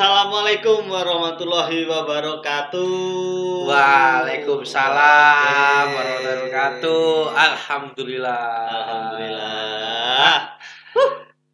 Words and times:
Assalamualaikum 0.00 0.88
warahmatullahi 0.88 1.84
wabarakatuh. 1.84 3.68
Waalaikumsalam 3.68 5.92
Oke. 5.92 5.92
warahmatullahi 5.92 6.40
wabarakatuh. 6.40 7.04
Alhamdulillah. 7.36 8.48
Alhamdulillah. 8.80 10.56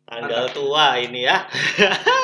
Tanggal 0.06 0.46
tua 0.55 0.95
ini 0.95 1.27
ya. 1.27 1.43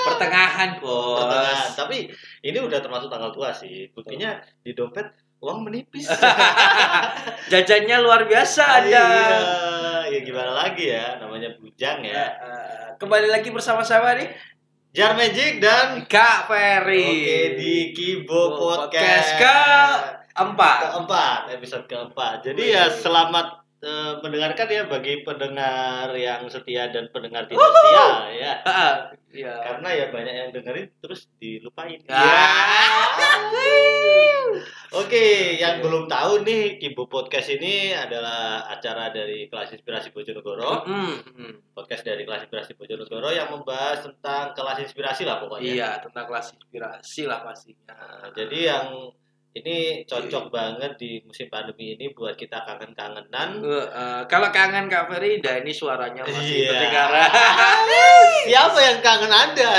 Pertengahan, 0.06 0.78
Bos. 0.78 1.26
Pertengahan. 1.26 1.74
Tapi 1.74 2.06
ini 2.46 2.58
udah 2.62 2.78
termasuk 2.78 3.10
tanggal 3.10 3.34
tua 3.34 3.50
sih. 3.50 3.90
Buktinya 3.90 4.38
di 4.62 4.78
dompet 4.78 5.10
uang 5.42 5.66
menipis. 5.66 6.06
Jajannya 7.50 7.98
luar 7.98 8.30
biasa 8.30 8.62
Anda. 8.78 9.06
Iya, 10.06 10.06
ya 10.06 10.18
gimana 10.22 10.54
lagi 10.54 10.86
ya, 10.86 11.18
namanya 11.18 11.50
bujang 11.58 12.06
Ya, 12.06 12.30
Kembali 13.02 13.26
lagi 13.26 13.50
bersama 13.50 13.82
saya 13.82 14.14
nih 14.14 14.51
Jar 14.92 15.16
Magic 15.16 15.56
dan 15.56 16.04
Kak 16.04 16.52
Ferry. 16.52 17.00
Oke 17.00 17.40
di 17.56 17.96
Kibo 17.96 18.60
Podcast 18.60 19.40
Podcast 19.40 20.04
keempat. 20.36 20.78
keempat 20.84 21.40
episode 21.48 21.88
keempat. 21.88 22.44
Jadi 22.44 22.76
ya 22.76 22.92
selamat 22.92 23.61
eh, 23.82 24.12
mendengarkan 24.22 24.68
ya 24.70 24.82
bagi 24.86 25.26
pendengar 25.26 26.14
yang 26.14 26.46
setia 26.46 26.88
dan 26.94 27.10
pendengar 27.10 27.50
tidak 27.50 27.58
setia 27.58 28.06
ya. 28.30 28.52
Iya. 29.32 29.54
Karena 29.64 29.88
ya 29.90 30.06
banyak 30.12 30.34
yang 30.34 30.50
dengerin 30.54 30.88
terus 31.00 31.26
dilupain. 31.40 32.00
Ah. 32.06 33.48
Oke, 34.92 35.56
yang 35.56 35.80
belum 35.80 36.04
tahu 36.04 36.44
nih 36.44 36.76
Kibo 36.76 37.08
Podcast 37.08 37.48
ini 37.48 37.96
adalah 37.96 38.68
acara 38.68 39.08
dari 39.08 39.48
kelas 39.48 39.72
inspirasi 39.72 40.12
Bojonegoro. 40.12 40.84
Mm, 40.84 41.14
mm. 41.32 41.54
Podcast 41.72 42.04
dari 42.04 42.28
kelas 42.28 42.44
inspirasi 42.44 42.76
Bojonegoro 42.76 43.32
yang 43.32 43.48
membahas 43.48 44.04
tentang 44.04 44.52
kelas 44.52 44.84
inspirasi 44.84 45.24
lah 45.24 45.40
pokoknya. 45.40 45.72
Iya, 45.72 45.90
tentang 46.04 46.28
kelas 46.28 46.52
inspirasi 46.60 47.24
lah 47.24 47.40
pastinya. 47.40 47.96
Nah, 47.96 48.28
jadi 48.36 48.58
yang 48.68 48.86
ini 49.52 50.00
cocok 50.08 50.48
banget 50.48 50.96
di 50.96 51.20
musim 51.20 51.44
pandemi 51.46 51.92
ini 51.92 52.08
buat 52.10 52.32
kita 52.32 52.64
kangen-kangenan. 52.64 53.60
Eh, 53.60 53.86
eh, 53.86 54.20
kalau 54.24 54.48
kangen 54.48 54.88
Kak 54.88 55.12
Ferry, 55.12 55.44
dah 55.44 55.60
ini 55.60 55.68
suaranya 55.68 56.24
masih 56.24 56.64
Iya. 56.64 56.72
kedengaran. 56.72 57.28
Siapa 58.48 58.78
yang 58.80 58.98
kangen 59.04 59.28
Anda? 59.28 59.70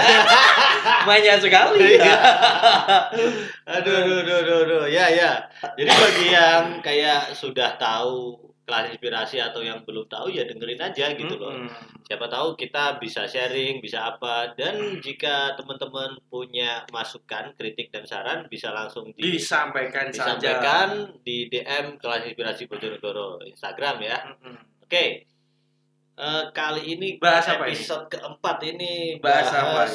Banyak 1.10 1.38
sekali. 1.42 1.98
Iya. 1.98 2.16
aduh, 3.66 3.94
aduh, 3.98 4.18
aduh, 4.22 4.38
aduh, 4.46 4.58
aduh. 4.62 4.84
Ya, 4.86 5.10
ya. 5.10 5.42
Jadi 5.74 5.90
bagi 5.90 6.26
yang 6.30 6.78
kayak 6.80 7.34
sudah 7.34 7.74
tahu 7.76 8.38
kelas 8.64 8.96
inspirasi 8.96 9.44
atau 9.44 9.60
yang 9.60 9.82
belum 9.84 10.08
tahu 10.08 10.32
ya 10.32 10.46
dengerin 10.46 10.80
aja 10.80 11.12
gitu 11.12 11.36
loh. 11.36 11.52
Mm-mm. 11.52 11.68
Siapa 12.04 12.28
tahu 12.28 12.60
kita 12.60 13.00
bisa 13.00 13.26
sharing, 13.26 13.80
bisa 13.80 14.14
apa. 14.16 14.52
Dan 14.54 15.00
jika 15.00 15.56
teman-teman 15.56 16.20
punya 16.28 16.84
masukan, 16.92 17.56
kritik 17.56 17.90
dan 17.90 18.04
saran 18.04 18.46
bisa 18.52 18.70
langsung 18.70 19.16
di 19.16 19.40
disampaikan, 19.40 20.12
saja. 20.12 20.38
disampaikan 20.38 20.90
di 21.24 21.48
DM 21.48 21.98
kelas 21.98 22.28
inspirasi 22.30 22.68
Bojonegoro 22.68 23.42
Instagram 23.48 24.04
ya. 24.04 24.18
Oke. 24.84 25.26
Eh, 26.14 26.44
kali 26.54 26.94
ini 26.94 27.18
Bahas 27.18 27.50
apa 27.50 27.66
ini? 27.66 27.74
episode 27.74 28.06
keempat 28.06 28.58
ini 28.70 29.18
Bahas 29.18 29.50
apa 29.50 29.90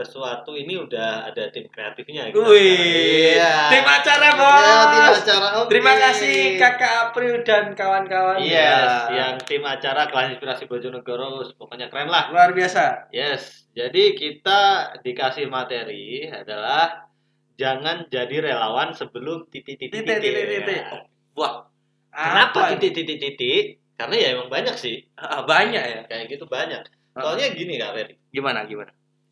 sesuatu 0.00 0.52
ini 0.52 0.76
udah 0.76 1.26
ada 1.26 1.48
tim 1.48 1.66
kreatifnya 1.66 2.28
gitu. 2.28 2.40
Wih, 2.42 3.36
Iya. 3.36 3.68
tim 3.68 3.84
acara 3.84 4.28
bos. 4.32 4.60
Ya, 4.60 4.78
tim 4.86 5.04
acara. 5.12 5.46
oke. 5.60 5.68
Terima 5.68 5.92
kasih 5.94 6.36
kakak 6.56 6.92
April 7.06 7.34
dan 7.42 7.72
kawan-kawan. 7.72 8.40
Yes, 8.40 8.90
Ya. 9.08 9.12
yang 9.12 9.34
tim 9.42 9.60
acara 9.60 10.06
kelas 10.06 10.34
inspirasi 10.34 10.64
Bojonegoro 10.64 11.44
pokoknya 11.54 11.86
keren 11.86 12.08
lah. 12.08 12.28
luar 12.28 12.50
biasa. 12.50 13.10
Yes, 13.10 13.68
jadi 13.70 14.14
kita 14.14 14.60
dikasih 15.00 15.46
materi 15.46 16.26
adalah 16.26 17.06
jangan 17.54 18.06
jadi 18.06 18.40
relawan 18.42 18.90
sebelum 18.90 19.44
titik-titik. 19.46 19.92
Titik, 19.92 20.18
titik, 20.18 20.46
titik. 20.48 20.80
Ya. 20.80 21.04
Wah, 21.34 21.68
Kenapa 22.10 22.74
titik-titik-titik? 22.74 23.78
Karena 23.94 24.16
ya 24.16 24.28
emang 24.34 24.48
banyak 24.48 24.74
sih. 24.74 25.04
Ah, 25.14 25.44
banyak 25.44 25.78
ya. 25.78 26.00
Kayak 26.08 26.32
gitu 26.32 26.48
banyak. 26.48 26.80
Ah. 27.12 27.22
Soalnya 27.22 27.52
gini 27.52 27.76
Kak 27.76 27.92
Ferry. 27.92 28.14
Gimana 28.32 28.64
gimana? 28.64 28.90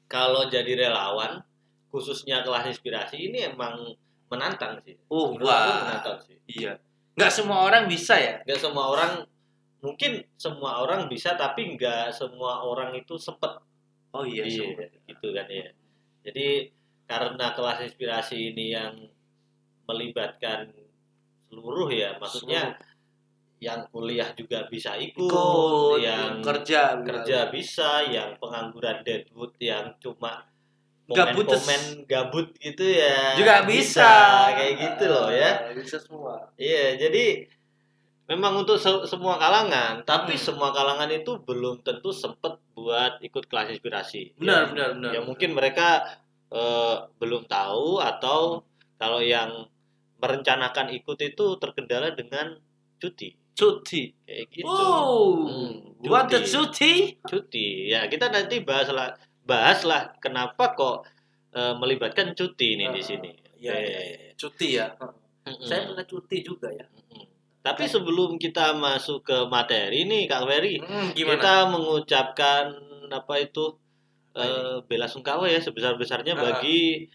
Kalau 0.08 0.48
jadi 0.48 0.88
relawan, 0.88 1.44
khususnya 1.92 2.40
kelas 2.40 2.72
inspirasi 2.72 3.28
ini 3.28 3.44
emang 3.44 3.92
menantang 4.32 4.80
sih. 4.84 4.96
Oh, 5.12 5.36
Menurut 5.36 5.48
wah. 5.52 5.84
menantang 5.84 6.18
sih. 6.24 6.36
Iya. 6.48 6.80
Nggak 7.16 7.32
semua 7.32 7.68
orang 7.68 7.84
bisa 7.88 8.14
ya. 8.16 8.40
Gak 8.44 8.60
semua 8.60 8.88
orang, 8.88 9.24
mungkin 9.84 10.24
semua 10.40 10.80
orang 10.80 11.08
bisa, 11.12 11.36
tapi 11.36 11.76
nggak 11.76 12.12
semua 12.16 12.64
orang 12.64 12.96
itu 12.96 13.20
sempet. 13.20 13.60
Oh 14.16 14.24
iya, 14.24 14.44
Iya, 14.48 14.88
gitu 15.04 15.36
kan 15.36 15.44
ya. 15.52 15.68
Jadi 16.24 16.72
karena 17.04 17.52
kelas 17.52 17.84
inspirasi 17.84 18.52
ini 18.52 18.72
yang 18.72 18.94
melibatkan 19.88 20.72
seluruh 21.48 21.88
ya, 21.88 22.16
maksudnya 22.20 22.76
yang 23.58 23.82
kuliah 23.88 24.30
juga 24.32 24.64
bisa 24.66 24.94
ikut, 24.94 25.26
ikut 25.26 25.98
yang 25.98 26.38
kerja 26.40 26.98
kerja 27.00 27.50
bisa, 27.50 28.06
yang 28.06 28.38
pengangguran 28.38 29.02
deadwood 29.02 29.54
yang 29.58 29.90
cuma 29.98 30.46
Gabut 31.08 31.48
komen-komen 31.48 32.04
gabut 32.04 32.52
gitu 32.58 32.84
ya 32.84 33.32
juga 33.34 33.64
bisa. 33.64 34.12
kayak 34.52 34.74
gitu 34.76 35.04
loh 35.08 35.32
ya 35.32 35.50
Ah, 35.56 35.72
Bisa 35.72 35.96
semua. 35.96 36.52
iya 36.54 36.94
jadi 36.94 37.48
memang 38.28 38.60
untuk 38.60 38.76
se- 38.76 39.08
semua 39.08 39.40
kalangan 39.40 40.04
tapi 40.04 40.36
Hmm. 40.36 40.44
semua 40.44 40.68
kalangan 40.68 41.08
itu 41.08 41.40
belum 41.40 41.80
tentu 41.80 42.12
sempet 42.12 42.60
buat 42.72 43.18
ikut 43.20 43.48
kelas 43.48 43.72
inspirasi 43.72 44.36
Benar, 44.36 44.68
ya, 44.68 44.70
benar, 44.70 44.88
benar. 44.94 45.10
ya 45.16 45.20
mungkin 45.24 45.50
mereka 45.52 46.04
eh, 46.48 46.96
belum 47.16 47.44
tahu 47.44 48.00
atau 48.00 48.64
kalau 48.96 49.20
yang 49.20 49.68
merencanakan 50.16 50.92
ikut 50.92 51.18
itu 51.22 51.56
terkendala 51.56 52.12
dengan 52.12 52.56
cuti 52.96 53.32
cuti. 53.58 54.14
kayak 54.22 54.46
gitu 54.48 54.70
Oh, 54.70 55.42
Hmm, 55.42 55.74
what 56.04 56.26
the 56.26 56.38
cuti. 56.40 56.54
cuti? 56.54 56.92
cuti 57.20 57.66
ya 57.88 58.06
kita 58.06 58.28
nanti 58.28 58.62
bahas 58.62 58.86
lah 58.88 59.10
bahas 59.42 59.82
lah 59.82 60.14
kenapa 60.16 60.72
kok 60.72 61.02
eh, 61.50 61.74
melibatkan 61.74 62.32
cuti 62.32 62.76
ini 62.76 62.86
di 62.88 63.00
Ah, 63.00 63.04
sini 63.04 63.30
iya. 63.56 63.74
cuti 64.32 64.68
ya. 64.72 64.86
mm-mm. 64.94 65.58
Saya 65.60 65.84
pernah 65.84 66.04
cuti 66.04 66.38
juga 66.40 66.70
ya. 66.70 66.86
Mm-mm. 66.86 67.26
tapi 67.58 67.84
sebelum 67.84 68.36
kita 68.36 68.72
masuk 68.72 69.20
ke 69.22 69.36
materi 69.46 70.04
nih 70.04 70.24
kak 70.24 70.46
Ferry 70.46 70.78
gimana? 71.12 71.34
kita 71.34 71.54
mengucapkan 71.68 72.64
apa 73.10 73.34
itu 73.38 73.74
eh, 74.32 74.78
bela 74.82 75.04
sungkawa 75.04 75.44
ya 75.44 75.58
sebesar 75.58 75.96
besarnya 75.96 76.32
Ah. 76.32 76.40
bagi 76.46 77.10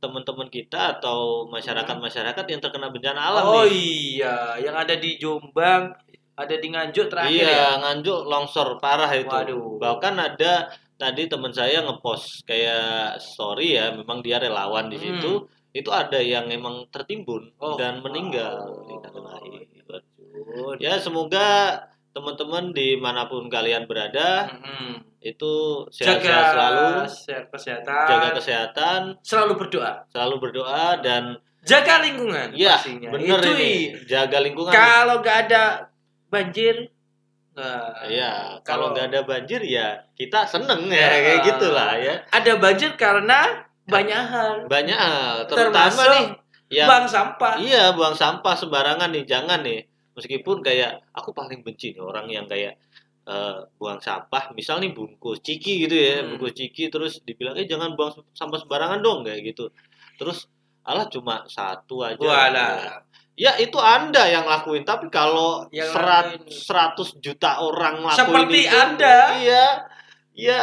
teman-teman 0.00 0.48
kita 0.48 0.96
atau 0.96 1.44
masyarakat-masyarakat 1.46 2.44
yang 2.46 2.58
terkena 2.58 2.88
bencana 2.88 3.20
alam 3.22 3.44
oh 3.44 3.62
nih 3.62 4.16
iya, 4.16 4.56
yang 4.58 4.72
ada 4.74 4.96
di 4.96 5.16
Jombang, 5.16 5.92
ada 6.34 6.54
di 6.56 6.66
Nganjuk 6.66 7.06
terakhir 7.06 7.36
iya 7.36 7.52
ya. 7.52 7.70
nganjuk 7.78 8.24
longsor 8.24 8.80
parah 8.80 9.12
itu 9.12 9.28
Waduh. 9.28 9.76
bahkan 9.76 10.16
ada 10.16 10.68
tadi 10.96 11.28
teman 11.28 11.48
saya 11.50 11.80
ngepost 11.80 12.44
kayak 12.44 13.16
story 13.16 13.76
ya 13.76 13.92
memang 13.92 14.20
dia 14.20 14.36
relawan 14.36 14.88
di 14.88 14.96
Hmm. 14.96 15.04
situ 15.16 15.32
itu 15.70 15.88
ada 15.88 16.18
yang 16.18 16.48
emang 16.48 16.88
tertimbun 16.88 17.52
Oh, 17.56 17.76
dan 17.76 18.00
meninggal 18.00 18.56
wow. 18.58 18.90
Innalillahi. 18.90 19.84
Waduh. 19.86 20.74
ya 20.76 20.96
semoga 20.96 21.76
teman-teman 22.10 22.72
di 22.72 22.96
mana 22.96 23.24
pun 23.24 23.46
kalian 23.46 23.86
berada 23.86 24.50
Mm-mm. 24.50 25.06
Itu 25.20 25.52
Hmm. 25.84 25.92
Jaga 25.92 26.16
sehat-sehat 26.16 26.44
selalu 26.50 26.86
sehat 27.06 27.44
kesehatan. 27.48 28.04
jaga 28.06 28.28
kesehatan 28.34 29.00
Selalu 29.20 29.52
berdoa. 29.56 29.92
selalu 30.08 30.34
berdoa 30.38 30.86
dan 30.98 31.22
Jaga 31.60 32.00
lingkungan 32.00 32.48
ya 32.52 32.72
pastinya. 32.74 33.08
bener 33.10 33.36
Itu 33.36 33.50
ini 33.54 33.72
jaga 34.04 34.38
lingkungan 34.40 34.70
Kalau 34.70 35.20
nggak 35.20 35.38
ada 35.44 35.92
banjir, 36.26 36.88
nah, 37.52 37.92
ya 38.06 38.56
kalau- 38.62 38.90
nggak 38.90 39.12
ada 39.12 39.20
banjir 39.22 39.60
ya 39.60 40.00
kita 40.14 40.40
seneng 40.42 40.88
ya 40.88 40.96
Ya. 40.96 41.08
kayak 41.20 41.40
gitulah 41.44 41.92
ya 41.94 42.14
ada 42.30 42.52
banjir 42.56 42.90
karena 42.94 43.66
banyak 43.84 44.22
hal. 44.24 44.54
banyak 44.66 44.94
hal 44.96 45.44
terutama 45.44 45.90
Termasuk 45.90 46.08
nih 46.08 46.26
yang 46.72 46.86
Buang 46.86 47.04
sampah. 47.04 47.54
iya 47.58 47.90
buang 47.90 48.14
sampah 48.14 48.54
sembarangan 48.54 49.10
nih 49.10 49.26
jangan 49.26 49.60
nih 49.60 49.82
meskipun 50.12 50.62
kayak 50.62 51.02
aku 51.10 51.30
paling 51.30 51.60
benci 51.60 51.90
nih 51.90 52.00
orang 52.00 52.24
yang 52.24 52.46
kayak 52.46 52.78
eh, 53.30 53.58
buang 53.76 53.98
sampah 53.98 54.50
misal 54.52 54.76
nih 54.78 54.90
bungkus 54.90 55.38
ciki 55.40 55.86
gitu 55.86 55.94
ya 55.94 56.20
Hmm. 56.20 56.34
bungkus 56.34 56.52
ciki 56.52 56.90
terus 56.90 57.22
dibilang 57.22 57.54
eh 57.54 57.64
jangan 57.64 57.94
buang 57.94 58.10
sampah 58.32 58.58
sembarangan 58.58 58.98
dong 58.98 59.22
kayak 59.22 59.46
gitu 59.46 59.70
terus 60.16 60.50
alah 60.82 61.06
cuma 61.06 61.46
satu 61.46 62.02
aja 62.02 62.18
Walah. 62.18 63.06
ya 63.36 63.54
itu 63.56 63.78
anda 63.78 64.26
yang 64.26 64.44
lakuin 64.44 64.82
tapi 64.82 65.06
kalau 65.08 65.64
Yang 65.70 65.94
serat, 65.94 66.26
lakuin. 66.34 67.14
100 67.14 67.24
juta 67.24 67.50
orang 67.60 68.02
lakuin 68.02 68.18
Seperti 68.18 68.58
itu, 68.64 68.74
Anda. 68.74 69.16
iya 69.38 69.66
ya 70.32 70.60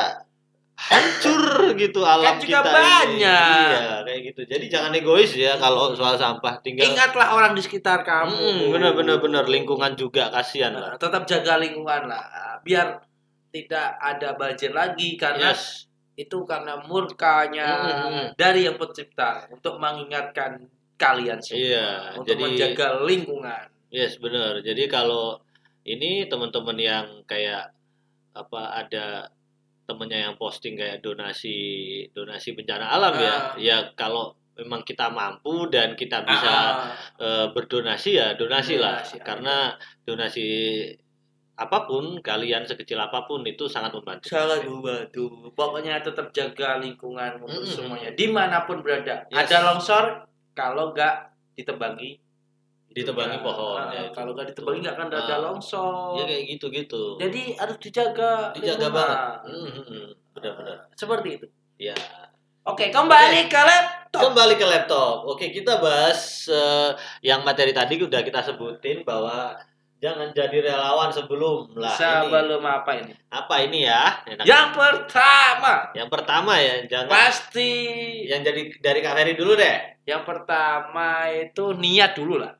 hancur 0.77 1.41
gitu 1.74 2.01
alam 2.01 2.24
Kan 2.24 2.38
juga 2.38 2.62
kita 2.62 2.69
banyak. 2.69 3.06
ini. 3.09 3.25
Iya, 3.25 3.81
kayak 4.06 4.21
gitu. 4.24 4.41
Jadi 4.45 4.65
jangan 4.68 4.91
egois 4.94 5.31
ya 5.33 5.57
kalau 5.57 5.91
soal 5.91 6.13
sampah. 6.15 6.62
Tinggal 6.62 6.85
Ingatlah 6.88 7.33
orang 7.33 7.51
di 7.51 7.62
sekitar 7.62 8.01
kamu. 8.01 8.38
Mm, 8.38 8.65
bener 8.71 8.91
bener 8.94 9.18
bener 9.18 9.44
lingkungan 9.44 9.94
juga 9.94 10.29
kasihan 10.29 10.71
lah. 10.71 10.94
Tetap 10.95 11.25
jaga 11.25 11.57
lingkungan 11.57 12.06
lah 12.06 12.24
biar 12.62 13.01
tidak 13.50 13.97
ada 13.97 14.35
banjir 14.35 14.69
lagi 14.69 15.15
karena 15.15 15.50
Yes. 15.50 15.89
itu 16.13 16.44
karena 16.44 16.77
murkanya 16.80 17.69
Hmm. 17.80 18.25
dari 18.33 18.65
yang 18.65 18.75
pencipta 18.75 19.47
untuk 19.47 19.77
mengingatkan 19.77 20.62
kalian 20.95 21.38
semua 21.39 21.62
Iya, 21.63 21.89
untuk 22.15 22.25
jadi- 22.27 22.44
menjaga 22.44 22.88
lingkungan. 23.01 23.65
Yes, 23.88 24.18
benar. 24.18 24.59
Jadi 24.59 24.85
kalau 24.88 25.39
ini 25.83 26.25
teman-teman 26.25 26.75
yang 26.75 27.06
kayak 27.23 27.71
apa 28.33 28.62
ada 28.77 29.31
temennya 29.88 30.28
yang 30.28 30.36
posting 30.36 30.75
kayak 30.75 31.00
donasi 31.00 31.56
donasi 32.12 32.51
bencana 32.51 32.92
alam 32.92 33.16
ya, 33.16 33.31
Ah. 33.31 33.42
ya 33.57 33.78
kalau 33.95 34.36
memang 34.54 34.84
kita 34.84 35.07
mampu 35.07 35.69
dan 35.69 35.94
kita 35.94 36.22
bisa 36.22 36.51
Ah, 36.51 36.75
eh, 37.18 37.48
berdonasi 37.50 38.12
ya 38.13 38.36
donasi 38.36 38.75
lah, 38.75 39.00
Donasi, 39.00 39.18
karena 39.24 39.56
donasi 40.04 40.48
apa 41.57 41.89
pun 41.89 42.22
kalian 42.22 42.68
sekecil 42.68 43.00
apa 43.00 43.25
pun 43.25 43.42
itu 43.42 43.66
sangat 43.66 43.89
membantu. 43.89 44.30
sangat 44.30 44.62
membantu. 44.62 45.50
Pokoknya 45.57 45.98
tetap 46.01 46.30
jaga 46.30 46.78
lingkungan 46.78 47.42
untuk 47.42 47.66
Mm-mm. 47.66 47.74
semuanya 47.74 48.12
di 48.13 48.30
mana 48.30 48.68
pun 48.68 48.86
berada. 48.86 49.25
Yes. 49.33 49.50
Ada 49.50 49.57
longsor 49.66 50.06
kalau 50.54 50.94
nggak 50.94 51.16
ditebangi 51.57 52.22
Ditebangi 52.97 53.38
pohon, 53.39 53.77
Ah, 53.77 53.94
ya, 53.94 54.09
kalau 54.09 54.33
nggak 54.33 54.49
ditebangi 54.49 54.81
nggak 54.81 54.95
akan 54.97 55.07
ada 55.07 55.21
Ah. 55.29 55.39
longsor. 55.39 56.17
Ya 56.17 56.23
kayak 56.25 56.44
gitu-gitu. 56.49 57.03
Jadi 57.17 57.41
harus 57.53 57.77
dijaga. 57.77 58.49
Dijaga 58.51 58.89
lingkungan. 58.89 58.97
banget. 58.97 59.19
Hmm, 59.45 59.69
hmm, 59.69 59.85
hmm. 59.85 60.07
Benar-benar. 60.33 60.77
Seperti 60.94 61.29
itu. 61.38 61.47
Ya. 61.77 61.94
Oke, 62.63 62.89
kembali 62.89 63.47
ke 63.47 63.61
laptop. 63.61 64.21
Kembali 64.27 64.53
ke 64.53 64.65
laptop. 64.65 65.15
Oke, 65.23 65.51
kita 65.51 65.77
bahas 65.77 66.19
eh, 66.47 66.91
yang 67.21 67.41
materi 67.41 67.71
tadi 67.71 67.95
udah 67.95 68.19
kita 68.19 68.44
sebutin 68.44 69.01
bahwa 69.01 69.55
jangan 69.97 70.29
jadi 70.29 70.61
relawan 70.63 71.07
sebelum 71.07 71.73
lah 71.73 71.89
ini. 71.89 72.01
Sebelum 72.27 72.61
apa 72.61 72.91
ini? 72.97 73.13
Apa 73.29 73.55
ini 73.61 73.79
ya? 73.81 74.19
Enak. 74.25 74.44
Yang 74.44 74.67
pertama 74.73 75.71
Yang 75.95 76.09
pertama 76.11 76.53
ya, 76.57 76.75
jangan 76.85 77.07
pasti 77.09 77.71
yang 78.25 78.41
jadi 78.41 78.61
dari 78.77 78.99
Kak 78.99 79.15
Ferry 79.15 79.33
dulu 79.33 79.53
deh. 79.53 79.77
yang 80.03 80.23
pertama 80.23 81.27
itu 81.29 81.71
niat 81.73 82.13
dulu 82.13 82.39
lah. 82.39 82.51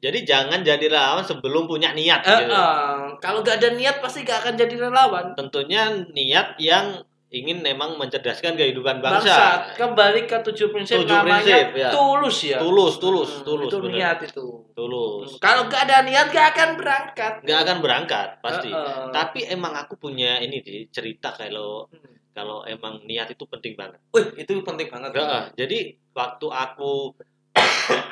Jadi 0.00 0.24
jangan 0.24 0.60
jadi 0.60 0.80
relawan 0.82 1.20
sebelum 1.20 1.64
punya 1.64 1.92
niat 1.92 2.20
Eh, 2.22 2.32
gitu. 2.40 2.50
eh, 2.50 2.96
kalau 3.18 3.40
gak 3.40 3.60
ada 3.60 3.70
niat 3.70 4.00
pasti 4.00 4.24
gak 4.24 4.40
akan 4.40 4.54
jadi 4.56 4.74
relawan. 4.80 5.32
Tentunya 5.34 5.86
niat 6.08 6.56
yang 6.56 7.04
ingin 7.30 7.60
memang 7.60 7.94
mencerdaskan 7.94 8.58
kehidupan 8.58 8.98
Bangsa 8.98 9.22
bangsa. 9.22 9.78
kembali 9.78 10.26
ke 10.26 10.40
tujuh 10.42 10.66
prinsip 10.68 10.98
Tujuh 10.98 11.14
namanya 11.14 11.44
prinsip, 11.62 11.66
ya. 11.78 11.90
tulus 11.90 12.38
ya. 12.42 12.58
Tulus, 12.58 12.94
tulus, 12.96 13.30
Hmm, 13.30 13.44
tulus. 13.44 13.68
Itu 13.68 13.78
bener. 13.78 13.92
niat 13.94 14.18
itu. 14.24 14.46
Tulus. 14.72 15.28
Kalau 15.38 15.62
gak 15.64 15.84
ada 15.84 16.02
niat 16.02 16.26
gak 16.28 16.46
akan 16.50 16.68
berangkat. 16.74 17.32
Nggak 17.44 17.60
akan 17.60 17.76
berangkat 17.78 18.28
pasti. 18.40 18.66
Eh, 18.66 18.74
eh. 18.74 19.06
Tapi 19.10 19.46
emang 19.46 19.76
aku 19.76 19.94
punya 19.94 20.40
ini 20.40 20.58
sih 20.58 20.88
cerita 20.88 21.30
kalau 21.30 21.86
Hmm. 21.86 22.08
kalau 22.30 22.62
emang 22.64 22.98
niat 23.04 23.28
itu 23.28 23.44
penting 23.44 23.74
banget. 23.74 24.00
Wih, 24.10 24.26
itu 24.34 24.50
penting 24.60 24.88
banget. 24.88 25.12
Heeh, 25.12 25.42
jadi 25.56 25.78
waktu 26.10 26.46
aku 26.48 27.12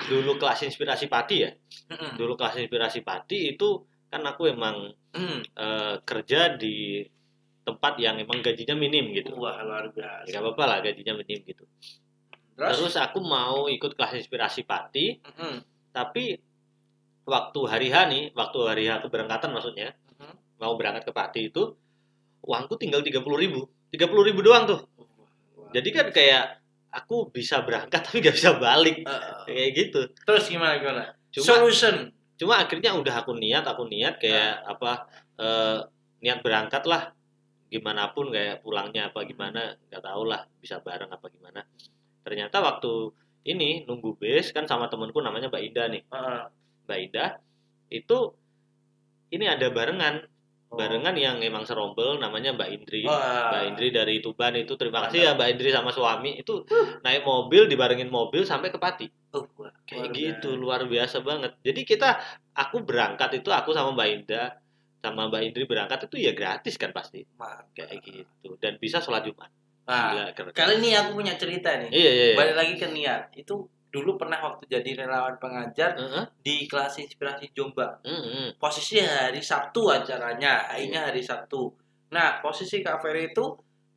dulu 0.09 0.41
kelas 0.41 0.65
inspirasi 0.67 1.07
padi 1.07 1.45
ya, 1.47 1.51
dulu 2.17 2.35
kelas 2.35 2.59
inspirasi 2.59 3.05
padi 3.05 3.55
itu 3.55 3.85
kan 4.09 4.25
aku 4.25 4.49
emang 4.51 4.93
eh, 5.55 5.95
kerja 6.03 6.57
di 6.57 7.05
tempat 7.69 8.01
yang 8.01 8.17
emang 8.17 8.41
gajinya 8.41 8.73
minim 8.73 9.13
gitu. 9.13 9.37
Wah, 9.37 9.61
luar 9.61 9.93
biasa. 9.93 10.25
Ya, 10.33 10.41
Gak 10.41 10.43
apa-apa 10.49 10.65
lah 10.65 10.79
gajinya 10.81 11.13
minim 11.21 11.45
gitu. 11.45 11.69
Terus? 12.57 12.81
Terus 12.81 12.97
aku 12.97 13.21
mau 13.21 13.69
ikut 13.69 13.93
kelas 13.93 14.17
inspirasi 14.19 14.65
padi, 14.65 15.21
tapi 15.93 16.41
waktu 17.29 17.61
hari 17.69 17.93
H 17.93 17.97
nih, 18.09 18.25
waktu 18.33 18.59
hari 18.65 18.85
H 18.89 19.05
keberangkatan 19.05 19.53
maksudnya, 19.53 19.93
mau 20.57 20.75
berangkat 20.81 21.05
ke 21.07 21.13
padi 21.13 21.41
itu, 21.53 21.77
uangku 22.43 22.81
tinggal 22.81 23.05
30 23.05 23.21
ribu. 23.37 23.69
30 23.93 24.29
ribu 24.33 24.41
doang 24.41 24.65
tuh. 24.65 24.81
Jadi 25.77 25.89
kan 25.93 26.09
kayak 26.09 26.58
aku 26.91 27.29
bisa 27.31 27.61
berangkat 27.63 28.01
tapi 28.07 28.21
gak 28.21 28.37
bisa 28.37 28.57
balik. 28.57 29.05
Eh, 29.05 29.21
Kayak 29.49 29.71
gitu. 29.77 30.01
terus 30.25 30.49
gimana 30.49 30.81
gimana? 30.81 31.05
Cuma 31.33 31.61
Solution. 31.61 32.13
cuma 32.39 32.63
akhirnya 32.63 32.95
udah 32.95 33.27
aku 33.27 33.35
niat 33.35 33.67
aku 33.67 33.91
niat 33.91 34.23
kayak 34.23 34.63
apa 34.63 35.11
eh, 35.37 35.79
niat 36.23 36.39
berangkat 36.39 36.87
lah 36.87 37.11
gimana 37.67 38.15
pun 38.15 38.31
kayak 38.31 38.63
pulangnya 38.63 39.11
apa 39.11 39.27
gimana 39.27 39.75
nggak 39.91 40.01
tahu 40.01 40.23
lah 40.25 40.47
bisa 40.57 40.79
bareng 40.81 41.11
apa 41.11 41.27
gimana 41.29 41.61
ternyata 42.25 42.63
waktu 42.63 43.11
ini 43.45 43.85
nunggu 43.85 44.17
bus 44.17 44.55
kan 44.55 44.65
sama 44.65 44.87
temenku 44.87 45.19
namanya 45.19 45.51
Mbak 45.51 45.63
Ida 45.67 45.85
nih 45.91 46.03
Heeh. 46.09 46.43
Mbak 46.87 46.99
Ida 47.11 47.27
itu 47.91 48.19
ini 49.29 49.45
ada 49.45 49.69
barengan. 49.69 50.25
Barengan 50.69 51.13
yang 51.13 51.41
emang 51.41 51.65
serombel 51.65 52.17
namanya 52.17 52.53
Mbak 52.53 52.69
Indri 52.71 53.03
Wah. 53.03 53.49
Mbak 53.49 53.63
Indri 53.67 53.89
dari 53.89 54.21
Tuban 54.21 54.53
itu 54.53 54.75
terima 54.75 55.05
kasih 55.05 55.21
ya 55.23 55.31
Mbak 55.33 55.49
Indri 55.51 55.69
sama 55.71 55.89
suami 55.89 56.37
itu 56.37 56.61
naik 57.01 57.23
mobil 57.23 57.65
dibarengin 57.65 58.09
mobil 58.09 58.45
sampai 58.45 58.69
ke 58.69 58.77
Pati 58.77 59.09
Oh, 59.29 59.45
kayak 59.85 60.09
luar 60.09 60.13
gitu 60.15 60.49
biasa. 60.49 60.57
luar 60.59 60.81
biasa 60.85 61.17
banget 61.21 61.53
jadi 61.61 61.81
kita 61.83 62.09
aku 62.55 62.81
berangkat 62.81 63.29
itu 63.35 63.49
aku 63.49 63.73
sama 63.73 63.93
Mbak 63.93 64.09
Indah 64.15 64.49
sama 64.99 65.29
Mbak 65.29 65.43
Indri 65.43 65.65
berangkat 65.65 66.05
itu 66.05 66.17
ya 66.19 66.33
gratis 66.33 66.75
kan 66.75 66.91
pasti 66.91 67.25
Mantap. 67.35 67.69
kayak 67.73 68.01
gitu 68.01 68.57
dan 68.57 68.77
bisa 68.77 68.99
sholat 68.99 69.25
Jumat 69.25 69.49
Nah, 69.85 70.13
Gila, 70.13 70.25
keren. 70.33 70.53
kali 70.53 70.75
ini 70.79 70.93
aku 70.93 71.17
punya 71.17 71.33
cerita 71.35 71.73
nih. 71.75 71.89
iya 71.89 72.11
iya, 72.11 72.25
iya. 72.29 72.37
Balik 72.37 72.55
lagi 72.55 72.75
ke 72.77 72.93
niat. 72.93 73.33
Itu 73.33 73.73
dulu 73.89 74.21
pernah 74.21 74.37
waktu 74.45 74.69
jadi 74.69 75.05
relawan 75.05 75.41
pengajar 75.41 75.97
Heeh, 75.97 76.25
di 76.45 76.69
kelas 76.69 77.01
inspirasi 77.01 77.49
Jombang. 77.57 77.97
heeh, 78.05 78.53
Posisi 78.61 79.01
hari 79.01 79.41
Sabtu 79.41 79.89
acaranya, 79.89 80.69
akhirnya 80.69 81.09
hari 81.09 81.25
Sabtu. 81.25 81.73
Nah, 82.13 82.41
posisi 82.45 82.81
Kak 82.85 83.01
Ferry 83.01 83.33
itu 83.33 83.45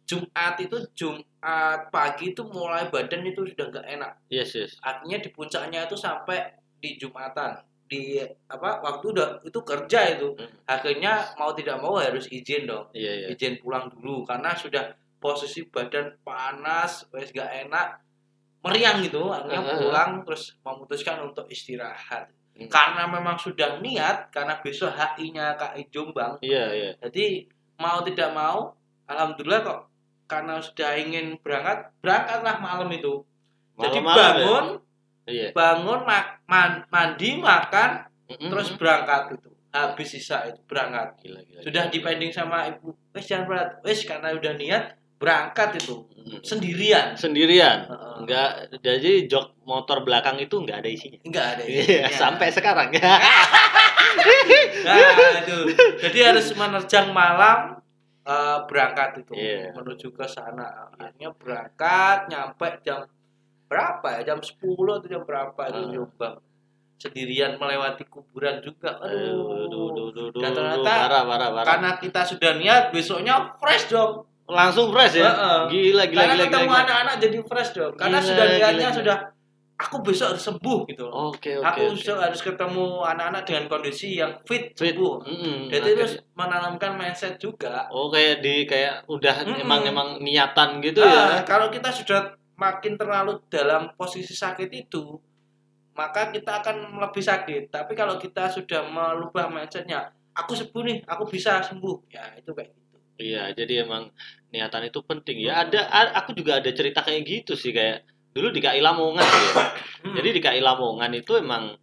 Jumat 0.07 0.59
itu 0.59 0.75
Jumat 0.95 1.87
pagi 1.87 2.35
itu 2.35 2.43
mulai 2.43 2.91
badan 2.91 3.23
itu 3.23 3.47
sudah 3.47 3.67
nggak 3.71 3.87
enak. 3.87 4.11
yes 4.27 4.51
yes 4.55 4.75
Artinya 4.83 5.17
di 5.23 5.29
puncaknya 5.31 5.87
itu 5.87 5.95
sampai 5.95 6.51
di 6.79 6.99
Jumatan. 6.99 7.55
Di 7.87 8.19
apa 8.47 8.79
waktu 8.83 9.05
udah 9.11 9.29
itu 9.43 9.59
kerja 9.63 10.15
itu. 10.15 10.31
Hmm. 10.35 10.47
Akhirnya 10.67 11.31
mau 11.35 11.51
tidak 11.51 11.79
mau 11.79 11.95
harus 11.99 12.27
izin 12.31 12.67
dong. 12.67 12.87
iya 12.91 13.11
iya 13.11 13.27
izin 13.31 13.59
pulang 13.59 13.87
dulu 13.91 14.23
karena 14.27 14.51
sudah 14.55 14.91
posisi 15.21 15.63
badan 15.69 16.11
panas, 16.25 17.05
wes 17.13 17.29
gak 17.31 17.47
enak, 17.67 17.93
meriang 18.61 19.01
gitu, 19.01 19.29
akhirnya 19.29 19.61
Heeh. 19.65 19.77
pulang 19.81 20.11
terus 20.21 20.53
memutuskan 20.61 21.17
untuk 21.21 21.49
istirahat. 21.49 22.29
Hmm. 22.53 22.69
Karena 22.69 23.09
memang 23.09 23.35
sudah 23.35 23.81
niat, 23.81 24.29
karena 24.29 24.59
besok 24.61 24.93
HI-nya 24.93 25.57
KI 25.57 25.89
Jombang, 25.89 26.37
iya 26.45 26.69
iya 26.69 26.91
jadi 27.01 27.47
mau 27.79 28.05
tidak 28.05 28.29
mau, 28.31 28.75
alhamdulillah 29.07 29.61
kok 29.65 29.81
karena 30.29 30.61
sudah 30.61 30.93
ingin 30.95 31.35
berangkat, 31.41 31.89
berangkatlah 31.99 32.61
malam 32.61 32.87
itu. 32.93 33.25
jadi 33.75 33.97
Malam-malam 33.97 34.13
ya? 34.13 34.21
bangun, 34.21 34.65
iya 35.25 35.47
bangun 35.51 35.99
mak- 36.05 36.37
man- 36.45 36.85
mandi, 36.87 37.41
makan, 37.41 38.05
Mm-mm. 38.29 38.49
terus 38.53 38.69
berangkat 38.77 39.41
itu. 39.41 39.49
Habis 39.71 40.19
sisa 40.19 40.43
itu 40.51 40.59
berangkat 40.67 41.15
gila 41.23 41.39
gila 41.47 41.63
sudah 41.63 41.83
gila. 41.87 41.93
dipending 41.95 42.27
sama 42.35 42.67
ibu 42.67 42.91
wes 43.15 43.23
jangan 43.23 43.47
berat 43.47 43.69
wes 43.87 44.03
karena 44.03 44.35
udah 44.35 44.53
niat 44.59 44.99
berangkat 45.21 45.77
itu. 45.77 46.01
Sendirian. 46.41 47.13
Sendirian. 47.13 47.85
Enggak 48.17 48.73
jadi 48.81 49.29
jok 49.29 49.61
motor 49.69 50.01
belakang 50.01 50.41
itu 50.41 50.57
enggak 50.57 50.81
ada 50.81 50.89
isinya. 50.89 51.21
Enggak 51.21 51.45
ada 51.55 51.63
iya 51.69 52.09
isinya. 52.09 52.17
sampai 52.17 52.47
sekarang. 52.49 52.89
Nah 54.81 55.39
itu 55.45 55.57
jadi 56.03 56.33
harus 56.33 56.51
menerjang 56.57 57.13
malam 57.13 57.79
eh, 58.25 58.59
berangkat 58.65 59.23
itu. 59.23 59.31
Iya. 59.37 59.77
menuju 59.77 60.09
ke 60.11 60.25
sana. 60.25 60.89
Akhirnya 60.97 61.31
berangkat 61.37 62.27
nyampe 62.27 62.81
jam 62.81 63.05
berapa 63.69 64.19
ya? 64.19 64.33
Jam 64.33 64.39
10 64.41 64.57
atau 64.67 65.07
jam 65.07 65.21
berapa 65.23 65.61
itu. 65.69 66.01
Jombang 66.01 66.41
sendirian 67.01 67.57
melewati 67.57 68.03
kuburan 68.09 68.61
juga. 68.61 68.99
Aduh, 68.99 69.65
aduh, 69.65 69.85
aduh, 69.89 70.05
aduh 70.11 70.25
aduh, 70.29 70.43
aduh, 70.43 70.65
aduh, 70.69 70.85
parah, 70.85 71.23
parah. 71.25 71.63
karena 71.65 71.89
kita 71.97 72.21
sudah 72.27 72.51
niat 72.61 72.83
besoknya 72.93 73.57
fresh 73.57 73.89
dong 73.89 74.30
langsung 74.45 74.89
fresh 74.89 75.15
ya 75.15 75.27
Heeh. 75.27 75.59
gila 75.67 76.03
gila 76.05 76.19
karena 76.21 76.35
gila 76.35 76.45
ketemu 76.45 76.61
gila, 76.61 76.71
gila. 76.71 76.83
anak-anak 76.83 77.15
jadi 77.19 77.37
fresh 77.43 77.71
dong 77.71 77.93
karena 77.95 78.17
Gila, 78.17 78.27
sudah 78.27 78.45
niatnya 78.47 78.89
sudah 78.91 79.17
aku 79.75 79.95
besok 80.05 80.27
harus 80.29 80.43
sembuh 80.43 80.79
gitu 80.85 81.03
loh 81.05 81.33
oke 81.33 81.51
oke 81.57 81.65
aku 81.65 81.79
oke. 81.81 81.93
besok 81.97 82.17
harus 82.19 82.41
ketemu 82.41 82.85
anak-anak 83.01 83.43
dengan 83.43 83.65
kondisi 83.65 84.09
yang 84.13 84.31
fit, 84.45 84.73
Fit. 84.73 84.93
sembuh 84.93 85.15
Mm-mm, 85.25 85.57
jadi 85.69 85.89
oke. 85.89 85.97
terus 85.97 86.13
menanamkan 86.31 86.91
mindset 86.93 87.35
juga 87.35 87.89
oh 87.89 88.07
kayak 88.07 88.45
di 88.45 88.65
kayak 88.65 89.09
udah 89.09 89.35
Mm-mm. 89.41 89.63
emang 89.63 89.81
emang 89.83 90.07
niatan 90.19 90.77
gitu 90.79 91.01
Ah, 91.01 91.09
ya 91.09 91.41
kalau 91.41 91.73
kita 91.73 91.89
sudah 91.89 92.29
makin 92.55 92.93
terlalu 92.93 93.41
dalam 93.49 93.89
posisi 93.95 94.37
sakit 94.37 94.69
itu 94.69 95.17
maka 95.91 96.29
kita 96.29 96.61
akan 96.61 97.01
lebih 97.01 97.19
sakit 97.19 97.67
tapi 97.67 97.93
kalau 97.93 98.15
kita 98.15 98.47
sudah 98.47 98.85
merubah 98.85 99.49
mindsetnya 99.49 100.07
aku 100.31 100.53
sembuh 100.53 100.81
nih 100.85 100.97
aku 101.03 101.23
bisa 101.25 101.57
sembuh 101.59 101.97
ya 102.07 102.37
itu 102.37 102.53
kayak 102.53 102.69
gitu 102.69 102.80
iya 103.17 103.51
jadi 103.51 103.83
emang 103.83 104.11
niatan 104.49 104.85
itu 104.85 104.99
penting 105.01 105.41
ya 105.41 105.63
ada 105.63 105.87
a- 105.87 106.13
aku 106.15 106.31
juga 106.31 106.59
ada 106.59 106.69
cerita 106.69 107.01
kayak 107.01 107.23
gitu 107.23 107.53
sih 107.53 107.71
kayak 107.71 108.03
dulu 108.31 108.47
di 108.49 108.59
KI 108.59 108.79
Lamongan 108.79 109.23
sih 109.23 109.43
ya. 109.45 109.53
Hmm. 110.01 110.15
jadi 110.15 110.29
di 110.29 110.39
KI 110.39 110.59
Lamongan 110.59 111.11
itu 111.13 111.35
emang 111.35 111.75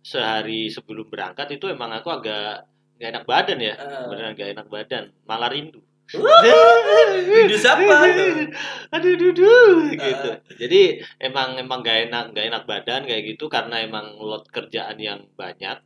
sehari 0.00 0.68
sebelum 0.68 1.06
berangkat 1.06 1.50
itu 1.52 1.66
emang 1.66 1.90
aku 1.90 2.08
agak 2.10 2.68
gak 2.96 3.10
enak 3.10 3.24
badan 3.24 3.58
ya 3.58 3.74
Eh. 3.74 4.06
beneran 4.06 4.32
gak 4.32 4.50
enak 4.52 4.66
badan 4.66 5.04
malah 5.24 5.48
rindu 5.48 5.80
Rindu 6.06 7.58
siapa? 7.58 7.82
aduh 8.94 9.14
duduh 9.16 9.90
Ah. 9.90 10.06
gitu 10.06 10.30
jadi 10.56 10.80
emang 11.18 11.58
emang 11.58 11.82
gak 11.82 12.06
enak 12.06 12.24
gak 12.30 12.46
enak 12.46 12.62
badan 12.64 13.02
kayak 13.04 13.22
gitu 13.26 13.48
karena 13.48 13.82
emang 13.82 14.14
load 14.16 14.46
kerjaan 14.46 14.96
yang 14.96 15.26
banyak 15.32 15.82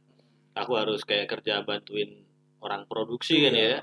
aku 0.52 0.72
harus 0.76 1.02
kayak 1.02 1.26
kerja 1.26 1.62
bantuin 1.62 2.20
orang 2.60 2.84
produksi 2.84 3.40
kan 3.42 3.54
Iya. 3.54 3.64
ya 3.64 3.78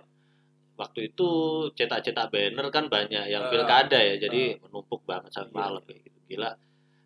waktu 0.78 1.10
itu 1.10 1.28
cetak-cetak 1.74 2.30
banner 2.30 2.70
kan 2.70 2.86
banyak 2.88 3.26
yang 3.28 3.44
Ah. 3.44 3.50
pilkada 3.50 3.98
ya 3.98 4.16
jadi 4.20 4.62
menumpuk 4.62 5.02
banget 5.04 5.34
sampai 5.34 5.52
Iya. 5.52 5.64
malam 5.64 5.82
kayak 5.84 6.02
gitu 6.04 6.20
gila 6.28 6.52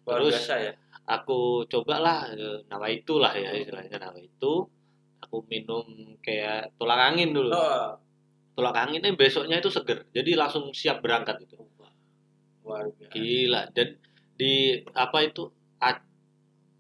Terus, 0.01 0.33
biasa 0.35 0.55
ya. 0.59 0.71
aku 1.07 1.39
cobalah 1.65 2.27
eh, 2.29 2.59
nawa 2.67 2.87
itulah 2.89 3.31
ya 3.31 3.51
istilahnya 3.53 3.95
nawa 3.97 4.17
itu 4.17 4.67
aku 5.19 5.37
minum 5.47 5.85
kayak 6.19 6.75
tolak 6.75 6.99
angin 7.07 7.31
dulu 7.31 7.49
Oh, 7.49 7.95
tolak 8.51 8.75
anginnya 8.77 9.13
besoknya 9.13 9.57
itu 9.57 9.69
seger 9.69 10.03
jadi 10.11 10.35
langsung 10.35 10.69
siap 10.71 10.99
berangkat 10.99 11.39
itu 11.41 11.55
luar 12.61 12.91
biasa. 12.91 13.13
gila 13.13 13.61
dan 13.71 13.87
di 14.35 14.53
apa 14.91 15.17
itu 15.21 15.47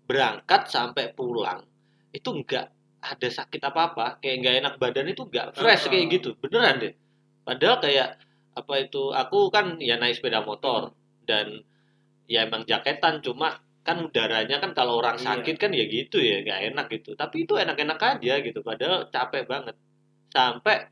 berangkat 0.03 0.67
sampai 0.67 1.13
pulang 1.13 1.63
itu 2.11 2.27
enggak 2.27 2.67
ada 3.01 3.27
sakit 3.27 3.59
apa 3.59 3.81
apa 3.91 4.05
kayak 4.17 4.35
nggak 4.39 4.55
enak 4.59 4.73
badan 4.77 5.07
itu 5.07 5.25
enggak 5.25 5.53
fresh 5.53 5.85
Ah. 5.85 5.89
kayak 5.89 6.05
gitu 6.11 6.29
beneran 6.37 6.77
deh 6.77 6.93
padahal 7.41 7.77
kayak 7.77 8.21
apa 8.51 8.73
itu 8.79 9.09
aku 9.11 9.49
kan 9.49 9.77
ya 9.77 9.95
naik 9.95 10.15
sepeda 10.15 10.41
motor 10.41 10.93
dan 11.23 11.65
ya 12.25 12.45
emang 12.45 12.61
jaketan 12.63 13.19
cuma 13.19 13.57
kan 13.81 13.97
udaranya 13.99 14.57
kan 14.57 14.71
kalau 14.71 14.97
orang 14.97 15.17
Iya. 15.17 15.41
sakit 15.41 15.55
kan 15.57 15.71
ya 15.71 15.83
gitu 15.83 16.17
ya 16.17 16.39
nggak 16.39 16.59
enak 16.69 16.85
gitu 16.91 17.13
tapi 17.13 17.43
itu 17.43 17.53
enak-enak 17.55 17.97
aja 17.97 18.33
gitu 18.39 18.61
padahal 18.61 19.09
capek 19.09 19.43
banget 19.45 19.73
sampai 20.29 20.85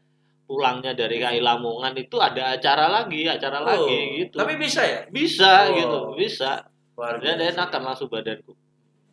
pulangnya 0.43 0.91
dari 0.93 1.21
KI 1.21 1.39
Lamongan 1.39 1.93
itu 1.95 2.17
ada 2.17 2.57
acara 2.57 2.89
lagi 2.89 3.21
acara 3.23 3.61
Oh, 3.61 3.65
lagi 3.67 4.25
gitu 4.25 4.35
Tapi 4.35 4.53
bisa 4.57 4.81
ya? 4.81 4.99
bisa 5.07 5.69
Oh. 5.69 5.75
gitu 5.75 5.99
bisa 6.17 6.65
Luar 6.97 7.21
dan 7.21 7.37
biasa. 7.37 7.53
enakan 7.53 7.81
langsung 7.85 8.09
badanku 8.09 8.57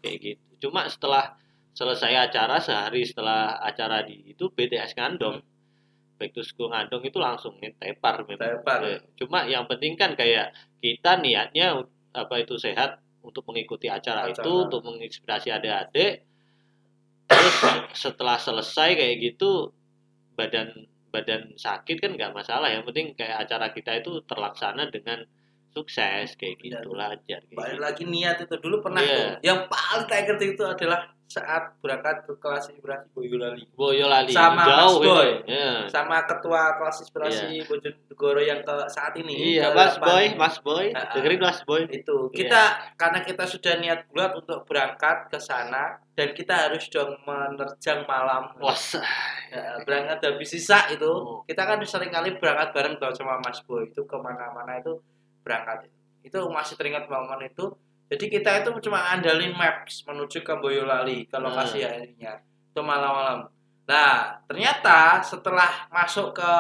kayak 0.00 0.17
gitu 0.19 0.43
cuma 0.62 0.88
setelah 0.88 1.37
selesai 1.76 2.33
acara 2.33 2.56
sehari 2.56 3.04
setelah 3.04 3.61
acara 3.61 4.00
di 4.00 4.33
itu 4.33 4.49
BTS 4.49 4.97
ngandong 4.97 5.45
back 6.16 6.33
to 6.33 6.40
school 6.40 6.73
ngandong 6.73 7.04
itu 7.04 7.21
langsung 7.21 7.61
tepar 7.61 8.25
memang 8.25 8.64
Tepar. 8.64 8.80
Eh, 8.88 8.99
cuma 9.21 9.45
yang 9.45 9.68
penting 9.68 9.92
kan 9.95 10.16
kayak 10.16 10.56
kita 10.80 11.21
niatnya 11.21 11.85
apa 12.16 12.35
itu 12.40 12.56
sehat 12.56 12.97
untuk 13.21 13.45
mengikuti 13.45 13.92
acara, 13.92 14.25
Acara. 14.25 14.40
itu 14.40 14.52
untuk 14.64 14.80
menginspirasi 14.88 15.52
adik-adik 15.52 16.25
terus 17.26 17.56
setelah 17.92 18.38
selesai 18.38 18.95
kayak 18.97 19.16
gitu 19.21 19.75
badan 20.38 20.87
badan 21.12 21.52
sakit 21.59 21.99
kan 22.00 22.14
nggak 22.14 22.33
masalah 22.33 22.71
yang 22.71 22.87
penting 22.87 23.12
kayak 23.18 23.45
acara 23.45 23.75
kita 23.75 23.99
itu 23.99 24.23
terlaksana 24.25 24.88
dengan 24.88 25.26
sukses 25.75 26.38
kayak 26.40 26.56
Ya. 26.62 26.80
gitu 26.80 26.95
lancar 26.95 27.40
kayak 27.45 27.59
Balik 27.59 27.76
gitu. 27.76 27.83
lagi 27.85 28.04
niat 28.09 28.37
itu 28.40 28.54
dulu 28.56 28.80
pernah 28.80 29.02
Iya. 29.04 29.12
tuh. 29.12 29.28
Yang 29.45 29.61
paling 29.68 30.06
tak 30.09 30.40
itu 30.40 30.64
adalah 30.64 31.00
saat 31.26 31.75
berangkat 31.78 32.23
ke 32.23 32.33
kelas 32.38 32.71
inspirasi 32.71 33.11
Boyolali 33.11 33.66
Boyolali 33.75 34.30
Sama 34.30 34.62
jauh 34.62 34.97
Mas 34.97 35.11
Boy. 35.11 35.28
Ya. 35.45 35.71
sama 35.87 36.23
ketua 36.23 36.62
kelas 36.75 36.97
inspirasi 37.02 37.47
Bojonegoro 37.62 38.38
yang 38.38 38.62
ke 38.62 38.75
saat 38.87 39.11
ini 39.16 39.59
Iya, 39.59 39.68
ke 39.68 39.75
Mas. 39.75 39.95
Boy, 39.99 40.25
Mas 40.35 40.56
Boy, 40.59 40.87
dengerin 40.95 41.40
Mas 41.40 41.61
Boy. 41.62 41.83
itu 41.88 42.16
Iya. 42.30 42.37
kita 42.37 42.62
karena 42.95 43.18
kita 43.21 43.45
sudah 43.45 43.75
niat 43.76 44.06
bulat 44.06 44.33
untuk 44.35 44.62
berangkat 44.64 45.26
ke 45.26 45.37
sana 45.37 45.99
dan 46.14 46.30
kita 46.30 46.71
harus 46.71 46.87
dong 46.87 47.18
menerjang 47.23 48.06
malam 48.06 48.47
Wah, 48.56 48.78
Ya, 49.47 49.78
berangkat 49.83 50.18
habis 50.23 50.50
sisa 50.50 50.87
itu 50.88 51.06
Oh. 51.06 51.42
kita 51.42 51.62
kan 51.62 51.78
sering 51.83 52.11
kali 52.11 52.35
berangkat 52.35 52.71
bareng 52.71 52.95
sama 53.12 53.38
Mas 53.40 53.59
Boy 53.62 53.87
itu 53.87 54.02
ke 54.02 54.16
mana-mana 54.16 54.78
itu 54.78 54.95
berangkat 55.42 55.90
itu 56.23 56.38
masih 56.49 56.75
teringat 56.75 57.06
momen 57.06 57.38
itu 57.45 57.71
jadi 58.07 58.25
kita 58.31 58.51
itu 58.63 58.71
cuma 58.87 59.03
andalin 59.11 59.51
maps 59.53 60.07
menuju 60.07 60.43
ke 60.43 60.55
Boyolali 60.59 61.27
ke 61.27 61.37
lokasi 61.37 61.83
Hmm. 61.83 61.91
akhirnya 61.91 62.33
itu 62.43 62.81
malam-malam 62.81 63.47
nah 63.87 64.39
ternyata 64.47 65.23
setelah 65.23 65.87
masuk 65.91 66.35
ke 66.35 66.53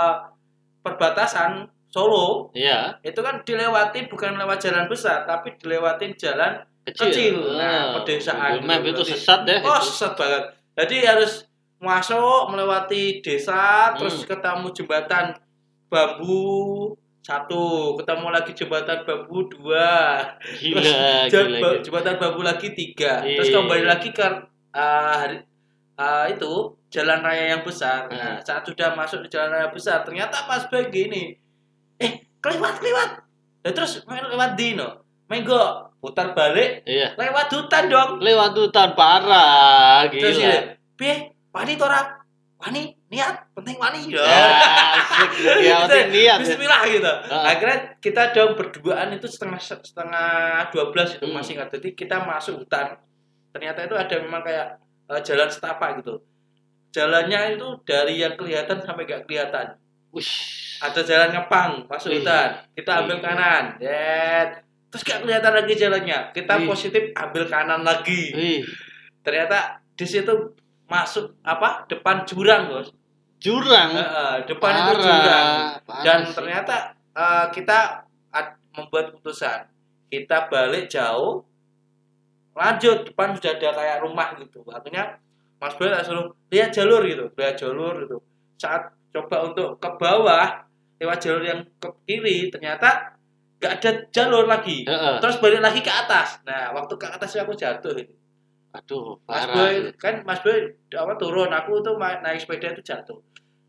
perbatasan 0.82 1.66
Solo 1.86 2.50
iya, 2.52 2.98
itu 3.00 3.16
kan 3.24 3.40
dilewati 3.40 4.10
bukan 4.10 4.36
lewat 4.36 4.58
jalan 4.60 4.84
besar 4.90 5.24
tapi 5.24 5.54
dilewatin 5.56 6.12
jalan 6.18 6.60
kecil. 6.84 7.08
Kecil. 7.08 7.36
Nah, 7.56 7.64
Ah, 7.64 7.86
pedesaan 8.02 8.52
Map 8.66 8.82
itu 8.84 9.02
sesat 9.06 9.46
deh. 9.48 9.58
Oh, 9.64 9.80
itu. 9.80 9.86
sesat 9.90 10.12
banget. 10.18 10.44
Jadi 10.76 10.96
harus 11.06 11.46
masuk 11.80 12.52
melewati 12.52 13.22
desa, 13.24 13.94
Hmm. 13.94 14.02
terus 14.02 14.22
ketemu 14.28 14.66
jembatan 14.76 15.40
bambu 15.88 16.92
satu, 17.26 17.64
ketemu 17.98 18.26
lagi 18.30 18.54
jembatan 18.54 19.02
bambu 19.02 19.50
dua, 19.50 20.22
Gila, 20.62 21.26
jem- 21.26 21.50
gila, 21.50 21.58
gila. 21.58 21.82
jembatan 21.82 22.14
bambu 22.16 22.40
lagi 22.40 22.70
tiga, 22.70 23.18
terus 23.20 23.50
Iya. 23.50 23.58
kembali 23.58 23.82
lagi 23.84 24.08
ke 24.10 24.22
uh, 24.70 25.14
hari 25.18 25.42
uh, 25.98 26.30
itu 26.30 26.52
jalan 26.86 27.18
raya 27.20 27.58
yang 27.58 27.66
besar. 27.66 28.06
Nah, 28.06 28.38
Hmm. 28.38 28.46
saat 28.46 28.62
sudah 28.62 28.94
masuk 28.94 29.26
di 29.26 29.28
jalan 29.28 29.50
raya 29.50 29.68
besar, 29.68 30.06
ternyata 30.06 30.46
pas 30.46 30.70
baik 30.70 30.94
gini, 30.94 31.34
eh 31.98 32.12
kelewat 32.38 32.78
kelewat, 32.78 33.10
dan 33.60 33.72
terus 33.74 34.06
main 34.06 34.22
lewat 34.22 34.54
dino, 34.54 35.02
menggo 35.26 35.58
putar 35.98 36.30
balik 36.30 36.86
Iya. 36.86 37.18
lewat 37.18 37.50
hutan 37.50 37.90
dong. 37.90 38.10
Lewat 38.22 38.54
hutan 38.54 38.94
parah, 38.94 40.06
Terus 40.06 40.38
gila. 40.38 40.46
ya, 40.46 40.60
piye? 40.94 41.14
Wani 41.50 41.74
tora? 41.74 42.22
Wani 42.56 42.94
niat, 43.06 43.34
penting 43.54 43.76
wani 43.78 44.10
ya. 44.10 44.18
Ya. 44.18 44.26
Ya, 45.36 45.52
Gitu, 45.56 45.74
penting 45.86 46.08
niat 46.10 46.38
ya. 46.38 46.42
Bismillah 46.42 46.82
gitu. 46.86 47.12
Ah. 47.30 47.54
Akhirnya 47.54 47.78
kita 47.98 48.34
dong 48.34 48.58
berduaan 48.58 49.14
itu 49.14 49.26
setengah 49.26 49.60
setengah 49.60 50.30
dua 50.70 50.90
belas 50.90 51.14
itu 51.14 51.24
Hmm. 51.24 51.34
masih 51.38 51.54
ingat. 51.56 51.70
Jadi 51.70 51.94
kita 51.94 52.22
masuk 52.22 52.62
hutan. 52.62 52.98
Ternyata 53.54 53.86
itu 53.86 53.94
ada 53.94 54.14
memang 54.18 54.42
kayak 54.42 54.76
eh, 55.06 55.22
jalan 55.22 55.48
setapak 55.48 56.02
gitu. 56.02 56.18
Jalannya 56.90 57.54
itu 57.54 57.66
dari 57.84 58.18
yang 58.18 58.34
kelihatan 58.34 58.80
sampai 58.80 59.04
gak 59.04 59.24
kelihatan. 59.24 59.76
Wush. 60.10 60.80
Ada 60.80 61.00
jalan 61.04 61.28
ngepang 61.32 61.70
masuk 61.86 62.10
Wih. 62.10 62.20
hutan. 62.24 62.48
Kita 62.72 62.90
ambil 63.04 63.16
Wih. 63.20 63.24
kanan. 63.24 63.64
Dead. 63.78 64.48
Terus 64.88 65.02
gak 65.04 65.20
kelihatan 65.22 65.52
lagi 65.52 65.72
jalannya. 65.76 66.18
Kita 66.32 66.54
Wih. 66.58 66.66
positif 66.66 67.02
ambil 67.14 67.44
kanan 67.46 67.82
lagi 67.82 68.34
ternyata 69.20 69.82
di 69.92 70.06
situ 70.06 70.54
masuk 70.86 71.34
apa 71.42 71.82
depan 71.90 72.22
jurang 72.22 72.70
bos 72.70 72.94
jurang. 73.42 73.90
Heeh, 73.94 74.34
depan 74.48 74.72
itu 74.72 74.92
Parah, 74.92 75.02
jurang. 75.02 75.54
parah 75.84 76.02
dan 76.04 76.18
sih. 76.24 76.34
ternyata 76.34 76.74
eh, 77.14 77.46
kita 77.52 77.78
membuat 78.76 79.16
keputusan 79.16 79.72
kita 80.12 80.46
balik 80.52 80.86
jauh 80.86 81.42
lanjut 82.56 83.04
depan 83.04 83.36
sudah 83.36 83.52
ada 83.56 83.68
kayak 83.72 83.98
rumah 84.00 84.28
gitu. 84.40 84.64
Akhirnya 84.68 85.20
Mas 85.60 85.76
Boy 85.76 85.92
suruh 86.04 86.32
lihat 86.52 86.72
jalur 86.72 87.04
gitu. 87.04 87.28
Lihat 87.36 87.56
jalur 87.56 88.04
gitu. 88.04 88.16
Saat 88.56 88.92
coba 89.12 89.48
untuk 89.48 89.76
ke 89.80 89.88
bawah 89.96 90.64
lewat 91.00 91.18
jalur 91.20 91.44
yang 91.44 91.60
ke 91.76 91.88
kiri 92.08 92.48
ternyata 92.48 93.12
gak 93.60 93.80
ada 93.80 93.90
jalur 94.12 94.44
lagi. 94.48 94.84
Heeh. 94.84 95.16
terus 95.20 95.36
balik 95.40 95.60
lagi 95.60 95.80
ke 95.84 95.92
atas. 95.92 96.40
Nah 96.48 96.72
waktu 96.72 96.96
ke 96.96 97.06
atas 97.08 97.36
aku 97.36 97.52
jatuh 97.52 97.92
Aduh, 98.76 99.16
Mas 99.24 99.42
parah. 99.42 99.54
Boy 99.56 99.74
kan 99.96 100.14
Mas 100.22 100.40
Boy 100.40 100.56
apa 100.92 101.12
turun 101.16 101.48
aku 101.48 101.80
tuh 101.80 101.96
naik 101.96 102.38
sepeda 102.38 102.70
itu 102.70 102.82
jatuh 102.84 103.18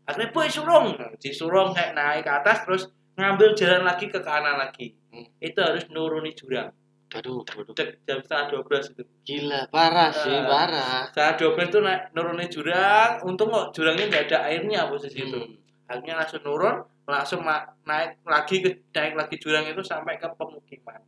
akhirnya 0.04 0.28
Boy 0.30 0.48
surung 0.48 0.92
disurung 1.16 1.72
kayak 1.72 1.92
naik 1.92 2.22
ke 2.22 2.32
atas 2.34 2.64
terus 2.64 2.82
ngambil 3.14 3.52
jalan 3.52 3.82
lagi 3.82 4.06
ke 4.06 4.20
kanan 4.20 4.56
lagi 4.56 4.92
Hmm. 5.08 5.24
itu 5.40 5.56
harus 5.56 5.88
nuruni 5.88 6.36
jurang 6.36 6.68
Aduh, 7.08 7.40
aduh. 7.40 7.72
Jam 8.04 8.20
setengah 8.20 8.60
12 8.60 8.92
itu 8.92 9.02
Gila, 9.24 9.64
parah 9.72 10.12
sih, 10.12 10.28
Eh, 10.28 10.44
parah. 10.44 11.08
setengah 11.08 11.34
12 11.56 11.72
itu 11.72 11.78
naik 11.80 12.02
nuruni 12.12 12.44
jurang 12.46 13.24
untung 13.24 13.48
kok 13.48 13.72
jurangnya 13.72 14.04
nggak 14.06 14.24
ada 14.28 14.38
airnya 14.52 14.84
posisi 14.84 15.24
itu 15.24 15.40
Hmm. 15.40 15.56
akhirnya 15.88 16.20
langsung 16.20 16.44
nurun 16.44 16.76
langsung 17.08 17.40
naik 17.82 18.20
lagi 18.20 18.60
ke 18.60 18.84
naik 18.92 19.16
lagi 19.16 19.40
jurang 19.40 19.64
itu 19.64 19.80
sampai 19.80 20.20
ke 20.20 20.28
pemukiman 20.36 21.00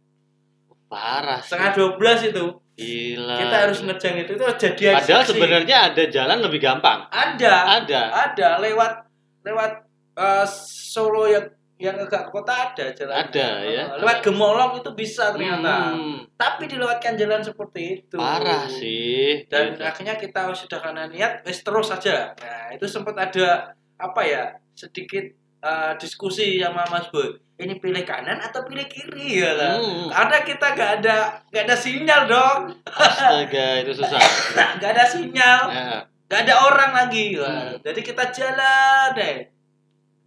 Parah 0.90 1.38
setengah 1.38 1.70
12 1.94 2.30
itu 2.30 2.44
Gila. 2.74 3.36
kita 3.38 3.56
harus 3.62 3.78
ngejang 3.80 4.16
itu 4.18 4.30
itu 4.32 4.44
jadi 4.58 4.84
Padahal 4.96 5.22
saksi. 5.22 5.30
sebenarnya 5.30 5.76
ada 5.86 6.02
jalan 6.06 6.38
lebih 6.40 6.58
gampang. 6.58 7.06
ada 7.06 7.54
Ada. 7.78 8.00
ada 8.28 8.48
lewat 8.58 8.92
lewat 9.40 9.72
eh, 10.16 10.46
Solo 10.46 11.24
yang 11.24 11.46
yang 11.76 11.96
agak 11.96 12.28
ke 12.28 12.30
kota 12.30 12.52
ada 12.68 12.92
jalan 12.92 13.14
Ada, 13.16 13.46
ya. 13.64 13.84
lewat 13.96 14.20
Gemolong 14.20 14.76
itu 14.76 14.90
bisa 14.92 15.30
ternyata 15.30 15.96
Hmm, 15.96 16.28
tapi 16.34 16.66
dilewatkan 16.66 17.16
jalan 17.16 17.40
seperti 17.40 17.80
itu 17.96 18.16
parah 18.16 18.68
sih. 18.68 19.46
dan 19.46 19.72
Gitu. 19.72 19.80
akhirnya 19.80 20.14
kita 20.14 20.52
sudah 20.52 20.76
karena 20.78 21.06
niat 21.06 21.40
wes 21.40 21.62
terus 21.62 21.88
saja 21.88 22.34
nah 22.34 22.68
itu 22.68 22.84
sempat 22.84 23.16
ada 23.16 23.72
apa 23.96 24.20
ya 24.20 24.42
sedikit 24.74 25.24
eh, 25.60 25.92
diskusi 25.96 26.56
sama 26.56 26.84
Mas 26.86 27.08
Boy 27.08 27.28
ini 27.60 27.76
pilih 27.76 28.00
kanan 28.02 28.40
atau 28.40 28.64
pilih 28.64 28.84
kiri 28.84 29.38
ya 29.38 29.52
kan? 29.52 29.76
Hmm. 29.76 30.08
karena 30.08 30.36
kita 30.40 30.66
gak 30.72 30.90
ada 30.98 31.16
gak 31.46 31.64
ada 31.68 31.76
sinyal 31.76 32.22
dong 32.24 32.60
Astaga, 32.88 33.84
itu 33.84 33.92
susah. 33.92 34.16
gak 34.80 34.90
ada 34.90 35.04
sinyal 35.04 35.60
Ya. 35.68 36.00
gak 36.26 36.40
ada 36.44 36.54
orang 36.62 36.90
lagi 36.94 37.36
Wah, 37.36 37.46
Hmm. 37.46 37.76
jadi 37.80 38.00
kita 38.00 38.24
jalan 38.30 39.12
deh 39.12 39.36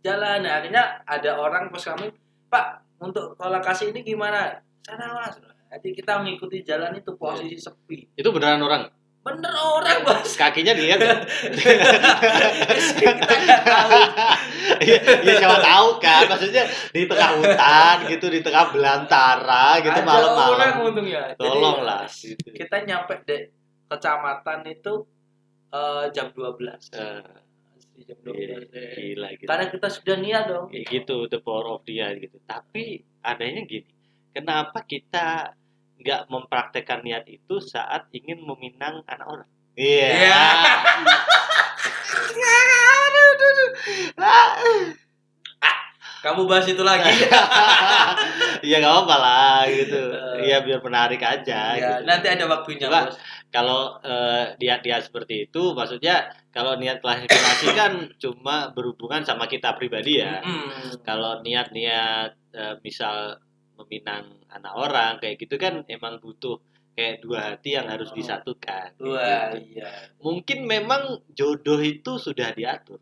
jalan 0.02 0.38
nah, 0.40 0.60
akhirnya 0.60 0.84
ada 1.04 1.32
orang 1.34 1.68
pos 1.68 1.86
kami 1.86 2.12
pak 2.48 2.66
untuk 3.00 3.34
lokasi 3.36 3.90
ini 3.90 4.04
gimana 4.04 4.54
sana 4.80 5.10
mas 5.12 5.40
jadi 5.74 5.90
kita 5.92 6.22
mengikuti 6.22 6.62
jalan 6.62 6.94
itu 6.94 7.18
posisi 7.18 7.58
sepi 7.58 8.14
Itu 8.14 8.30
beneran 8.30 8.62
orang. 8.62 8.84
Bener 9.24 9.54
orang 9.56 10.04
bos 10.04 10.36
Kakinya 10.36 10.72
dilihat 10.72 11.00
ya? 11.00 11.16
kita 12.94 13.34
nggak 13.34 13.62
tahu 13.64 13.92
Iya, 14.80 15.00
iya, 15.22 15.34
siapa 15.38 15.60
tahu 15.60 15.88
kan. 15.98 16.24
Maksudnya 16.28 16.64
di 16.90 17.04
tengah 17.06 17.32
hutan 17.38 17.96
gitu, 18.06 18.26
di 18.28 18.40
tengah 18.40 18.66
belantara 18.70 19.80
gitu 19.80 19.92
ada 19.94 20.04
orang 20.04 20.08
malam-malam. 20.28 20.72
untungnya 20.84 21.22
Jadi, 21.32 21.40
Tolonglah 21.40 22.04
gitu. 22.10 22.48
kita 22.52 22.78
nyampe 22.84 23.14
di 23.24 23.38
kecamatan 23.88 24.60
itu 24.66 24.94
eh, 25.70 26.06
jam 26.12 26.28
12 26.30 26.92
Eh, 26.92 27.24
jam 28.04 28.18
iya, 28.20 28.60
12 28.60 28.68
deh. 28.68 28.92
gila 29.14 29.28
gitu. 29.34 29.48
karena 29.48 29.66
kita 29.70 29.88
sudah 29.88 30.16
niat 30.18 30.44
dong 30.46 30.66
Kayak 30.68 30.86
gitu 30.90 31.18
the 31.28 31.40
power 31.40 31.66
of 31.70 31.84
dia 31.84 32.12
gitu. 32.14 32.38
Tapi 32.44 32.84
adanya 33.22 33.64
gini, 33.64 33.88
kenapa 34.30 34.84
kita 34.84 35.54
nggak 36.04 36.28
mempraktekkan 36.28 37.00
niat 37.02 37.24
itu 37.32 37.64
saat 37.64 38.12
ingin 38.12 38.44
meminang 38.44 39.02
anak 39.08 39.28
orang? 39.28 39.50
Iya. 39.74 40.08
Iya. 40.14 40.42
Aduh, 42.34 43.26
aduh, 43.34 43.50
aduh. 43.50 43.70
Ah. 44.20 44.52
kamu 46.24 46.48
bahas 46.48 46.64
itu 46.72 46.80
lagi 46.88 47.12
Iya 48.64 48.80
nggak 48.80 48.96
apa 49.04 49.16
lah 49.20 49.60
gitu. 49.68 50.00
Eh. 50.00 50.48
Iya 50.48 50.64
biar 50.64 50.80
menarik 50.80 51.20
aja. 51.20 51.76
ya, 51.76 52.00
gitu. 52.00 52.08
nanti 52.08 52.28
ada 52.32 52.48
waktunya 52.48 52.88
Coba. 52.88 53.12
bos 53.12 53.20
Kalau 53.54 54.00
eh, 54.02 54.56
niat-niat 54.58 55.04
seperti 55.04 55.46
itu, 55.46 55.78
maksudnya 55.78 56.32
kalau 56.50 56.80
niat 56.80 57.04
klarifikasi 57.04 57.68
kan 57.76 58.08
cuma 58.18 58.72
berhubungan 58.72 59.22
sama 59.28 59.52
kita 59.52 59.76
pribadi 59.76 60.24
ya. 60.24 60.40
Hmm. 60.42 60.96
Kalau 61.04 61.44
niat-niat 61.44 62.32
eh, 62.56 62.76
misal 62.82 63.38
meminang 63.84 64.40
anak 64.48 64.74
orang 64.74 65.20
kayak 65.20 65.36
gitu 65.38 65.56
kan 65.60 65.84
emang 65.86 66.18
butuh 66.18 66.58
kayak 66.94 67.26
dua 67.26 67.54
hati 67.54 67.74
yang 67.74 67.90
harus 67.90 68.14
Oh. 68.14 68.16
disatukan. 68.16 68.94
Wah, 69.02 69.50
gitu. 69.58 69.82
iya. 69.82 69.92
Mungkin 70.22 70.66
memang 70.66 71.26
jodoh 71.34 71.82
itu 71.82 72.22
sudah 72.22 72.54
diatur, 72.54 73.02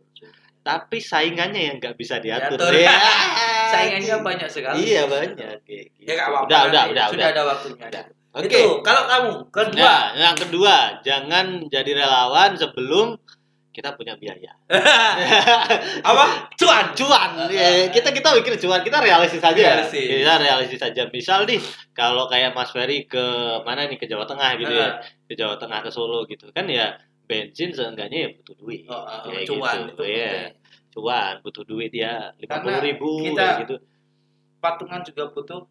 tapi 0.61 1.01
saingannya 1.01 1.61
yang 1.73 1.75
nggak 1.81 1.97
bisa 1.97 2.21
diatur. 2.21 2.55
Diatur. 2.55 2.73
Ya. 2.77 2.93
Saingannya 3.73 4.15
banyak 4.21 4.49
sekali. 4.51 4.83
Iya 4.83 5.07
banyak 5.09 5.63
kayak 5.65 5.85
gitu. 5.97 6.05
Ya 6.05 6.13
nggak 6.15 6.27
apa-apa. 6.29 6.47
Udah, 6.47 6.61
udah, 6.69 6.83
udah, 6.91 7.05
Sudah 7.07 7.17
udah. 7.17 7.27
ada 7.33 7.41
waktunya. 7.47 7.87
Udah. 7.89 8.03
Itu 8.31 8.47
Oke. 8.47 8.61
kalau 8.85 9.03
kamu 9.11 9.31
kedua. 9.51 9.83
Nah, 9.83 10.03
yang 10.15 10.37
kedua, 10.39 10.75
jangan 11.03 11.45
jadi 11.67 11.91
relawan 11.99 12.55
sebelum 12.55 13.19
kita 13.71 13.95
punya 13.95 14.13
biaya. 14.15 14.51
Apa? 16.09 16.51
Cuan. 16.55 16.85
Cuan, 16.91 17.29
ya, 17.47 17.87
kita 17.87 18.11
kita 18.11 18.35
mikir 18.35 18.59
cuan, 18.59 18.81
kita 18.81 18.99
realistis 18.99 19.39
aja. 19.39 19.55
Realistis. 19.55 20.07
Kita 20.21 20.33
realistis 20.37 20.81
aja. 20.81 21.03
Misal 21.07 21.47
nih, 21.47 21.59
kalau 21.91 22.27
kayak 22.27 22.51
Mas 22.51 22.69
Ferry 22.69 23.07
ke 23.07 23.23
mana 23.63 23.87
nih 23.87 23.95
ke 23.95 24.05
Jawa 24.05 24.27
Tengah 24.27 24.59
gitu 24.59 24.71
ya, 24.71 24.99
ke 25.25 25.33
Jawa 25.33 25.55
Tengah 25.55 25.79
ke 25.79 25.89
Solo 25.89 26.27
gitu 26.27 26.51
kan 26.51 26.67
ya 26.67 26.95
bensin 27.23 27.71
seenggaknya 27.71 28.27
ya 28.27 28.29
butuh 28.35 28.55
duit. 28.59 28.83
Oh, 28.91 29.07
Kayak 29.23 29.47
cuan 29.47 29.77
gitu. 29.87 29.91
itu. 29.95 30.03
Iya, 30.03 30.31
cuan 30.91 31.33
butuh 31.39 31.63
duit 31.63 31.91
ya 31.95 32.35
lima 32.35 32.59
puluh 32.59 32.79
ribu 32.83 33.09
kita- 33.23 33.63
gitu. 33.63 33.75
Patungan 34.59 35.01
juga 35.01 35.31
butuh. 35.31 35.61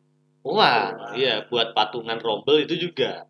Wah. 0.40 1.12
iya 1.12 1.44
buat 1.52 1.76
patungan 1.76 2.16
rombel 2.16 2.64
itu 2.64 2.80
juga. 2.80 3.28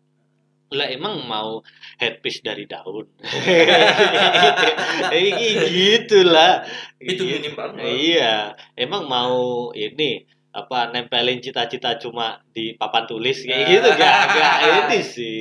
Lah 0.71 0.87
emang 0.87 1.27
mau 1.27 1.59
headpiece 1.97 2.39
dari 2.39 2.63
daun. 2.63 3.03
Gitu 5.11 6.19
lah. 6.23 6.63
Itu 6.95 7.21
Gitu. 7.21 7.23
minim 7.27 7.53
banget. 7.53 7.83
Iya, 7.83 8.35
emang 8.75 9.03
mau 9.05 9.35
ini 9.73 10.23
apa 10.51 10.87
nempelin 10.87 11.39
cita-cita 11.39 11.95
cuma 11.97 12.43
di 12.49 12.75
papan 12.75 13.03
tulis 13.05 13.39
kayak 13.41 13.67
gitu 13.69 13.87
gak, 13.99 14.15
gak 14.29 14.55
ini 14.81 14.99
sih. 15.01 15.39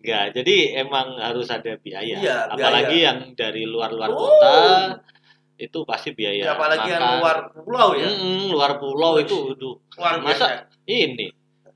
Gak, 0.00 0.34
jadi 0.34 0.56
emang 0.80 1.16
harus 1.16 1.48
ada 1.48 1.74
biaya. 1.76 2.16
Iya, 2.16 2.36
Apalagi 2.48 2.92
biaya. 2.92 3.06
yang 3.08 3.18
dari 3.32 3.64
luar-luar 3.64 4.10
Oh. 4.10 4.18
kota 4.20 4.54
itu 5.54 5.78
pasti 5.84 6.10
biaya. 6.12 6.44
Ya, 6.44 6.52
apalagi 6.52 6.88
yang 6.88 6.98
makan. 7.00 7.18
luar 7.18 7.36
pulau 7.52 7.88
ya. 7.94 8.06
Mm-mm, 8.06 8.50
luar 8.50 8.76
pulau 8.76 9.16
Wih. 9.16 9.24
itu, 9.24 9.38
aduh, 9.54 9.78
Luar 9.94 10.18
Masa- 10.20 10.66
ini 10.84 11.30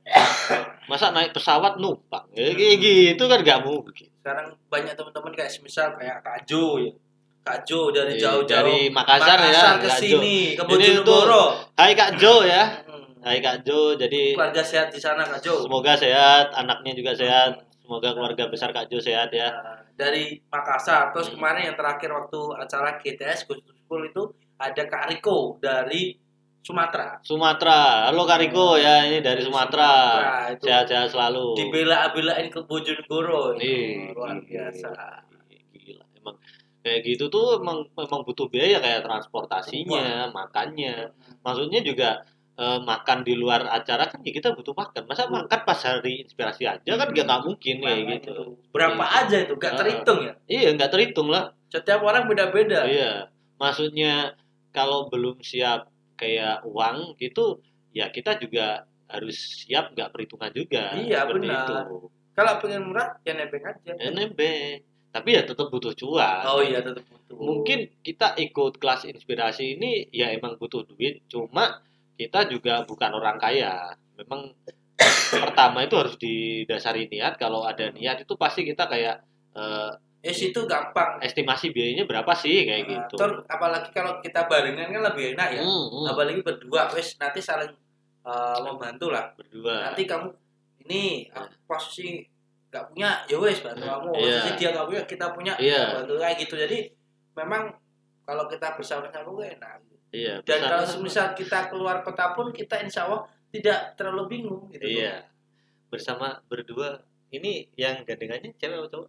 masa 0.88 1.10
naik 1.10 1.30
pesawat 1.30 1.76
numpang 1.76 2.24
ya, 2.32 2.48
kayak 2.50 2.76
gitu 2.78 3.22
kan 3.22 3.38
gak 3.40 3.60
mungkin 3.60 4.08
Sekarang 4.18 4.46
banyak 4.66 4.92
teman-teman 4.92 5.32
kayak 5.32 5.48
semisal 5.48 5.92
kayak 5.94 6.20
Kak 6.20 6.44
Jo 6.44 6.76
ya. 6.78 6.92
Kak 7.40 7.64
Jo 7.64 7.88
dari 7.88 8.12
Iya, 8.14 8.20
jauh-jauh 8.26 8.44
dari 8.64 8.78
Makassar 8.88 9.38
ya, 9.42 9.76
ke 9.76 9.86
Kak 9.86 9.98
sini, 9.98 10.52
ke 10.52 10.62
Bojonegoro. 10.62 11.44
Hai 11.74 11.92
Kak 11.92 12.16
Jo 12.16 12.40
ya 12.42 12.64
Hmm. 12.84 13.04
Hai 13.20 13.38
Kak 13.38 13.62
Jo 13.62 13.92
jadi 13.94 14.32
Keluarga 14.32 14.60
sehat 14.60 14.88
di 14.88 14.96
sana 14.96 15.22
Kak 15.22 15.40
Jo. 15.40 15.60
semoga 15.60 15.92
sehat 15.92 16.52
anaknya 16.52 16.92
juga 16.94 17.12
sehat 17.12 17.52
semoga 17.78 18.12
keluarga 18.12 18.44
besar 18.46 18.68
Kak 18.70 18.88
Jo 18.88 18.96
sehat 18.98 19.28
ya 19.30 19.48
Nah, 19.48 19.80
dari 19.94 20.36
Makassar. 20.46 21.08
Terus 21.10 21.28
Hmm. 21.28 21.36
kemarin 21.36 21.62
yang 21.66 21.76
terakhir 21.76 22.10
waktu 22.10 22.40
acara 22.54 22.96
GTS 22.96 23.44
School 23.44 24.02
itu 24.02 24.22
ada 24.56 24.82
Kak 24.84 25.08
Riko 25.08 25.56
dari 25.58 26.12
Sumatera. 26.62 27.16
Sumatera 27.24 28.10
halo 28.10 28.28
Kak 28.28 28.38
Riko 28.44 28.76
ya 28.76 29.08
ini 29.08 29.24
dari 29.24 29.40
Sumatera 29.40 29.90
sehat-sehat 30.60 31.08
selalu 31.08 31.56
dibela-belain 31.56 32.52
ke 32.52 32.60
Bojonegoro. 32.60 33.56
Ih, 33.56 34.12
Luar 34.12 34.36
biasa. 34.44 34.92
Gila, 35.72 36.04
emang 36.20 36.36
kayak 36.84 37.00
gitu 37.04 37.32
tuh 37.32 37.56
emang 37.56 37.88
emang 37.96 38.20
butuh 38.20 38.52
biaya 38.52 38.78
kayak 38.78 39.00
transportasinya, 39.00 40.28
makannya. 40.28 41.08
Maksudnya 41.40 41.80
juga 41.80 42.20
eh, 42.58 42.78
makan 42.82 43.22
di 43.22 43.38
luar 43.38 43.70
acara 43.70 44.10
kan 44.10 44.18
ya 44.20 44.34
kita 44.34 44.50
butuh 44.52 44.74
makan. 44.74 45.06
Masa 45.06 45.24
Hmm. 45.24 45.40
makan 45.46 45.60
pas 45.62 45.78
hari 45.78 46.26
inspirasi 46.26 46.66
aja 46.66 46.90
kan 46.98 47.08
gak, 47.14 47.24
nggak 47.24 47.42
mungkin 47.46 47.74
kayak 47.80 47.96
Makanya 48.02 48.16
gitu. 48.18 48.32
itu. 48.34 48.44
Berapa 48.74 48.98
Iya. 48.98 49.18
aja 49.24 49.36
itu? 49.46 49.54
Gak 49.56 49.74
terhitung 49.78 50.18
ya. 50.26 50.34
Iya 50.50 50.68
nggak 50.74 50.90
terhitung 50.90 51.28
lah. 51.30 51.54
Setiap 51.70 52.02
orang 52.02 52.26
beda-beda. 52.26 52.82
Iya. 52.84 53.30
Maksudnya 53.56 54.34
kalau 54.74 55.06
belum 55.08 55.38
siap 55.40 55.86
kayak 56.18 56.66
uang 56.66 57.14
gitu 57.22 57.62
ya 57.94 58.10
kita 58.10 58.36
juga 58.42 58.84
harus 59.08 59.64
siap 59.64 59.96
nggak 59.96 60.12
perhitungan 60.12 60.52
juga. 60.52 60.92
Iya, 61.00 61.24
seperti 61.24 61.48
benar. 61.48 61.64
itu. 61.64 61.76
Kalau 62.36 62.52
pengen 62.60 62.82
murah 62.92 63.08
ya 63.24 63.32
nebeng 63.34 63.64
aja. 63.64 63.92
Ya, 63.96 64.10
nebeng. 64.12 64.84
Tapi 65.08 65.28
ya 65.34 65.42
tetap 65.48 65.72
butuh 65.72 65.96
cuan. 65.96 66.44
Oh 66.44 66.60
iya 66.60 66.84
tetap 66.84 67.02
butuh. 67.08 67.36
mungkin 67.40 67.88
kita 68.04 68.36
ikut 68.36 68.76
kelas 68.76 69.08
inspirasi 69.08 69.80
ini 69.80 70.06
ya 70.12 70.30
emang 70.36 70.60
butuh 70.60 70.84
duit 70.84 71.24
cuma 71.28 71.80
kita 72.18 72.50
juga 72.50 72.82
bukan 72.84 73.14
orang 73.14 73.38
kaya 73.38 73.94
memang 74.18 74.52
pertama 75.30 75.86
itu 75.86 75.94
harus 75.94 76.16
didasari 76.18 77.06
niat 77.06 77.38
kalau 77.38 77.62
ada 77.62 77.94
niat 77.94 78.26
itu 78.26 78.34
pasti 78.34 78.66
kita 78.66 78.90
kayak 78.90 79.22
eh, 79.54 79.92
ya 80.28 80.34
situ 80.36 80.60
gampang. 80.68 81.16
estimasi 81.18 81.72
biayanya 81.72 82.04
berapa 82.04 82.28
sih 82.32 82.68
kayak 82.68 82.84
Nah, 82.84 82.88
gitu 83.08 83.16
ter- 83.16 83.40
apalagi 83.48 83.88
kalau 83.90 84.20
kita 84.20 84.44
barengan 84.44 84.92
kan 84.92 85.02
lebih 85.08 85.32
enak 85.32 85.48
ya. 85.56 85.62
Hmm, 85.64 85.84
hmm, 85.88 86.04
Apalagi 86.06 86.40
berdua, 86.44 86.92
wes 86.92 87.16
nanti 87.16 87.40
saling 87.40 87.72
uh, 88.22 88.60
membantu 88.60 89.08
lah. 89.08 89.32
berdua 89.32 89.88
Nanti 89.88 90.04
kamu 90.04 90.28
ini 90.84 91.24
aku 91.28 91.48
posisi 91.64 92.20
nggak 92.68 92.84
punya, 92.92 93.24
ya 93.24 93.36
wes 93.40 93.64
bantu 93.64 93.80
kamu. 93.82 94.08
Iya. 94.12 94.20
Posisi 94.20 94.50
dia 94.56 94.68
nggak 94.70 94.86
punya, 94.86 95.02
kita 95.04 95.26
punya, 95.32 95.52
Iya. 95.56 95.82
bantu 95.96 96.14
kayak 96.16 96.36
gitu. 96.38 96.54
Jadi 96.54 96.78
memang 97.32 97.72
kalau 98.22 98.44
kita 98.44 98.76
bersama-sama 98.76 99.32
gue 99.32 99.46
enak. 99.56 99.76
iya 100.08 100.34
Dan 100.44 100.60
kalau 100.60 100.84
semisal 100.84 101.32
kita 101.32 101.68
keluar 101.68 102.00
kota 102.00 102.32
pun 102.32 102.48
kita 102.48 102.80
insya 102.80 103.08
Allah 103.08 103.24
tidak 103.48 103.92
terlalu 103.92 104.24
bingung 104.28 104.68
gitu. 104.68 104.84
iya 104.84 105.24
bersama 105.88 106.36
berdua 106.44 107.00
ini 107.28 107.64
yang 107.74 108.04
gandengannya 108.04 108.52
cewek 108.56 108.76
atau 108.78 108.88
cowok 108.88 109.08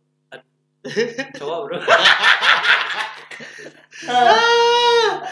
Coba 1.35 1.55
bro. 1.65 1.77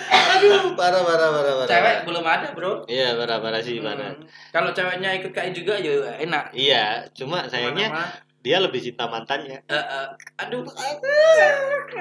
aduh 0.08 0.76
parah 0.76 1.02
parah 1.02 1.30
parah 1.30 1.54
parah 1.56 1.68
Cewek 1.68 1.96
belum 2.04 2.24
ada 2.24 2.48
bro. 2.52 2.84
iya 2.88 3.16
parah 3.16 3.40
parah 3.40 3.60
sih 3.60 3.80
parah 3.80 4.12
Hmm. 4.12 4.24
Kalau 4.50 4.70
ceweknya 4.72 5.10
ikut 5.16 5.32
KI 5.32 5.52
juga 5.52 5.76
ya 5.78 5.94
enak. 6.20 6.52
iya 6.52 6.84
cuma 7.12 7.46
sayangnya 7.46 7.88
Ke 7.88 7.94
mana-mana. 7.94 8.20
dia 8.42 8.58
lebih 8.60 8.80
cinta 8.82 9.04
mantannya 9.06 9.60
Eh, 9.64 9.76
eh, 9.76 10.08
aduh. 10.38 10.64
Oke. 10.64 12.00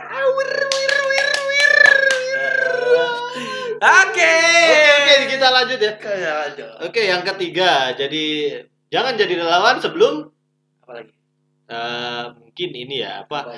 Oke, 3.76 4.32
oke, 4.96 5.14
kita 5.28 5.46
lanjut 5.50 5.78
ya. 5.78 5.92
Oke, 6.80 7.02
yang 7.04 7.20
ketiga, 7.24 7.92
jadi 7.92 8.24
jangan 8.88 9.14
jadi 9.14 9.34
relawan 9.36 9.76
sebelum 9.76 10.32
Apa 10.80 10.92
lagi? 10.96 11.12
Eh, 11.66 12.24
mungkin 12.32 12.70
ini 12.72 13.02
ya 13.02 13.22
apa 13.22 13.50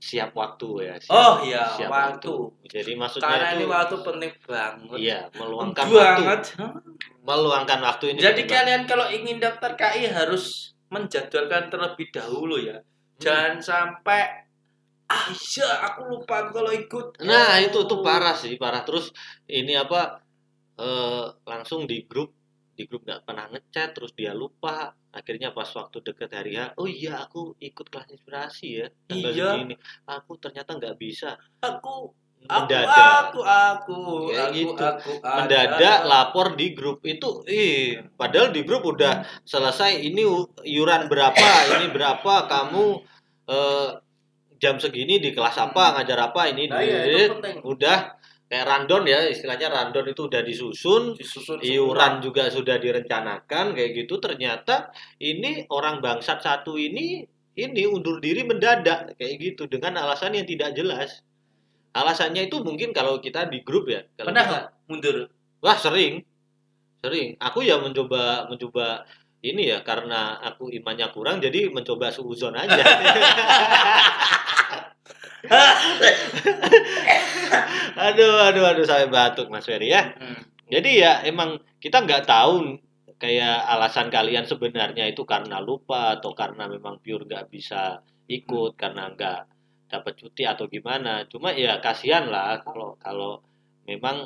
siap 0.00 0.32
waktu 0.32 0.68
ya. 0.88 0.94
Siap, 0.96 1.12
Oh 1.12 1.34
iya, 1.44 1.60
siap 1.76 1.92
waktu. 1.92 2.32
Jadi 2.64 2.92
maksudnya 2.96 3.28
Karena 3.28 3.48
itu 3.52 3.56
ini 3.56 3.64
waktu 3.68 3.96
penting 4.00 4.32
banget. 4.48 4.96
iya 4.96 5.18
meluangkan 5.36 5.84
waktu, 5.84 6.00
banget. 6.00 6.42
meluangkan 7.20 7.80
waktu 7.84 8.04
ini. 8.10 8.18
Jadi 8.18 8.42
kalian 8.48 8.82
kalau 8.88 9.06
ingin 9.06 9.36
daftar 9.36 9.76
KI 9.76 10.08
harus 10.08 10.72
menjadwalkan 10.88 11.68
terlebih 11.68 12.08
dahulu 12.10 12.56
ya. 12.56 12.80
Hmm. 12.80 13.20
Jangan 13.20 13.54
sampai 13.60 14.20
ah 15.04 15.26
iya 15.28 15.68
aku 15.84 16.00
lupa 16.08 16.48
kalau 16.48 16.72
ikut 16.72 17.20
Nah, 17.20 17.60
Oh. 17.60 17.66
itu 17.66 17.78
tuh 17.84 18.00
parah 18.00 18.32
sih, 18.32 18.56
parah. 18.56 18.80
Terus 18.80 19.12
ini 19.46 19.76
apa 19.76 20.16
eh, 20.80 21.24
langsung 21.44 21.84
di 21.84 22.08
grup 22.08 22.32
di 22.80 22.88
grup 22.88 23.04
nggak 23.04 23.28
pernah 23.28 23.44
ngechat, 23.52 23.92
terus 23.92 24.16
dia 24.16 24.32
lupa. 24.32 24.96
Akhirnya 25.12 25.52
pas 25.52 25.68
waktu 25.68 26.00
deket 26.00 26.32
hari 26.32 26.56
H, 26.56 26.72
oh 26.80 26.88
iya 26.88 27.20
aku 27.20 27.52
ikut 27.60 27.92
kelas 27.92 28.08
inspirasi 28.08 28.68
ya. 28.80 28.86
Tanggal 29.04 29.32
Iya. 29.36 29.48
segini. 29.52 29.74
Aku 30.08 30.32
ternyata 30.40 30.80
nggak 30.80 30.96
bisa. 30.96 31.36
aku 31.60 32.16
aku 32.40 32.72
Mendadak. 32.72 32.88
aku 32.88 33.40
aku 33.44 34.00
Kayak 34.32 34.48
aku, 34.48 34.56
gitu. 34.56 34.72
aku 34.80 35.12
ada. 35.20 35.36
Mendadak 35.44 35.98
lapor 36.08 36.46
di 36.56 36.66
grup 36.72 37.04
itu, 37.04 37.44
ih, 37.44 38.00
padahal 38.16 38.48
di 38.48 38.64
grup 38.64 38.80
udah 38.88 39.28
selesai. 39.44 40.00
Ini 40.00 40.24
iuran 40.64 41.04
berapa, 41.12 41.48
ini 41.76 41.92
berapa, 41.92 42.48
kamu 42.48 42.84
eh, 43.44 43.88
jam 44.56 44.80
segini 44.80 45.20
di 45.20 45.36
kelas 45.36 45.56
apa, 45.60 46.00
ngajar 46.00 46.32
apa, 46.32 46.48
ini 46.48 46.64
nah, 46.64 46.80
iya, 46.80 47.28
udah 47.60 48.19
kayak 48.50 48.66
random 48.66 49.02
ya 49.06 49.30
istilahnya 49.30 49.70
random 49.70 50.10
itu 50.10 50.26
udah 50.26 50.42
disusun 50.42 51.14
disusun 51.14 51.62
iuran 51.62 52.18
juga 52.18 52.50
sudah 52.50 52.82
direncanakan 52.82 53.78
kayak 53.78 53.90
gitu. 53.94 54.18
Ternyata 54.18 54.90
ini 55.22 55.70
orang 55.70 56.02
bangsat 56.02 56.42
satu 56.42 56.74
ini 56.74 57.22
ini 57.54 57.82
undur 57.86 58.18
diri 58.18 58.42
mendadak 58.42 59.14
kayak 59.14 59.34
gitu. 59.38 59.70
Dengan 59.70 60.02
alasan 60.02 60.34
yang 60.34 60.50
tidak 60.50 60.74
jelas. 60.74 61.22
Alasannya 61.94 62.50
itu 62.50 62.62
mungkin 62.62 62.90
kalau 62.90 63.18
kita 63.22 63.50
di 63.50 63.62
grup 63.62 63.86
ya 63.90 64.02
kalau 64.18 64.34
pernah 64.34 64.44
nggak 64.50 64.64
mundur? 64.90 65.16
Wah 65.62 65.78
sering. 65.78 66.26
Sering. 67.02 67.38
Aku 67.38 67.62
ya 67.62 67.78
mencoba 67.78 68.50
mencoba 68.50 69.06
ini 69.40 69.72
ya 69.72 69.80
karena 69.80 70.36
aku 70.42 70.68
imannya 70.68 71.08
kurang 71.16 71.40
jadi 71.40 71.72
mencoba 71.72 72.12
suuzon 72.12 72.52
aja 72.52 72.76
aduh 78.10 78.34
aduh 78.50 78.64
aduh 78.70 78.86
saya 78.86 79.08
batuk 79.08 79.48
mas 79.48 79.64
Ferry 79.64 79.92
ya. 79.92 80.12
Hmm. 80.16 80.42
jadi 80.68 80.90
ya 80.90 81.12
emang 81.24 81.60
kita 81.80 82.04
nggak 82.04 82.28
tahu 82.28 82.80
kayak 83.20 83.68
alasan 83.68 84.08
kalian 84.08 84.48
sebenarnya 84.48 85.12
itu 85.12 85.28
karena 85.28 85.60
lupa 85.60 86.16
atau 86.16 86.32
karena 86.32 86.64
memang 86.64 87.04
pure 87.04 87.28
nggak 87.28 87.52
bisa 87.52 88.00
ikut 88.32 88.80
karena 88.80 89.12
nggak 89.12 89.40
dapat 89.90 90.14
cuti 90.16 90.48
atau 90.48 90.70
gimana. 90.70 91.26
Cuma 91.26 91.52
ya 91.52 91.82
kasihan 91.82 92.30
lah 92.30 92.62
kalau 92.64 92.96
kalau 92.96 93.42
memang 93.84 94.24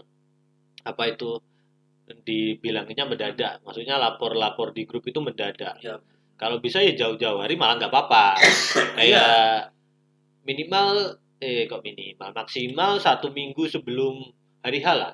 apa 0.84 1.02
itu 1.10 1.40
dibilanginnya 2.04 3.08
mendadak. 3.08 3.64
Maksudnya 3.64 3.96
lapor-lapor 3.96 4.76
di 4.76 4.84
grup 4.84 5.08
itu 5.08 5.18
mendadak. 5.18 5.80
Ya. 5.82 5.98
kalau 6.34 6.58
bisa 6.58 6.82
ya 6.82 6.98
jauh-jauh 6.98 7.40
hari 7.40 7.58
malah 7.58 7.80
nggak 7.80 7.90
apa-apa. 7.90 8.38
Kayak 8.98 9.73
minimal 10.44 11.18
eh 11.40 11.66
kok 11.66 11.82
minimal? 11.82 12.30
Maksimal 12.32 13.00
satu 13.00 13.32
minggu 13.34 13.66
sebelum 13.68 14.20
hari 14.64 14.80
H 14.80 14.88
lah. 14.94 15.12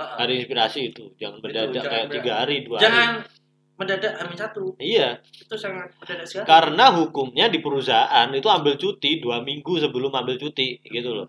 Ah. 0.00 0.16
hari 0.24 0.40
inspirasi 0.40 0.96
itu. 0.96 1.12
Jangan 1.20 1.44
mendadak 1.44 1.76
jangan 1.76 1.92
kayak 1.92 2.06
tiga 2.08 2.32
hari 2.40 2.64
dua 2.64 2.80
jangan 2.80 3.20
hari 3.20 3.28
mendadak 3.76 4.12
amin 4.16 4.36
satu. 4.36 4.64
Iya. 4.80 5.20
Itu 5.28 5.56
sangat 5.60 5.92
mendadak 6.00 6.24
sekali. 6.24 6.48
Karena 6.48 6.84
hukumnya 6.96 7.52
di 7.52 7.60
perusahaan 7.60 8.28
itu 8.32 8.48
ambil 8.48 8.80
cuti 8.80 9.20
dua 9.20 9.44
minggu 9.44 9.76
sebelum 9.76 10.08
ambil 10.16 10.40
cuti 10.40 10.80
gitu 10.80 11.12
loh. 11.12 11.28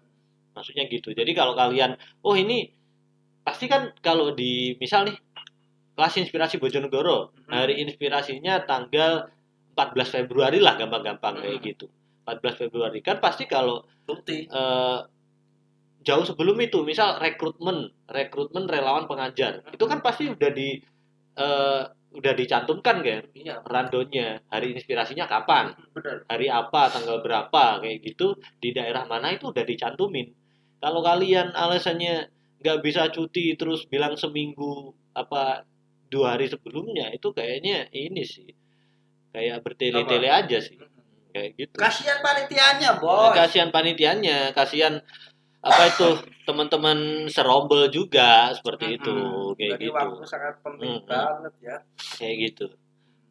Maksudnya 0.55 0.87
gitu. 0.87 1.11
Jadi 1.11 1.31
kalau 1.35 1.51
kalian 1.51 1.99
oh 2.23 2.35
ini 2.35 2.71
pasti 3.43 3.67
kan 3.67 3.91
kalau 3.99 4.31
di 4.31 4.79
misal 4.79 5.03
nih 5.03 5.19
kelas 5.99 6.15
inspirasi 6.23 6.55
Bojonegoro. 6.55 7.35
Mhm. 7.35 7.51
hari 7.51 7.83
inspirasinya 7.83 8.63
tanggal 8.63 9.27
14 9.75 10.07
Februari 10.15 10.63
lah 10.63 10.79
gampang-gampang 10.79 11.43
kayak 11.43 11.59
Mhm. 11.59 11.65
gitu 11.75 11.87
14 12.23 12.61
Februari. 12.67 12.99
Kan 13.01 13.17
pasti 13.19 13.45
kalau 13.49 13.85
bukti. 14.05 14.45
eh, 14.45 14.99
jauh 16.01 16.25
sebelum 16.25 16.57
itu 16.57 16.81
misal 16.81 17.21
rekrutmen 17.21 17.93
rekrutmen 18.09 18.65
relawan 18.65 19.05
pengajar 19.05 19.61
itu 19.69 19.85
kan 19.85 20.01
pasti 20.01 20.33
udah 20.33 20.49
di 20.49 20.81
eh, 21.37 21.83
udah 22.11 22.33
dicantumkan 22.35 22.99
kan 22.99 23.23
iya. 23.31 23.63
Randonya 23.63 24.43
hari 24.51 24.75
inspirasinya 24.75 25.29
kapan 25.31 25.71
benar. 25.95 26.27
hari 26.27 26.51
apa 26.51 26.91
tanggal 26.91 27.23
berapa 27.23 27.79
kayak 27.79 28.03
gitu 28.03 28.35
di 28.59 28.75
daerah 28.75 29.07
mana 29.07 29.31
itu 29.31 29.53
udah 29.53 29.63
dicantumin. 29.63 30.27
Kalau 30.81 30.99
kalian 31.05 31.55
alasannya 31.55 32.27
nggak 32.61 32.79
bisa 32.83 33.07
cuti 33.15 33.55
terus 33.55 33.87
bilang 33.87 34.19
seminggu 34.19 34.91
apa 35.15 35.63
dua 36.11 36.35
hari 36.35 36.51
sebelumnya 36.51 37.09
itu 37.15 37.31
kayaknya 37.31 37.87
ini 37.95 38.21
sih 38.27 38.51
kayak 39.31 39.63
bertele-tele 39.63 40.27
aja 40.27 40.59
sih 40.59 40.75
kayak 41.31 41.51
gitu. 41.57 41.75
Kasihan 41.79 42.19
panitianya 42.19 42.89
Nah, 42.93 42.99
bos 42.99 43.31
kasihan 43.33 43.69
panitianya 43.71 44.51
kasihan 44.51 44.99
apa 45.61 45.81
itu 45.87 46.07
teman-teman 46.47 47.25
serombel 47.31 47.87
juga 47.89 48.51
seperti 48.51 48.99
itu 48.99 49.13
Mm-mm. 49.15 49.55
kayak 49.55 49.71
Jadi 49.79 49.85
gitu. 49.87 49.95
waktu 49.95 50.23
sangat 50.27 50.55
penting 50.61 50.91
Mm-mm. 50.99 51.07
banget 51.07 51.53
ya. 51.63 51.77
Kayak 52.19 52.35
gitu. 52.49 52.65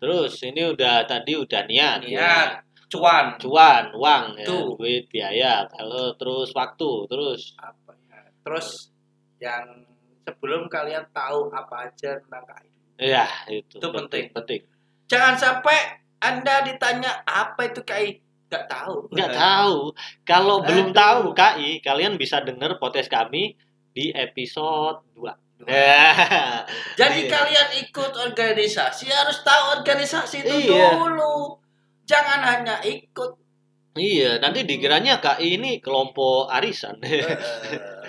Terus 0.00 0.32
ini 0.40 0.62
udah 0.64 1.04
tadi 1.04 1.32
udah 1.36 1.62
niat 1.68 2.00
ya. 2.08 2.64
cuan. 2.90 3.38
Cuan 3.38 3.94
uang 3.94 4.24
ya, 4.40 4.46
duit 4.50 5.06
biaya 5.06 5.62
kalau 5.70 6.16
terus 6.18 6.50
waktu 6.50 6.90
terus. 7.06 7.54
Apa 7.60 7.94
ya? 8.08 8.18
Terus 8.42 8.90
yang 9.38 9.86
sebelum 10.26 10.66
kalian 10.66 11.04
tahu 11.14 11.52
apa 11.52 11.86
aja 11.92 12.18
tentang 12.18 12.44
KI 12.48 12.68
ya 13.00 13.26
itu, 13.48 13.80
Itu 13.80 13.88
penting. 13.88 14.28
penting. 14.36 14.60
Jangan 15.08 15.34
sampai 15.34 15.99
anda 16.20 16.62
ditanya 16.62 17.24
apa 17.24 17.68
itu 17.68 17.80
KI 17.80 18.20
nggak 18.50 18.66
tahu. 18.66 18.96
Nggak 19.14 19.32
tahu. 19.32 19.76
Kalau 20.26 20.60
belum 20.60 20.90
Aduh. 20.90 20.96
tahu 20.96 21.22
KI 21.32 21.80
kalian 21.80 22.14
bisa 22.14 22.42
dengar 22.42 22.76
podcast 22.76 23.08
kami 23.08 23.54
di 23.90 24.10
episode 24.10 25.02
2 25.18 25.50
jadi 27.00 27.20
Iya. 27.20 27.28
kalian 27.28 27.68
ikut 27.84 28.12
organisasi 28.16 29.12
harus 29.12 29.44
tahu 29.44 29.76
organisasi 29.76 30.40
itu 30.40 30.72
Iya. 30.72 30.96
dulu. 30.96 31.60
Jangan 32.08 32.40
hanya 32.40 32.80
ikut. 32.80 33.36
Iya 33.92 34.38
nanti 34.40 34.64
dikiranya 34.64 35.20
KI 35.20 35.60
ini 35.60 35.82
kelompok 35.82 36.48
arisan. 36.48 36.96
Eh, 37.04 37.20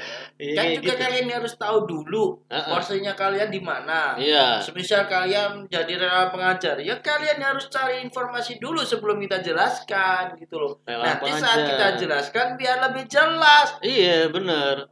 Dan 0.41 0.65
juga 0.81 0.97
gitu. 0.97 1.01
kalian 1.05 1.25
harus 1.37 1.53
tahu 1.53 1.85
dulu 1.85 2.33
Heeh. 2.49 2.65
porsinya 2.65 3.13
kalian 3.13 3.53
di 3.53 3.61
mana 3.61 4.17
iya 4.17 4.57
Semisal 4.57 5.05
kalian 5.05 5.69
jadi 5.69 6.01
relawan 6.01 6.33
pengajar, 6.33 6.81
ya 6.81 6.97
kalian 6.97 7.37
harus 7.37 7.69
cari 7.69 8.01
informasi 8.01 8.57
dulu 8.57 8.81
sebelum 8.81 9.21
kita 9.21 9.37
jelaskan 9.45 10.33
gitu 10.41 10.57
loh. 10.57 10.81
Relawan 10.81 11.21
Nanti 11.21 11.29
saat 11.37 11.61
pengajar. 11.61 11.69
kita 11.69 11.87
jelaskan 12.01 12.47
biar 12.57 12.77
lebih 12.89 13.05
jelas. 13.05 13.67
Iya 13.85 14.33
bener. 14.33 14.89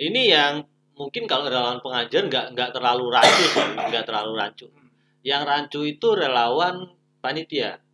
Ini 0.00 0.22
yang 0.32 0.64
mungkin 0.96 1.28
kalau 1.28 1.52
relawan 1.52 1.84
pengajar 1.84 2.24
nggak 2.24 2.46
nggak 2.56 2.70
terlalu 2.72 3.12
rancu 3.12 3.44
sih, 3.52 3.68
nggak 3.92 4.04
terlalu 4.08 4.32
rancu. 4.32 4.66
Yang 5.20 5.42
rancu 5.44 5.80
itu 5.84 6.08
relawan 6.16 6.88
panitia. 7.20 7.84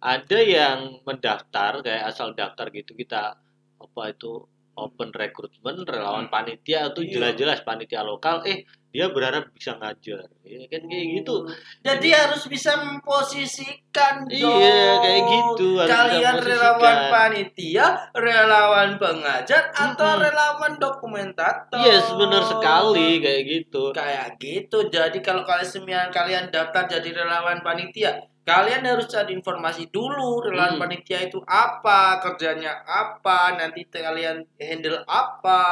Ada 0.00 0.38
yang 0.44 0.78
mendaftar 1.08 1.80
kayak 1.80 2.04
asal 2.08 2.36
daftar 2.36 2.68
gitu 2.68 2.92
kita 2.92 3.36
apa 3.80 4.02
itu 4.12 4.49
open 4.72 5.10
recruitment 5.10 5.82
relawan 5.82 6.24
Hmm. 6.24 6.32
panitia 6.32 6.88
itu 6.88 7.00
Iya. 7.00 7.12
jelas-jelas 7.12 7.60
panitia 7.62 8.00
lokal 8.00 8.42
eh 8.44 8.62
dia 8.90 9.06
berharap 9.06 9.46
bisa 9.50 9.74
ngajar 9.76 10.26
ya 10.42 10.66
kan 10.66 10.82
kayak 10.82 11.06
gitu 11.16 11.46
Jadi 11.80 12.08
harus 12.10 12.42
bisa 12.44 12.74
memposisikan 12.76 14.26
Iya, 14.26 14.42
dong. 14.42 14.98
kayak 15.00 15.22
gitu, 15.24 15.66
harus 15.78 15.90
Kalian 15.90 16.36
relawan 16.40 16.98
panitia, 17.08 17.86
relawan 18.12 18.90
pengajar, 18.96 19.70
atau 19.70 20.10
Mm-mm. 20.10 20.24
relawan 20.24 20.72
dokumentator. 20.76 21.78
yes 21.80 22.10
benar 22.12 22.42
sekali 22.42 23.18
kayak 23.18 23.42
gitu 23.46 23.82
kayak 23.90 24.34
gitu 24.36 24.78
jadi 24.88 25.18
kalau 25.20 25.42
kalian 25.42 25.66
semian 25.68 26.08
kalian 26.08 26.50
daftar 26.50 26.90
jadi 26.90 27.14
relawan 27.16 27.60
panitia 27.60 28.18
kalian 28.50 28.82
harus 28.82 29.06
cari 29.06 29.30
informasi 29.32 29.86
dulu 29.88 30.42
relawan 30.42 30.74
Hmm. 30.74 30.82
panitia 30.82 31.22
itu 31.22 31.38
apa 31.46 32.18
kerjanya 32.18 32.82
apa 32.82 33.54
nanti 33.54 33.86
kalian 33.86 34.42
handle 34.58 35.06
apa 35.06 35.62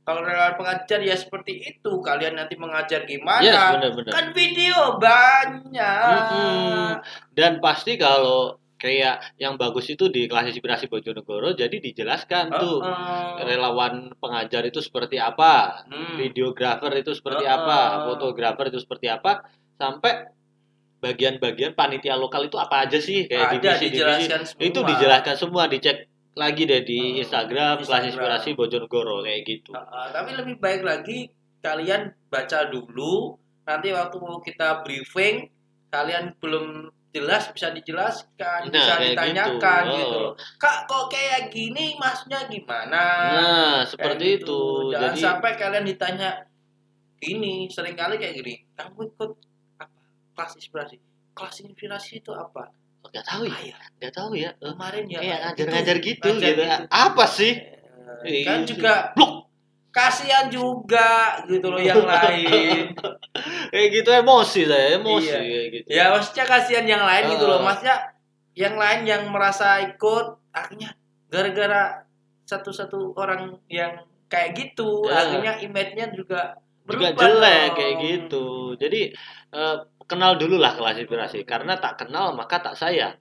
kalau 0.00 0.20
relawan 0.20 0.56
pengajar 0.56 1.00
ya 1.00 1.14
seperti 1.14 1.60
itu 1.60 1.92
kalian 2.00 2.36
nanti 2.36 2.54
mengajar 2.56 3.04
gimana 3.04 3.40
yes 3.40 3.56
benar-benar 3.72 4.12
kan 4.12 4.26
video 4.32 4.96
banyak 4.96 6.10
Mm-mm. 6.10 6.88
Dan 7.30 7.60
pasti 7.60 7.94
kalau 7.94 8.56
kayak 8.76 9.36
yang 9.36 9.60
bagus 9.60 9.92
itu 9.92 10.08
di 10.08 10.24
kelas 10.24 10.48
inspirasi 10.48 10.88
Bojonegoro 10.88 11.52
jadi 11.52 11.76
dijelaskan 11.76 12.48
tuh 12.48 12.80
Heeh. 12.80 13.44
relawan 13.44 14.08
pengajar 14.16 14.64
itu 14.64 14.80
seperti 14.80 15.20
apa, 15.20 15.84
Hmm. 15.84 16.16
videografer 16.16 16.88
itu 16.96 17.12
seperti 17.12 17.44
Heeh. 17.44 17.56
apa, 17.60 18.08
fotografer 18.08 18.72
itu 18.72 18.80
seperti 18.80 19.12
apa, 19.12 19.44
sampai 19.76 20.32
bagian-bagian 21.00 21.72
panitia 21.72 22.14
lokal 22.14 22.44
itu 22.44 22.54
apa 22.54 22.84
aja 22.84 22.96
sih 22.96 23.24
kayak 23.24 23.40
ada 23.42 23.54
divisi-divisi 23.56 23.88
dijelaskan 23.90 24.40
semua 24.44 24.62
itu 24.62 24.80
dijelaskan 24.84 25.34
semua 25.34 25.62
dicek 25.66 25.96
lagi 26.32 26.62
deh 26.62 26.82
di 26.82 26.98
Heeh. 27.00 27.20
Instagram 27.20 27.74
kelas 27.76 27.84
Instagram. 27.84 28.06
inspirasi 28.06 28.48
Bojonegoro 28.52 29.16
kayak 29.20 29.40
gitu. 29.42 29.70
Heeh, 29.72 30.06
tapi 30.10 30.30
lebih 30.32 30.56
baik 30.56 30.82
lagi 30.82 31.18
kalian 31.58 32.02
baca 32.26 32.60
dulu 32.66 33.34
nanti 33.62 33.88
waktu 33.90 34.16
mau 34.16 34.38
kita 34.38 34.80
briefing 34.80 35.48
kalian 35.88 36.32
belum 36.36 36.88
jelas 37.10 37.50
bisa 37.50 37.66
Nah, 37.66 37.74
dijelaskan 37.74 38.60
bisa 38.70 38.94
kayak 38.94 39.18
ditanyakan 39.18 39.82
gitu. 39.82 39.98
gitu, 39.98 40.16
loh 40.16 40.32
kak 40.56 40.86
kok 40.86 41.04
kayak 41.08 41.50
gini 41.50 41.96
maksudnya 41.96 42.46
gimana 42.46 43.04
Nah, 43.34 43.42
Kayak 43.82 43.88
seperti 43.88 44.26
gitu. 44.30 44.38
itu. 44.38 44.60
jangan 44.94 45.02
Jadi 45.08 45.18
sampai 45.18 45.52
kalian 45.56 45.84
ditanya 45.84 46.30
ini 47.20 47.66
sering 47.66 47.92
kali 47.94 48.14
kayak 48.14 48.34
gini 48.34 48.54
kamu 48.72 49.10
ikut 49.10 49.30
kelas 50.40 50.56
inspirasi 50.56 50.96
kelas 51.30 51.56
inspirasi 51.60 52.12
itu 52.18 52.32
apa 52.32 52.72
nggak 53.00 53.24
tahu 53.24 53.42
ya, 53.44 53.56
Ayah, 53.60 53.80
nggak 53.96 54.12
tahu 54.12 54.30
ya. 54.36 54.50
Eh, 54.56 54.72
kemarin 54.72 55.04
ya 55.04 55.18
Kayak 55.20 55.36
Pak, 55.36 55.44
ngajar-ngajar 55.52 55.96
gitu, 56.00 56.28
ngajar 56.32 56.52
gitu. 56.52 56.62
Apa 56.88 57.24
sih? 57.26 57.52
Eh, 58.24 58.44
kan 58.44 58.58
Iya. 58.60 58.68
juga 58.68 58.92
Blok. 59.12 59.32
kasihan 59.90 60.46
juga 60.46 61.08
gitu 61.44 61.66
loh 61.66 61.80
yang 61.82 62.04
lain 62.04 62.94
Kayak 63.72 63.88
gitu 63.96 64.10
emosi 64.14 64.60
saya, 64.62 64.96
emosi 64.96 65.32
Iya. 65.32 65.62
gitu. 65.72 65.86
ya 65.90 66.04
maksudnya 66.08 66.44
kasihan 66.46 66.86
yang 66.86 67.02
lain 67.02 67.24
gitu 67.32 67.44
loh 67.44 67.58
Oh. 67.58 67.64
maksudnya 67.64 67.96
yang 68.54 68.76
lain 68.76 69.00
yang 69.02 69.22
merasa 69.28 69.80
ikut 69.82 70.26
akhirnya 70.52 70.94
gara-gara 71.26 72.04
satu-satu 72.44 73.14
orang 73.14 73.58
yang 73.66 73.98
kayak 74.26 74.54
gitu 74.54 75.08
Ya. 75.08 75.24
akhirnya 75.24 75.52
image-nya 75.58 76.06
juga 76.12 76.54
juga 76.84 77.10
berubah 77.10 77.16
jelek 77.16 77.50
dong. 77.64 77.74
kayak 77.74 77.94
gitu. 77.98 78.46
Jadi 78.76 79.00
eh, 79.50 79.76
kenal 80.10 80.34
dulu 80.34 80.58
lah 80.58 80.74
kelas 80.74 80.98
inspirasi 80.98 81.46
karena 81.46 81.78
tak 81.78 82.02
kenal 82.02 82.34
maka 82.34 82.58
tak 82.58 82.74
sayang. 82.74 83.14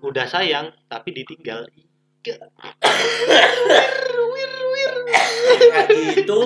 Udah 0.00 0.24
sayang 0.24 0.72
tapi 0.88 1.12
ditinggal. 1.12 1.68
kayak 2.24 2.40
gitu 6.16 6.40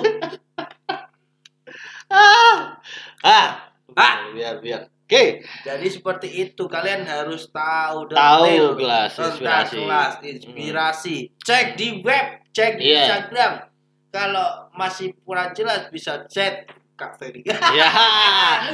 Ah. 2.09 2.75
Ah. 3.21 3.69
Ah. 3.93 4.15
Biar 4.33 4.57
biar. 4.59 4.89
Oke, 5.09 5.41
jadi 5.65 5.87
seperti 5.89 6.29
itu 6.29 6.69
kalian 6.69 7.01
harus 7.01 7.49
tahu 7.49 8.05
tahu 8.13 8.77
kelas 8.77 9.17
inspirasi. 9.17 9.81
kelas 9.81 10.13
inspirasi 10.21 11.17
cek 11.41 11.73
di 11.73 11.97
web 12.05 12.45
cek 12.53 12.77
di 12.77 12.93
Iya. 12.93 13.09
Instagram 13.09 13.53
kalau 14.13 14.69
masih 14.77 15.17
kurang 15.25 15.49
jelas 15.57 15.89
bisa 15.89 16.29
chat 16.29 16.69
Kak 16.99 17.15
Ferry 17.15 17.41
ya, 17.47 17.87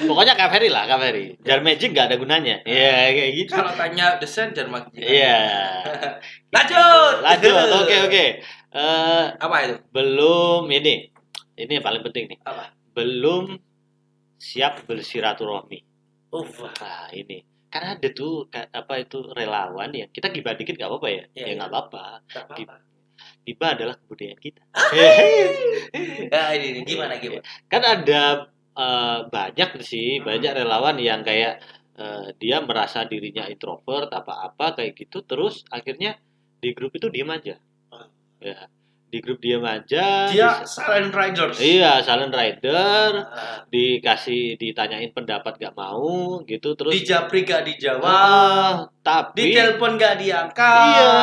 pokoknya 0.09 0.33
Kak 0.33 0.49
Ferry 0.49 0.73
lah, 0.73 0.89
Kak 0.89 0.97
Ferry. 0.97 1.37
Jar 1.45 1.61
Magic 1.61 1.93
nggak 1.93 2.09
ada 2.09 2.17
gunanya. 2.17 2.55
Iya, 2.65 3.13
kayak 3.13 3.31
gitu. 3.37 3.51
kalau 3.53 3.69
tanya 3.77 4.17
desain 4.17 4.49
dan 4.57 4.73
makin 4.73 4.97
Iya. 4.97 5.37
lanjut 6.55 7.15
Lanjut. 7.21 7.67
Oke, 7.85 7.95
oke. 8.09 8.25
Eh, 8.75 9.25
apa 9.37 9.55
itu 9.61 9.75
belum 9.93 10.65
ini. 10.73 11.13
Ini 11.55 11.71
yang 11.79 11.85
paling 11.85 12.01
penting 12.01 12.33
nih. 12.33 12.39
Apa? 12.43 12.73
Belum 12.91 13.55
siap 14.41 14.83
bersilaturahmi. 14.89 15.79
Uff. 16.33 16.65
Nah, 16.81 17.07
ini. 17.13 17.45
Karena 17.71 17.95
ada 17.95 18.09
tuh 18.11 18.49
apa 18.51 18.93
itu 18.99 19.21
relawan 19.31 19.91
ya. 19.95 20.09
Kita 20.11 20.33
gibah 20.33 20.57
dikit 20.57 20.75
nggak 20.75 20.89
apa-apa 20.91 21.07
ya? 21.07 21.23
Iya, 21.31 21.39
ya 21.39 21.45
iya. 21.45 21.53
nggak 21.61 21.69
apa-apa. 21.71 22.05
Gak 22.27 22.43
apa-apa. 22.49 22.75
Gibah 23.45 23.77
adalah 23.77 23.95
kebudayaan 24.01 24.41
kita. 24.41 24.63
Nah, 26.33 26.51
ini, 26.57 26.65
ini 26.75 26.81
gimana 26.83 27.21
gimana? 27.21 27.45
kan 27.69 27.81
ada 27.85 28.49
eh, 28.73 29.19
banyak 29.29 29.69
sih, 29.85 30.19
banyak 30.19 30.51
relawan 30.57 30.97
yang 30.97 31.21
kayak 31.21 31.61
eh, 31.95 32.33
dia 32.41 32.59
merasa 32.65 33.05
dirinya 33.05 33.45
introvert 33.47 34.09
apa-apa 34.11 34.81
kayak 34.81 34.97
gitu 34.97 35.23
terus 35.23 35.63
akhirnya 35.69 36.17
di 36.59 36.73
grup 36.73 36.97
itu 36.97 37.07
diem 37.13 37.29
aja. 37.29 37.55
Ah. 37.93 38.09
Ya. 38.41 38.67
Di 39.05 39.21
grup 39.21 39.39
diem 39.39 39.61
aja. 39.63 40.27
Dia 40.27 40.59
di- 40.59 40.67
silent 40.67 41.13
riders. 41.13 41.57
Iya, 41.61 42.01
silent 42.01 42.33
rider, 42.33 43.11
Ah, 43.21 43.63
dikasih 43.69 44.57
ditanyain 44.57 45.13
pendapat 45.13 45.55
gak 45.55 45.77
mau 45.77 46.41
gitu 46.43 46.73
terus 46.73 46.91
Dijapri 46.91 47.45
gak 47.45 47.63
dijawab. 47.63 48.03
Ah, 48.03 48.73
tapi 49.05 49.53
Ditelepon 49.53 49.95
gak 49.95 50.15
diangkat. 50.19 50.89
iya, 50.89 51.13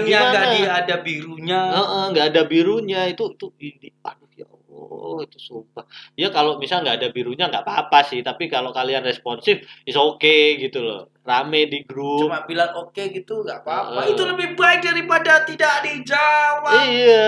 gimana? 0.00 0.32
gak 0.32 0.46
di, 0.54 0.60
ada 0.64 0.96
birunya. 1.02 1.60
Heeh, 1.74 2.04
nggak 2.14 2.26
ada 2.32 2.42
birunya 2.46 3.00
itu 3.10 3.24
itu 3.34 3.46
ini 3.60 3.88
aduh 4.00 4.30
ya 4.32 4.46
Allah 4.46 5.24
itu 5.24 5.38
sumpah 5.40 5.84
ya 6.14 6.28
kalau 6.28 6.60
misal 6.60 6.84
nggak 6.84 7.00
ada 7.02 7.08
birunya 7.10 7.48
nggak 7.48 7.64
apa-apa 7.64 8.04
sih 8.06 8.20
tapi 8.20 8.46
kalau 8.46 8.70
kalian 8.70 9.02
responsif 9.02 9.64
is 9.88 9.96
oke 9.96 10.36
gitu 10.60 10.84
loh 10.84 11.08
rame 11.26 11.66
di 11.66 11.82
grup 11.82 12.22
Cuma 12.22 12.46
bilang 12.46 12.70
oke 12.72 13.02
gitu 13.10 13.42
gak 13.42 13.60
apa-apa. 13.60 14.00
Ah. 14.00 14.06
Itu 14.06 14.22
lebih 14.22 14.54
baik 14.54 14.80
daripada 14.80 15.42
tidak 15.42 15.82
dijawab. 15.82 16.86
iya 16.86 17.26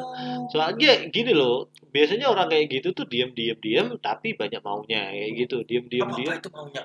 Oh. 0.00 0.46
soalnya 0.48 1.10
gini 1.10 1.30
loh 1.30 1.66
biasanya 1.90 2.26
orang 2.26 2.46
kayak 2.46 2.70
gitu 2.70 2.90
tuh 2.90 3.02
diem 3.04 3.30
diem 3.30 3.58
diem 3.58 3.98
tapi 3.98 4.32
banyak 4.32 4.58
maunya 4.60 5.10
kayak 5.10 5.30
gitu 5.36 5.56
diem 5.62 5.84
diem 5.84 6.06
Apa, 6.06 6.16
diem 6.16 6.30
apa 6.30 6.38
itu 6.38 6.48
maunya? 6.50 6.82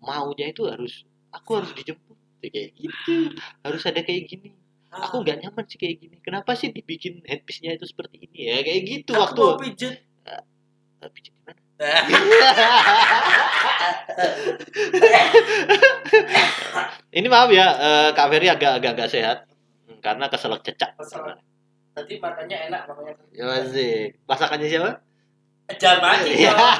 maunya 0.00 0.46
itu 0.48 0.62
harus 0.66 1.06
aku 1.30 1.62
harus 1.62 1.70
dijemput 1.72 2.18
kayak 2.40 2.74
gitu 2.74 3.30
harus 3.64 3.82
ada 3.84 4.02
kayak 4.02 4.26
gini 4.26 4.50
Ah. 4.90 5.06
aku 5.06 5.22
nggak 5.22 5.38
nyaman 5.38 5.62
sih 5.64 5.78
kayak 5.78 6.02
gini 6.02 6.18
kenapa 6.18 6.50
sih 6.52 6.74
dibikin 6.74 7.22
headpiece-nya 7.22 7.78
itu 7.78 7.86
seperti 7.86 8.26
ini 8.26 8.50
ya 8.50 8.58
kayak 8.58 8.82
gitu 8.84 9.14
Aku 9.14 9.22
waktu 9.22 9.42
mau 9.46 9.54
pijet. 9.56 9.94
Tapi 10.98 11.18
gimana? 11.22 11.54
Ini 17.10 17.26
maaf 17.26 17.50
ya, 17.50 17.66
eh, 17.74 18.08
Kak 18.14 18.26
Ferry 18.30 18.46
agak 18.46 18.78
agak 18.78 18.90
agak 18.94 19.08
sehat 19.10 19.38
karena 19.98 20.30
keselak 20.30 20.62
cecak. 20.62 20.94
Tadi 21.90 22.14
makannya 22.22 22.70
enak 22.70 22.82
makanya. 22.86 23.12
Ya 23.34 23.44
masih. 23.50 24.14
Masakannya 24.24 24.66
siapa? 24.70 24.90
Iya. 26.26 26.50
dong. 26.54 26.60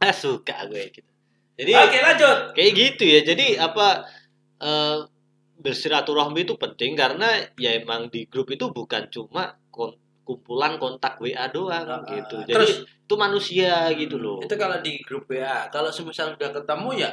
Ah, 0.00 0.16
Suka 0.16 0.64
gue 0.64 0.88
gitu. 0.96 1.04
Jadi 1.60 1.76
Oke 1.76 2.00
lanjut. 2.00 2.56
kayak 2.56 2.72
gitu 2.72 3.04
ya. 3.04 3.20
Jadi 3.20 3.60
apa 3.60 4.08
eh, 4.56 4.98
bersilaturahmi 5.60 6.48
itu 6.48 6.56
penting 6.56 6.96
karena 6.96 7.36
ya 7.60 7.76
emang 7.76 8.08
di 8.08 8.24
grup 8.24 8.48
itu 8.48 8.72
bukan 8.72 9.12
cuma 9.12 9.60
kon- 9.68 10.00
kumpulan 10.30 10.78
kontak 10.78 11.18
WA 11.18 11.50
doang 11.50 11.82
Ah, 11.82 12.06
gitu. 12.06 12.38
Jadi 12.42 12.54
Terus 12.54 12.72
itu 12.86 13.14
manusia 13.16 13.90
gitu 13.92 14.14
loh. 14.14 14.38
itu 14.38 14.54
kalau 14.54 14.78
di 14.78 15.02
grup 15.02 15.26
WA, 15.26 15.66
kalau 15.68 15.90
semisal 15.90 16.38
udah 16.38 16.50
ketemu 16.52 16.88
ya 16.96 17.10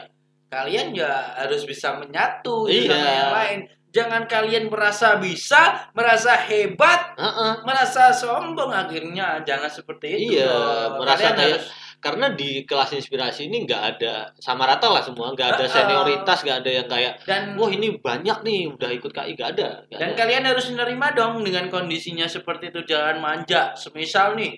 kalian 0.48 0.94
ya 0.94 1.12
harus 1.36 1.66
bisa 1.66 1.98
menyatu 1.98 2.70
Iya. 2.70 2.94
sama 2.94 3.10
yang 3.10 3.34
lain. 3.34 3.60
Jangan 3.88 4.24
kalian 4.28 4.70
merasa 4.70 5.18
bisa, 5.18 5.90
merasa 5.92 6.38
hebat, 6.38 7.18
Heeh. 7.18 7.54
merasa 7.66 8.14
sombong 8.14 8.70
akhirnya. 8.70 9.42
Jangan 9.42 9.68
seperti 9.68 10.06
itu. 10.14 10.38
Iya, 10.38 10.46
dong. 10.46 11.02
merasa 11.02 11.24
Kalian 11.24 11.34
kayak- 11.34 11.52
harus 11.58 11.66
karena 11.98 12.30
di 12.30 12.62
kelas 12.62 12.94
inspirasi 12.94 13.50
ini 13.50 13.66
nggak 13.66 13.82
ada 13.98 14.30
sama 14.38 14.70
rata 14.70 14.86
lah 14.88 15.02
semua 15.02 15.34
nggak 15.34 15.50
ada 15.58 15.66
senioritas 15.66 16.46
nggak 16.46 16.58
ada 16.62 16.72
yang 16.72 16.88
kayak 16.88 17.14
dan 17.26 17.58
wah 17.58 17.68
ini 17.68 17.98
banyak 17.98 18.38
nih 18.46 18.70
udah 18.70 18.90
ikut 18.94 19.10
KI 19.10 19.34
nggak 19.34 19.50
ada 19.58 19.82
nggak 19.90 20.00
dan 20.00 20.10
ada. 20.14 20.18
kalian 20.18 20.44
harus 20.46 20.66
menerima 20.70 21.08
dong 21.18 21.34
dengan 21.42 21.66
kondisinya 21.68 22.30
seperti 22.30 22.70
itu. 22.70 22.86
Jangan 22.86 23.18
manja. 23.18 23.74
Semisal 23.74 24.38
nih, 24.38 24.54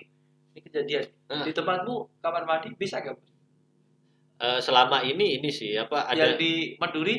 ini 0.52 0.60
kejadian 0.60 1.04
Hmm. 1.30 1.46
di 1.46 1.54
tempatmu 1.54 2.18
kamar 2.18 2.42
mandi 2.42 2.74
bisa 2.74 2.98
gak? 2.98 3.14
Eh, 4.40 4.58
selama 4.58 4.98
ini 5.00 5.38
ini 5.38 5.46
sih 5.46 5.76
apa 5.76 6.10
ada 6.10 6.32
Yang 6.32 6.42
di 6.42 6.52
Maduri 6.74 7.16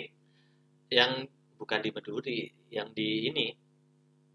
yang 0.90 1.24
bukan 1.56 1.80
di 1.80 1.90
Maduri 1.90 2.40
yang 2.70 2.92
di 2.92 3.30
ini 3.30 3.48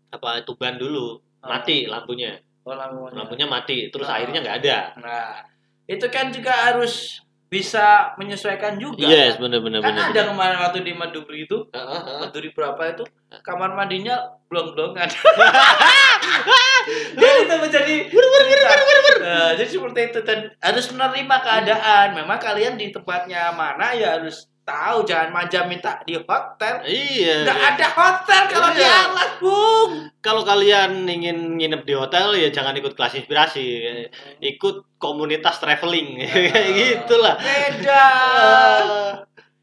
apa 0.09 0.41
Tuban 0.43 0.79
dulu 0.79 1.19
Oh. 1.37 1.49
mati 1.53 1.85
lampunya 1.85 2.33
oh, 2.65 2.73
lampunya. 2.73 3.13
lampunya 3.13 3.47
mati 3.47 3.93
terus 3.93 4.09
Oh. 4.09 4.17
airnya 4.17 4.41
nggak 4.41 4.59
ada 4.65 4.79
Nah, 4.97 5.45
itu 5.87 6.07
kan 6.11 6.35
juga 6.35 6.53
harus 6.53 7.23
bisa 7.47 8.11
menyesuaikan 8.19 8.75
juga. 8.75 9.07
yes 9.07 9.39
bener 9.39 9.63
bener 9.63 9.79
kan 9.79 9.95
bener 9.95 10.11
ada 10.11 10.23
kemarin 10.35 10.59
waktu 10.59 10.83
di 10.83 10.93
Maduri 10.99 11.47
itu, 11.47 11.71
Heeh, 11.71 12.01
heeh. 12.03 12.19
Maduri 12.27 12.51
berapa 12.51 12.83
itu, 12.91 13.05
kamar 13.47 13.71
mandinya 13.79 14.35
blong-blongan. 14.51 15.07
jadi 17.19 17.39
itu 17.47 17.55
menjadi. 17.55 17.97
Nah, 19.23 19.51
jadi 19.59 19.71
seperti 19.71 20.01
itu 20.13 20.19
dan 20.23 20.39
harus 20.63 20.87
menerima 20.91 21.37
keadaan. 21.43 22.07
Memang 22.15 22.39
kalian 22.39 22.75
di 22.79 22.95
tempatnya 22.95 23.51
mana 23.55 23.95
ya 23.95 24.19
harus 24.19 24.47
tahu 24.67 24.99
jangan 25.03 25.31
manja 25.31 25.63
minta 25.65 26.03
di 26.03 26.19
hotel. 26.19 26.83
iya 26.83 27.47
Nggak 27.47 27.61
ada 27.71 27.87
hotel 27.89 28.43
kalau 28.47 28.69
di 28.69 28.83
Iya. 28.83 28.99
alas, 29.07 29.31
Bung. 29.39 29.91
kalau 30.19 30.43
kalian 30.43 31.07
ingin 31.07 31.55
nginep 31.55 31.83
di 31.83 31.95
hotel 31.95 32.35
ya 32.35 32.51
jangan 32.51 32.75
ikut 32.75 32.93
kelas 32.93 33.15
inspirasi 33.17 33.65
ikut 34.41 34.99
komunitas 34.99 35.57
traveling 35.57 36.19
kayak 36.51 36.67
gitulah 36.75 37.39
Beda. 37.39 38.05
Ah, 38.35 39.13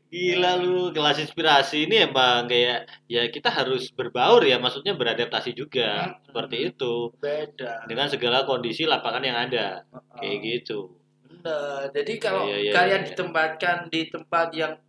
gila 0.07 0.55
lu 0.55 0.89
kelas 0.89 1.19
inspirasi 1.19 1.83
ini 1.83 2.05
emang 2.05 2.45
kayak 2.45 2.85
ya 3.05 3.27
kita 3.27 3.49
harus 3.49 3.89
berbaur 3.89 4.39
ya 4.41 4.55
maksudnya 4.55 4.93
beradaptasi 4.93 5.51
juga 5.51 5.89
Hmm. 6.05 6.15
seperti 6.23 6.57
itu 6.69 7.11
Beda. 7.17 7.83
dengan 7.83 8.07
segala 8.07 8.45
kondisi 8.45 8.85
lapangan 8.85 9.19
yang 9.21 9.37
ada 9.41 9.83
kayak 10.15 10.39
gitu 10.41 10.95
Nah, 11.43 11.91
jadi 11.91 12.13
kalau 12.17 12.47
Iya, 12.47 12.55
iya, 12.57 12.71
kalian 12.71 13.01
iya. 13.03 13.07
ditempatkan 13.09 13.91
di 13.91 14.07
tempat 14.07 14.47
yang 14.55 14.79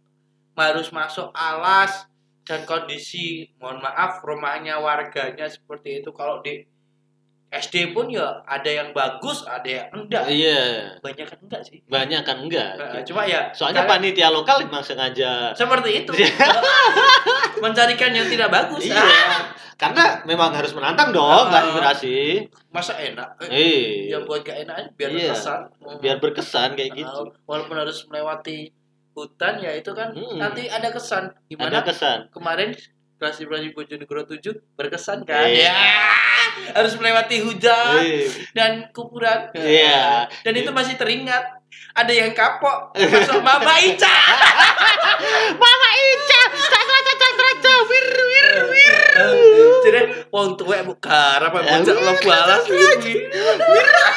harus 0.57 0.89
masuk 0.89 1.31
alas 1.31 2.07
dan 2.43 2.63
kondisi 2.63 3.49
mohon 3.57 3.79
maaf 3.79 4.21
rumahnya 4.21 4.77
warganya 4.77 5.47
seperti 5.47 5.99
itu 5.99 6.11
kalau 6.11 6.39
di 6.39 6.63
SD 7.49 7.95
pun 7.95 8.11
ya 8.11 8.43
ada 8.43 8.67
yang 8.67 8.91
bagus, 8.91 9.47
ada 9.47 9.63
yang 9.63 9.87
enggak. 9.95 10.27
Iya, 10.27 10.91
Banyak 10.99 11.23
kan 11.25 11.39
enggak 11.39 11.63
sih. 11.63 11.79
banyak 11.87 12.23
kan 12.23 12.43
enggak. 12.43 12.75
Gitu. 12.75 13.15
cuma 13.15 13.23
ya 13.23 13.47
Soalnya 13.51 13.87
kalian- 13.87 14.11
panitia 14.11 14.29
lokal 14.29 14.59
memang 14.61 14.83
sengaja 14.83 15.55
seperti 15.55 16.03
itu. 16.03 16.11
Mencarikan 17.63 18.11
yang 18.11 18.27
tidak 18.27 18.51
bagus. 18.51 18.83
Iya. 18.85 18.99
Ah, 18.99 19.55
karena 19.77 20.05
memang 20.25 20.51
harus 20.51 20.75
menantang 20.75 21.11
dong 21.11 21.47
Ah. 21.47 21.63
aspirasi. 21.63 22.43
masa 22.69 22.99
enak? 22.99 23.39
Eh, 23.39 23.47
Eh, 23.47 23.83
ya 24.11 24.19
buat 24.19 24.43
gak 24.43 24.67
enak 24.67 24.91
biar 24.93 25.15
Iya. 25.15 25.31
berkesan. 25.31 25.61
biar 26.03 26.17
berkesan 26.19 26.75
kayak 26.75 26.91
Ah, 26.91 26.99
gitu. 26.99 27.23
walaupun 27.45 27.77
harus 27.79 28.03
melewati 28.05 28.75
hutan 29.15 29.55
ya 29.57 29.71
itu 29.73 29.91
kan 29.91 30.11
Hmm. 30.11 30.37
nanti 30.37 30.67
ada 30.67 30.91
kesan. 30.91 31.31
Gimana 31.47 31.71
Ada 31.71 31.81
kesan. 31.87 32.19
kemarin 32.29 32.75
Klasifikasi 33.15 33.71
Bojonegoro 33.71 34.27
7 34.27 34.43
berkesan 34.75 35.23
kan? 35.23 35.47
Iya. 35.47 35.71
Ya, 35.71 36.11
harus 36.75 36.93
melewati 36.95 37.41
hujan 37.41 38.03
Eh, 38.03 38.27
dan 38.53 38.91
kuburan. 38.91 39.55
Iya. 39.55 40.27
Dan 40.43 40.53
itu 40.53 40.69
masih 40.69 40.99
teringat. 40.99 41.63
Ada 41.91 42.11
yang 42.11 42.31
kapok 42.31 42.91
masuk 42.93 43.39
Mama 43.39 43.75
Ica. 43.87 44.19
Mama 45.55 45.91
Ica, 45.95 46.41
cakra 46.51 46.99
cakra 47.01 47.31
cakra, 47.55 47.75
wir 47.87 48.07
wir 48.21 48.49
wir. 48.69 48.95
Jadi 49.81 50.01
wong 50.29 50.55
tuwek 50.55 50.83
mbok 50.83 50.99
garap 50.99 51.55
bocah 51.55 51.95
lo 51.95 52.13
balas 52.19 52.67
iki. 52.67 53.15
Aduh, 53.31 54.11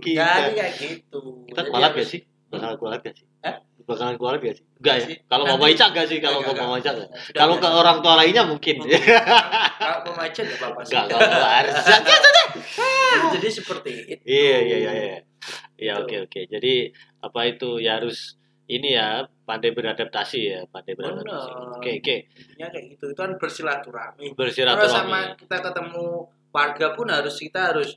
kita. 0.00 0.26
Jadi 0.26 0.52
kayak 0.54 0.72
gitu. 0.78 1.22
Kita 1.46 1.60
Jadi 1.62 1.70
kualat 1.70 1.92
gak 1.94 2.08
sih? 2.08 2.20
Bakalan 2.48 2.76
kualat 2.80 3.00
gak 3.04 3.14
sih? 3.14 3.26
Hah? 3.44 3.56
Bakalan 3.84 4.14
kualat 4.16 4.40
gak 4.40 4.56
sih? 4.56 4.64
Enggak 4.78 4.94
ya? 4.98 5.06
Kalau 5.26 5.44
Mama 5.44 5.66
Ica 5.68 5.84
enggak 5.90 6.06
sih? 6.06 6.18
Kalau 6.18 6.38
Enggak, 6.40 6.54
ke 6.56 6.62
Mama 6.62 6.76
Ica 6.78 6.90
enggak? 6.96 7.08
Sudah 7.18 7.38
Kalau 7.40 7.54
ke 7.58 7.68
orang 7.68 7.98
tua 8.00 8.14
lainnya 8.16 8.42
mungkin. 8.46 8.76
Kalau 9.82 9.98
pemacu 10.06 10.40
enggak 10.44 10.58
apa-apa 10.62 10.80
sih. 10.86 10.94
Enggak, 10.96 11.18
enggak 11.18 11.52
harus. 11.60 11.74
Jadi 13.38 13.48
seperti 13.50 13.90
itu. 14.06 14.22
Iya, 14.24 14.58
iya, 14.64 14.76
iya, 14.78 14.92
iya. 14.92 15.18
Iya, 15.78 15.92
oke, 16.02 16.16
oke. 16.26 16.40
Jadi 16.50 16.90
apa 17.22 17.40
itu 17.46 17.78
ya 17.78 17.98
harus 18.02 18.38
ini 18.68 18.92
ya 18.98 19.24
pandai 19.48 19.72
beradaptasi 19.72 20.38
ya, 20.44 20.60
pandai 20.68 20.92
beradaptasi. 20.92 21.50
Oke, 21.80 21.90
oke. 22.02 22.16
Intinya 22.36 22.66
kayak 22.68 22.84
gitu. 22.96 23.04
Itu 23.10 23.16
kan 23.16 23.30
bersilaturahmi. 23.40 24.34
Terus 24.36 24.54
sama 24.54 24.76
Bersilaturahmi. 24.76 25.40
kita 25.40 25.56
ketemu 25.64 26.06
warga 26.52 26.86
pun 26.92 27.06
harus 27.08 27.34
kita 27.40 27.60
harus 27.72 27.96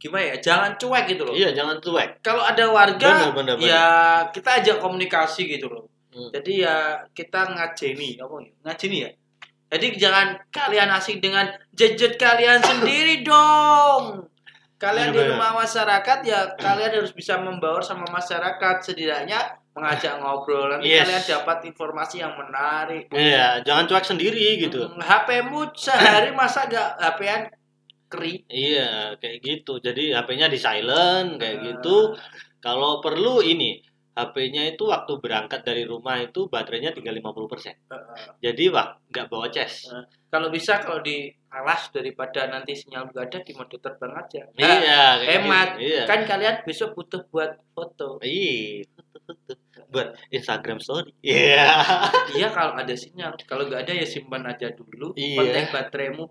gimana 0.00 0.32
ya? 0.32 0.36
Jangan 0.40 0.74
cuek 0.74 1.04
gitu 1.06 1.22
loh. 1.22 1.34
Iya, 1.36 1.52
jangan 1.52 1.76
cuek. 1.78 2.24
Kalau 2.24 2.40
ada 2.40 2.64
warga 2.66 3.28
Benar, 3.28 3.32
benar, 3.36 3.54
benar. 3.60 3.68
ya 3.68 3.84
kita 4.32 4.50
ajak 4.58 4.76
komunikasi 4.80 5.44
gitu 5.46 5.68
loh. 5.68 5.84
Hmm. 6.10 6.32
Jadi 6.32 6.64
ya 6.64 7.04
kita 7.12 7.52
ngajeni, 7.52 8.16
apa 8.16 8.34
ya? 8.40 8.50
Ngajeni 8.64 8.98
ya. 9.04 9.10
Jadi 9.70 9.86
jangan 9.94 10.26
kalian 10.50 10.90
asik 10.90 11.22
dengan 11.22 11.46
jejet 11.70 12.18
kalian 12.18 12.58
sendiri 12.72 13.22
dong. 13.22 14.26
Kalian 14.74 15.12
di 15.12 15.20
Benar-benar. 15.20 15.36
rumah 15.36 15.50
masyarakat 15.60 16.18
ya 16.24 16.40
kalian 16.56 16.90
harus 16.96 17.12
bisa 17.12 17.36
membaur 17.36 17.84
sama 17.84 18.08
masyarakat 18.08 18.80
setidaknya 18.80 19.36
mengajak 19.76 20.16
ngobrol 20.24 20.72
nanti 20.72 20.88
Yes. 20.88 21.04
kalian 21.04 21.24
dapat 21.38 21.58
informasi 21.68 22.16
yang 22.18 22.32
menarik. 22.34 23.06
Iya, 23.12 23.60
jangan 23.62 23.84
cuek 23.86 24.02
sendiri 24.02 24.56
gitu. 24.58 24.88
Hmm, 24.88 24.98
HP-mu 24.98 25.68
sehari 25.76 26.32
masa 26.32 26.64
gak 26.66 26.96
HP-an 26.96 27.52
keri? 28.10 28.42
Iya, 28.44 29.14
kayak 29.16 29.38
gitu. 29.40 29.78
Jadi 29.78 30.10
HP-nya 30.10 30.50
di 30.50 30.58
silent 30.58 31.38
kayak 31.38 31.56
Ah. 31.56 31.62
gitu. 31.70 31.96
Kalau 32.58 32.98
perlu 32.98 33.40
ini 33.40 33.78
HP-nya 34.10 34.74
itu 34.74 34.84
waktu 34.84 35.16
berangkat 35.16 35.62
dari 35.62 35.86
rumah 35.86 36.18
itu 36.18 36.44
baterainya 36.44 36.90
tinggal 36.92 37.14
50%. 37.14 37.78
Heeh. 37.88 38.18
Jadi 38.42 38.64
wah 38.68 38.98
nggak 39.08 39.26
bawa 39.30 39.48
cas. 39.48 39.86
Kalau 40.28 40.50
bisa 40.50 40.82
kalau 40.82 41.00
di 41.00 41.30
alas 41.50 41.88
daripada 41.90 42.46
nanti 42.46 42.74
sinyal 42.74 43.10
gak 43.10 43.26
ada 43.30 43.38
di 43.42 43.50
mode 43.54 43.74
terbang 43.78 44.12
aja. 44.14 44.42
Nah, 44.54 44.60
Iya, 44.60 45.02
hemat. 45.24 45.68
Iya. 45.78 46.02
Kan 46.06 46.22
kalian 46.22 46.62
besok 46.62 46.94
butuh 46.94 47.22
buat 47.26 47.58
foto. 47.72 48.18
Iya, 48.20 48.86
foto-foto 48.86 49.52
buat 49.94 50.08
Instagram 50.30 50.78
story. 50.78 51.10
Iya. 51.22 51.66
Iya 52.34 52.48
kalau 52.50 52.76
ada 52.76 52.94
sinyal. 52.94 53.34
Kalau 53.42 53.66
nggak 53.66 53.88
ada 53.88 53.92
ya 53.94 54.06
simpan 54.06 54.44
aja 54.44 54.68
dulu. 54.70 55.14
Iya. 55.16 55.38
Penting 55.38 55.66
bateraimu. 55.70 56.24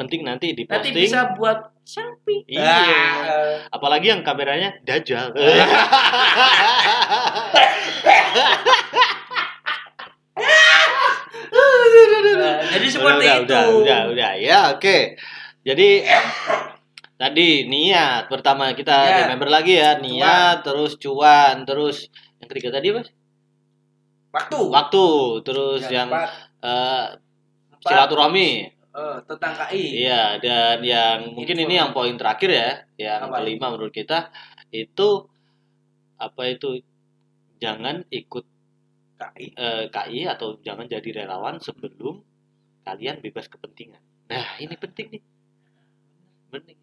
Penting 0.00 0.24
nanti 0.24 0.56
Nanti 0.56 0.64
diposting. 0.64 0.94
bisa 0.96 1.36
buat 1.36 1.76
selfie. 1.84 2.40
Iya. 2.48 2.64
Ah. 2.64 3.68
Apalagi 3.68 4.08
yang 4.08 4.24
kameranya 4.24 4.72
dajal. 4.80 5.36
Jadi 12.70 12.86
seperti 12.88 13.24
udah, 13.26 13.36
itu. 13.42 13.52
Udah, 13.52 13.64
udah, 13.82 14.00
udah, 14.14 14.30
ya, 14.38 14.58
oke. 14.74 15.18
Jadi 15.60 15.88
tadi 17.20 17.68
niat 17.68 18.32
pertama 18.32 18.72
kita 18.72 18.96
Ya. 18.96 19.16
remember 19.28 19.52
lagi 19.52 19.76
ya 19.76 20.00
niat 20.00 20.64
terus 20.64 20.96
cuan 20.96 21.68
terus 21.68 22.08
yang 22.40 22.48
ketiga 22.48 22.72
tadi 22.72 22.96
mas 22.96 23.12
Waktu. 24.32 24.56
waktu 24.72 25.06
terus 25.44 25.84
yang 25.92 26.08
empat, 26.08 26.32
eh, 26.64 27.06
empat, 27.76 27.84
silaturahmi 27.84 28.72
eh, 28.90 29.18
tentang 29.24 29.52
KI. 29.56 29.82
iya 30.02 30.38
dan 30.38 30.82
yang 30.82 31.32
mungkin 31.32 31.56
ini 31.58 31.74
yang 31.76 31.90
poin 31.90 32.14
terakhir 32.14 32.50
ya 32.50 32.70
yang 32.98 33.30
Apa? 33.30 33.40
kelima 33.40 33.70
menurut 33.70 33.90
kita 33.90 34.30
itu 34.70 35.26
apa 36.16 36.42
itu 36.46 36.82
jangan 37.58 38.02
ikut 38.08 38.44
KI. 39.16 39.46
eh, 39.52 39.84
KI 39.88 40.20
atau 40.26 40.58
jangan 40.60 40.86
jadi 40.86 41.24
relawan 41.24 41.58
sebelum 41.58 42.24
kalian 42.80 43.20
bebas 43.20 43.46
kepentingan. 43.46 44.00
Nah, 44.26 44.56
ini 44.56 44.72
penting 44.74 45.06
nih. 45.12 45.22
Penting. 46.48 46.78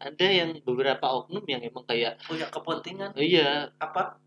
Ada 0.00 0.26
yang 0.26 0.50
beberapa 0.62 1.06
oknum 1.14 1.44
yang 1.46 1.62
emang 1.62 1.84
kayak 1.84 2.18
Punya 2.24 2.48
kepentingan 2.48 3.14
iya 3.14 3.70
apa? 3.78 4.18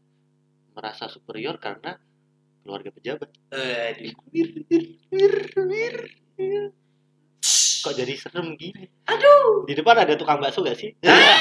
merasa 0.71 1.07
superior 1.07 1.57
karena 1.57 1.99
keluarga 2.63 2.91
pejabat. 2.91 3.27
Eh, 3.51 3.91
di- 3.97 4.95
Kok 7.85 7.93
jadi 7.93 8.17
serem 8.17 8.57
gini? 8.57 8.89
Aduh. 9.05 9.69
Di 9.69 9.77
depan 9.77 9.93
ada 9.93 10.17
tukang 10.17 10.41
bakso 10.41 10.65
gak 10.65 10.73
sih? 10.73 10.89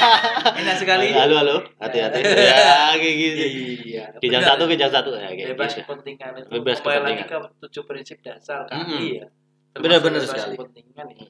Enak 0.61 0.77
sekali. 0.77 1.09
Halo, 1.09 1.41
halo. 1.41 1.57
Hati-hati. 1.81 2.21
ya, 2.21 2.93
kayak 2.93 3.15
gitu. 3.17 3.41
Iya. 3.89 4.03
Ke 4.21 4.29
jam 4.29 4.45
benar. 4.45 4.53
satu, 4.53 4.63
ke 4.69 4.75
jam 4.77 4.91
satu. 4.93 5.09
Ya, 5.17 5.33
kayak 5.33 5.57
bebas 5.57 5.73
gitu. 5.73 5.81
kepentingan 5.89 6.31
itu 6.37 6.49
Bebas 6.53 6.77
kembali 6.85 7.01
lagi 7.01 7.23
ke 7.25 7.37
tujuh 7.65 7.83
prinsip 7.89 8.17
dasar 8.21 8.69
KI 8.69 8.77
Mm-mm. 8.77 9.01
ya. 9.17 9.27
Benar-benar 9.73 10.21
sekali. 10.21 10.53
kepentingan 10.53 11.07
ya. 11.17 11.25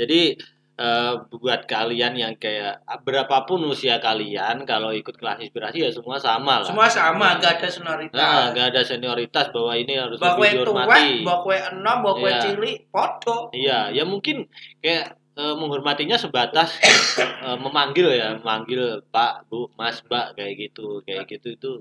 Jadi 0.00 0.20
eh, 0.76 1.12
buat 1.28 1.60
kalian 1.64 2.12
yang 2.14 2.34
kayak 2.34 2.74
berapapun 3.00 3.62
usia 3.64 3.98
kalian 3.98 4.62
kalau 4.64 4.90
ikut 4.90 5.14
kelas 5.14 5.38
inspirasi 5.38 5.78
ya 5.80 5.90
semua 5.90 6.18
sama 6.18 6.60
lah. 6.60 6.66
Semua 6.66 6.88
sama, 6.88 7.38
gak 7.38 7.58
ada 7.58 7.68
senioritas. 7.68 8.16
Nah, 8.16 8.50
nggak 8.50 8.66
ada 8.70 8.82
senioritas 8.82 9.46
bahwa 9.48 9.72
ini 9.72 9.94
harus 9.94 10.18
kue 10.18 10.26
lebih 10.26 10.50
dihormati. 10.60 11.22
mbak 11.22 11.38
kue 11.40 11.56
enam, 11.60 11.96
mbak 12.00 12.14
kue 12.16 12.26
Iya. 12.26 12.40
cilik, 12.40 12.78
podo. 12.88 13.36
Iya, 13.50 13.78
ya 13.90 14.02
mungkin 14.02 14.50
kayak 14.78 15.14
eh, 15.34 15.54
menghormatinya 15.54 16.14
sebatas 16.14 16.78
eh, 17.46 17.56
memanggil 17.56 18.06
ya, 18.08 18.34
memanggil 18.34 19.02
Pak, 19.08 19.46
Bu, 19.46 19.70
Mas, 19.74 20.02
Mbak 20.02 20.34
kayak 20.34 20.54
gitu, 20.60 21.02
kayak 21.02 21.26
gitu 21.26 21.48
itu. 21.52 21.72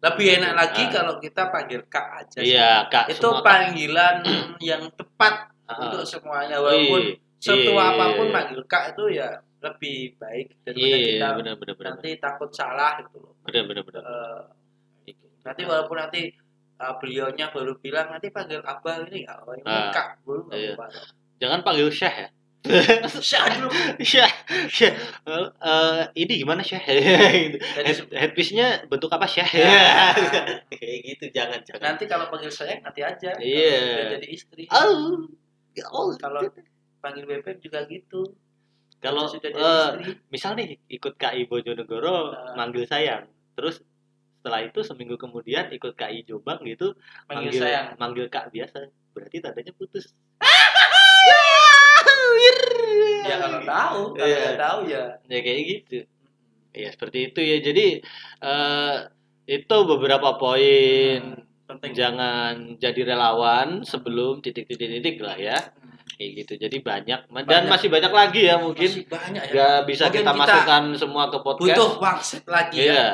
Lebih 0.00 0.40
enak 0.40 0.52
lagi 0.52 0.82
Ah. 0.82 0.90
kalau 0.90 1.14
kita 1.16 1.46
panggil 1.48 1.78
kak 1.86 2.06
aja. 2.18 2.36
sih. 2.36 2.50
Iya, 2.50 2.90
Kak. 2.90 3.06
Itu 3.06 3.22
semua 3.22 3.38
Kak. 3.38 3.46
panggilan 3.46 4.16
yang 4.60 4.82
tepat 4.92 5.46
Ah, 5.62 5.78
untuk 5.78 6.02
semuanya. 6.02 6.58
Walaupun 6.58 7.02
iya, 7.06 7.16
setua 7.42 7.74
iya, 7.74 7.90
apa 7.98 8.04
pun 8.14 8.26
iya. 8.30 8.34
manggil 8.38 8.60
kak 8.70 8.94
itu 8.94 9.04
ya 9.18 9.28
lebih 9.62 10.14
baik 10.18 10.46
daripada 10.62 10.86
Iya, 10.86 10.96
kita 11.02 11.26
benar 11.38 11.54
benar 11.58 11.74
benar. 11.74 11.90
nanti 11.98 12.10
takut 12.22 12.50
salah 12.54 13.02
gitu 13.02 13.18
loh. 13.18 13.34
Benar 13.42 13.62
benar 13.66 13.82
benar. 13.82 14.02
Eh, 14.06 14.40
nanti 15.42 15.62
walaupun 15.66 15.96
nanti 15.98 16.22
uh, 16.78 16.94
beliaunya 17.02 17.50
baru 17.50 17.74
bilang 17.82 18.14
nanti 18.14 18.30
panggil 18.30 18.62
abah 18.62 19.06
ini 19.10 19.26
oh, 19.26 19.54
ini 19.58 19.66
Ah, 19.66 19.90
kak 19.90 20.22
nggak 20.22 20.58
iya. 20.58 20.74
Jangan 21.42 21.66
panggil 21.66 21.90
Syekh 21.90 22.14
ya. 22.14 22.28
Syah 23.18 23.58
dulu. 23.58 23.74
Syekh, 24.10 24.34
Syekh. 24.70 24.94
Eh, 25.26 26.02
ini 26.14 26.32
gimana? 26.46 26.62
Gitu. 26.62 26.78
Head, 26.86 28.06
headpiece-nya 28.14 28.86
bentuk 28.86 29.10
apa 29.10 29.26
Syekh? 29.26 29.58
Ya. 29.58 30.14
Kayak 30.70 30.98
gitu, 31.02 31.24
jangan 31.34 31.58
jangan. 31.66 31.82
nanti 31.82 32.04
kalau 32.06 32.30
panggil 32.30 32.54
sayang 32.54 32.86
nanti 32.86 33.02
aja. 33.02 33.34
Iya. 33.34 33.82
Udah 33.82 34.06
jadi 34.14 34.26
istri. 34.30 34.70
Oh, 34.70 35.26
oh. 35.90 36.14
Kalau 36.22 36.46
panggil 37.02 37.26
bebek 37.26 37.58
juga 37.58 37.82
gitu. 37.84 38.32
Kalau 38.96 39.26
sudah 39.26 39.42
jadi 39.44 39.58
eh, 39.58 39.88
istri. 39.98 40.12
misal 40.30 40.54
nih 40.54 40.78
ikut 40.88 41.14
KI 41.16 41.44
Bojonegoro 41.44 42.30
Ah. 42.30 42.54
manggil 42.54 42.86
sayang, 42.86 43.26
terus 43.52 43.82
setelah 44.36 44.62
itu 44.62 44.80
seminggu 44.80 45.14
kemudian 45.16 45.66
ikut 45.68 45.92
KI 45.92 46.22
Jombang 46.22 46.62
gitu 46.62 46.94
Panggil 47.26 47.50
manggil 47.50 47.60
sayang. 47.60 47.86
manggil 47.96 48.26
kak 48.28 48.48
biasa, 48.48 48.86
berarti 49.10 49.36
tandanya 49.38 49.72
putus. 49.72 50.14
Ya 53.22 53.36
kalau 53.38 53.60
tahu, 53.62 54.00
kalau 54.12 54.34
nggak 54.36 54.58
tahu 54.60 54.78
ya. 54.88 55.04
Ya 55.24 55.38
kayak 55.40 55.60
gitu. 55.64 55.98
Ya 56.72 56.88
seperti 56.88 57.30
itu 57.30 57.40
ya. 57.40 57.56
Jadi 57.60 57.86
eh 58.40 58.96
itu 59.48 59.76
beberapa 59.84 60.34
poin 60.36 61.18
Hmm, 61.22 61.42
penting. 61.68 61.92
jangan 61.92 62.52
jadi 62.76 63.00
relawan 63.08 63.82
sebelum 63.82 64.38
titik-titik-titik 64.40 65.18
lah 65.18 65.36
ya. 65.36 65.58
Kayak 66.22 66.38
gitu 66.38 66.52
jadi 66.60 66.76
banyak 66.78 67.20
dan 67.26 67.42
Banyak. 67.42 67.66
masih 67.66 67.88
banyak 67.90 68.12
lagi 68.12 68.40
ya 68.44 68.54
mungkin 68.56 68.86
Masih 68.86 69.04
banyak 69.04 69.42
ya. 69.42 69.50
nggak 69.50 69.78
bisa 69.84 70.04
Mungkin 70.06 70.22
kita, 70.22 70.32
masukkan 70.38 70.82
semua 70.94 71.24
ke 71.26 71.38
podcast 71.42 71.74
Butuh 71.74 71.90
wangsit 71.98 72.44
lagi 72.46 72.78
ya. 72.78 72.86
Iya. 72.86 73.06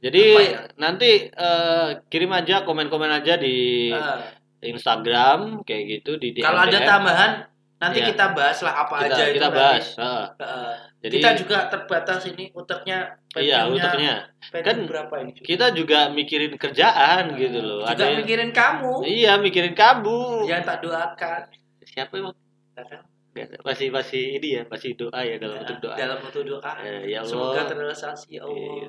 Jadi 0.00 0.24
ya? 0.48 0.60
nanti 0.74 1.10
eh, 1.28 1.88
kirim 2.08 2.32
aja 2.32 2.64
komen-komen 2.64 3.12
aja 3.12 3.36
di 3.36 3.92
Eh, 3.92 4.20
Instagram 4.66 5.60
kayak 5.60 5.82
gitu 5.94 6.16
di 6.16 6.32
DM. 6.32 6.40
kalau 6.42 6.64
ada 6.64 6.78
tambahan 6.80 7.32
nanti 7.76 8.00
Iya. 8.00 8.08
kita 8.10 8.24
bahas 8.32 8.58
lah 8.58 8.74
apa 8.80 8.94
kita, 8.98 9.12
aja 9.12 9.22
itu 9.22 9.34
kita 9.34 9.46
nanti. 9.46 9.58
bahas. 9.60 9.86
Heeh. 9.94 10.24
Eh, 10.40 10.74
Jadi 11.04 11.14
kita 11.14 11.30
juga 11.36 11.58
terbatas 11.68 12.20
ini 12.24 12.44
uteknya 12.50 12.98
iya 13.36 13.68
pending 13.68 14.64
Kan 14.64 14.76
berapa 14.88 15.14
ini 15.20 15.30
juga. 15.34 15.44
Kita 15.44 15.66
juga 15.70 15.98
mikirin 16.08 16.52
kerjaan 16.56 17.22
gitu 17.36 17.60
loh. 17.60 17.78
juga 17.82 17.92
Ada 17.92 18.04
yang- 18.06 18.18
mikirin 18.18 18.50
kamu 18.50 18.92
Iya, 19.04 19.32
mikirin 19.36 19.74
kamu. 19.74 20.48
yang 20.48 20.64
tak 20.64 20.80
doakan 20.80 21.42
Siapa 21.84 22.16
emang? 22.16 22.32
Ya? 22.74 22.98
Nggak, 23.34 23.66
Masih 23.66 23.90
masih 23.90 24.38
ini 24.38 24.48
ya, 24.54 24.62
masih 24.64 24.94
doa 24.94 25.18
ya 25.18 25.34
dalam 25.36 25.58
bentuk 25.58 25.78
doa. 25.82 25.98
dalam 25.98 26.22
bentuk 26.22 26.42
doa 26.44 26.70
ya 27.02 27.18
semoga 27.20 27.50
Allah. 27.52 27.66
terrealisasi 27.66 28.26
ya 28.30 28.46
Allah 28.46 28.54
Iya. 28.54 28.88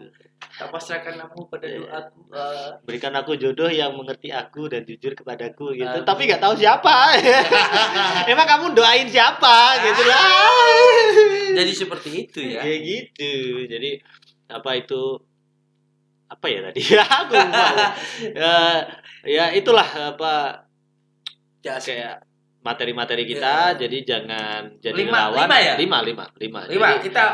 tak 0.54 0.70
pasrahkan 0.70 1.14
kamu 1.18 1.40
pada 1.50 1.66
Iya. 1.66 1.78
doaku 1.82 2.20
Eh, 2.30 2.70
Berikan 2.86 3.14
aku 3.16 3.32
jodoh 3.34 3.66
yang 3.68 3.98
mengerti 3.98 4.30
aku 4.30 4.70
dan 4.70 4.86
jujur 4.86 5.14
kepadaku 5.14 5.74
gitu. 5.74 5.90
Aduh. 5.90 6.06
Tapi 6.06 6.22
nggak 6.26 6.38
tahu 6.40 6.54
siapa. 6.54 6.94
Emang 8.30 8.46
kamu 8.46 8.66
doain 8.74 9.10
siapa 9.10 9.56
gitu 9.82 10.02
lah. 10.04 10.22
jadi 11.58 11.72
seperti 11.72 12.10
itu 12.22 12.40
ya 12.46 12.62
Kayak 12.62 12.80
gitu. 12.84 13.32
Jadi 13.66 13.90
apa 14.48 14.70
itu 14.76 15.02
apa 16.28 16.46
ya 16.46 16.60
tadi? 16.62 16.82
aku 17.18 17.34
lupa. 17.34 17.68
ya, 18.30 18.54
ya 19.26 19.46
itulah 19.52 19.90
apa 20.14 20.34
Ya, 21.66 21.82
kayak 21.82 22.22
materi-materi 22.66 23.24
kita. 23.24 23.78
Ya. 23.78 23.86
Jadi 23.86 23.98
jangan 24.02 24.74
jadi 24.82 24.98
Lima- 24.98 25.30
relawan. 25.30 25.46
lima 25.46 25.58
ya? 25.62 25.74
Lima, 25.78 25.98
lima, 26.02 26.26
lima. 26.36 26.60
lima 26.66 26.88
Jadi, 26.90 27.06
kita 27.06 27.26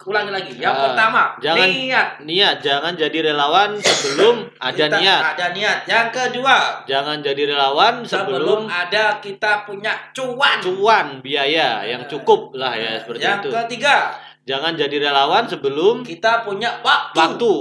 ulangi 0.00 0.32
lagi 0.32 0.52
yang 0.56 0.72
Ah, 0.72 0.80
pertama 0.88 1.22
jangan 1.38 1.68
niat 1.68 2.08
niat 2.24 2.56
jangan 2.58 2.96
jadi 2.96 3.18
relawan 3.20 3.76
sebelum 3.76 4.48
ada 4.56 4.72
Kita 4.88 4.96
niat. 4.96 5.22
ada 5.36 5.46
niat 5.52 5.78
yang 5.84 6.08
kedua 6.08 6.56
Jangan 6.88 7.20
jadi 7.20 7.42
relawan 7.46 8.00
sebelum 8.00 8.40
sebelum 8.40 8.60
ada 8.64 9.20
kita 9.20 9.68
punya 9.68 9.92
cuan 10.10 10.56
cuan 10.58 11.06
biaya 11.20 11.84
yang 11.84 12.08
cukup 12.08 12.56
lah 12.56 12.72
ya 12.72 12.96
seperti 12.96 13.20
yang 13.22 13.44
itu. 13.44 13.52
ketiga 13.52 14.08
Jangan 14.40 14.72
jadi 14.72 14.96
relawan 15.04 15.44
sebelum 15.44 16.00
kita 16.00 16.42
punya 16.42 16.80
waktu, 16.80 17.14
waktu 17.14 17.52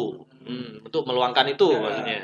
hmm, 0.47 0.87
untuk 0.87 1.03
meluangkan 1.03 1.43
itu 1.45 1.67
Ya. 1.69 1.79
maksudnya. 1.83 2.19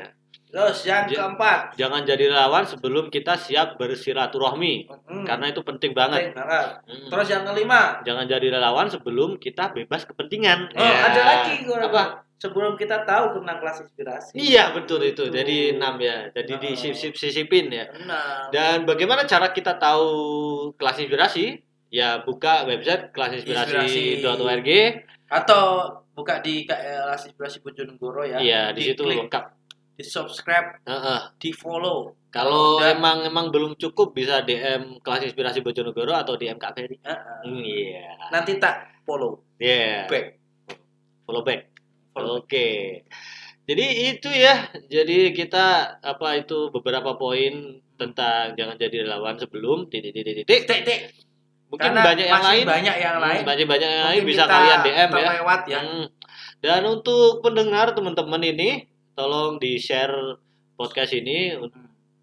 Terus 0.56 0.78
yang 0.82 1.04
Ja- 1.04 1.28
keempat 1.28 1.76
Jangan 1.76 2.00
jadi 2.02 2.24
relawan 2.26 2.64
sebelum 2.64 3.04
kita 3.06 3.36
siap 3.36 3.76
bersilaturahmi 3.76 4.88
hmm, 4.88 5.24
karena 5.24 5.46
itu 5.46 5.60
penting 5.60 5.92
banget. 5.92 6.32
penting 6.32 6.38
banget. 6.38 6.66
Hmm. 6.82 7.08
terus 7.12 7.28
yang 7.28 7.44
kelima 7.44 8.00
Jangan 8.02 8.24
jadi 8.24 8.46
relawan 8.50 8.88
sebelum 8.88 9.36
kita 9.36 9.68
bebas 9.70 10.02
kepentingan. 10.04 10.72
oh, 10.72 10.80
Ya. 10.80 10.96
ada 11.04 11.20
lagi 11.22 11.60
gua 11.62 11.84
Apa? 11.84 12.04
sebelum 12.36 12.72
kita 12.74 13.00
tahu 13.02 13.32
tentang 13.34 13.56
kelas 13.58 13.78
inspirasi 13.82 14.32
Iya 14.34 14.72
betul 14.72 15.00
itu. 15.02 15.24
Itu. 15.24 15.32
Jadi 15.34 15.76
enam 15.76 15.96
ya. 15.98 16.28
Jadi 16.30 16.52
Oh. 16.52 16.60
disisip-sisipin 16.62 17.66
ya. 17.68 17.84
Nah, 18.02 18.48
Dan 18.48 18.84
bagaimana 18.84 19.24
cara 19.24 19.48
kita 19.50 19.76
tahu 19.76 20.08
kelas 20.74 20.96
inspirasi? 20.98 21.60
Ya 21.88 22.18
buka 22.18 22.64
website 22.64 23.08
kelasinspirasi.org. 23.10 24.70
atau 25.26 25.64
buka 26.12 26.38
di 26.38 26.62
kelas 26.62 27.26
inspirasi 27.26 27.58
Bojonegoro 27.58 28.22
ya 28.22 28.38
Iya 28.38 28.62
di 28.70 28.82
situ 28.84 29.02
klik, 29.02 29.26
lengkap. 29.26 29.55
Di 29.96 30.04
subscribe 30.04 30.84
Heeh. 30.84 31.20
di 31.36 31.50
follow 31.50 32.12
Kalau 32.28 32.76
Dan- 32.76 33.00
emang 33.00 33.24
emang 33.24 33.46
belum 33.48 33.74
cukup 33.74 34.12
bisa 34.12 34.44
DM 34.44 35.00
kelas 35.00 35.24
inspirasi 35.24 35.60
Bojonegoro 35.60 36.12
atau 36.12 36.36
DM 36.36 36.56
Kak 36.56 36.76
Ferry. 36.76 37.00
Heeh. 37.00 37.16
Hmm, 37.42 37.64
Iya. 37.64 38.28
nanti 38.28 38.60
tak 38.60 39.00
follow 39.02 39.40
Iya. 39.56 40.04
back 40.04 40.26
Follow 41.24 41.42
back. 41.42 41.60
Follow 42.12 42.38
Oke. 42.38 43.02
Jadi 43.64 43.84
itu 44.06 44.28
ya. 44.28 44.68
Jadi 44.86 45.32
kita 45.32 45.64
apa 45.98 46.36
itu 46.36 46.70
beberapa 46.70 47.16
poin 47.16 47.50
tentang 47.96 48.54
jangan 48.54 48.76
jadi 48.76 49.02
relawan 49.02 49.34
sebelum 49.34 49.88
titik 49.88 50.12
titik 50.12 50.44
titik. 50.44 50.60
Tik, 50.62 50.80
tik. 50.84 51.00
Mungkin 51.66 51.82
Karena 51.90 52.02
banyak 52.04 52.26
yang 52.26 52.38
masih 52.38 52.46
lain. 52.52 52.64
banyak 52.64 52.96
yang 52.96 53.14
Hmm, 53.16 53.24
lain 53.26 53.42
Banyak 53.42 53.66
banyak 53.66 53.88
yang 53.90 54.06
lain 54.06 54.22
bisa 54.22 54.44
kalian 54.44 54.78
DM 54.80 54.94
ya. 54.94 55.06
terlewat 55.10 55.60
ya 55.66 55.80
Hmm. 55.82 56.04
Dan 56.56 56.82
untuk 56.84 57.42
pendengar 57.42 57.90
teman-teman 57.90 58.38
ini 58.40 58.86
tolong 59.16 59.56
di-share 59.56 60.36
podcast 60.76 61.16
ini 61.16 61.56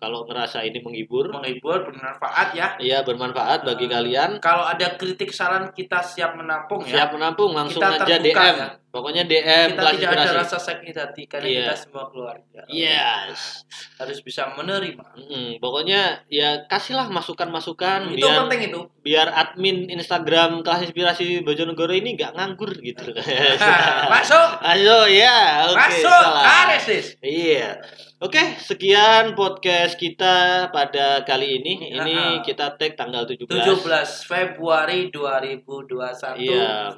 kalau 0.04 0.20
ngerasa 0.24 0.60
ini 0.62 0.78
menghibur. 0.78 1.32
menghibur 1.32 1.80
bermanfaat 1.86 2.47
ya 2.51 2.68
Iya 2.78 2.99
bermanfaat 3.01 3.64
bagi 3.64 3.88
Hmm. 3.88 3.93
kalian. 3.93 4.30
kalau 4.39 4.64
ada 4.64 4.93
kritik 4.93 5.32
saran 5.32 5.72
kita 5.72 6.04
siap 6.04 6.36
menampung 6.36 6.84
ya 6.84 6.99
Siap 6.99 7.10
menampung 7.14 7.51
langsung 7.54 7.80
Kita 7.80 7.95
aja 7.97 8.20
terbuka, 8.20 8.43
DM. 8.43 8.58
ya. 8.58 8.70
Pokoknya 8.86 9.24
DM 9.26 9.68
kita 9.74 9.89
tidak 9.91 10.12
ada 10.14 10.32
rasa 10.38 10.58
sakit 10.60 10.93
hati 10.93 11.24
karena 11.26 11.47
Iya. 11.47 11.62
kita 11.64 11.76
semua 11.80 12.06
keluarga 12.06 12.62
Yes. 12.68 13.64
harus 13.95 14.20
bisa 14.20 14.51
menerima 14.51 15.06
Mm, 15.16 15.58
pokoknya 15.58 16.01
ya 16.28 16.68
kasihlah 16.68 17.08
masukan-masukan 17.08 18.12
itu 18.12 18.22
biar 18.22 18.38
penting 18.43 18.62
itu 18.68 18.80
biar 19.01 19.28
admin 19.30 19.88
Instagram 19.89 20.62
kelas 20.62 20.84
inspirasi 20.84 21.41
Bojonegoro 21.41 21.89
ini 21.91 22.14
nggak 22.14 22.34
nganggur 22.34 22.70
gitu. 22.78 23.14
masuk 24.14 24.47
Ayo 24.70 25.08
ya, 25.08 25.66
oke. 25.66 25.78
masuk. 25.80 26.24
Karesis 26.43 27.06
Iya. 27.20 27.80
Oke, 28.24 28.55
sekian 28.55 29.36
podcast 29.36 29.99
kita 29.99 30.71
pada 30.71 31.28
kali 31.28 31.59
ini. 31.59 31.91
Ini, 31.91 32.39
kita 32.39 32.80
tag 32.80 32.95
tanggal 32.95 33.28
17. 33.28 33.51
17 33.51 33.84
Februari 34.24 35.11
2021 35.11 36.39
Iya. 36.39 36.95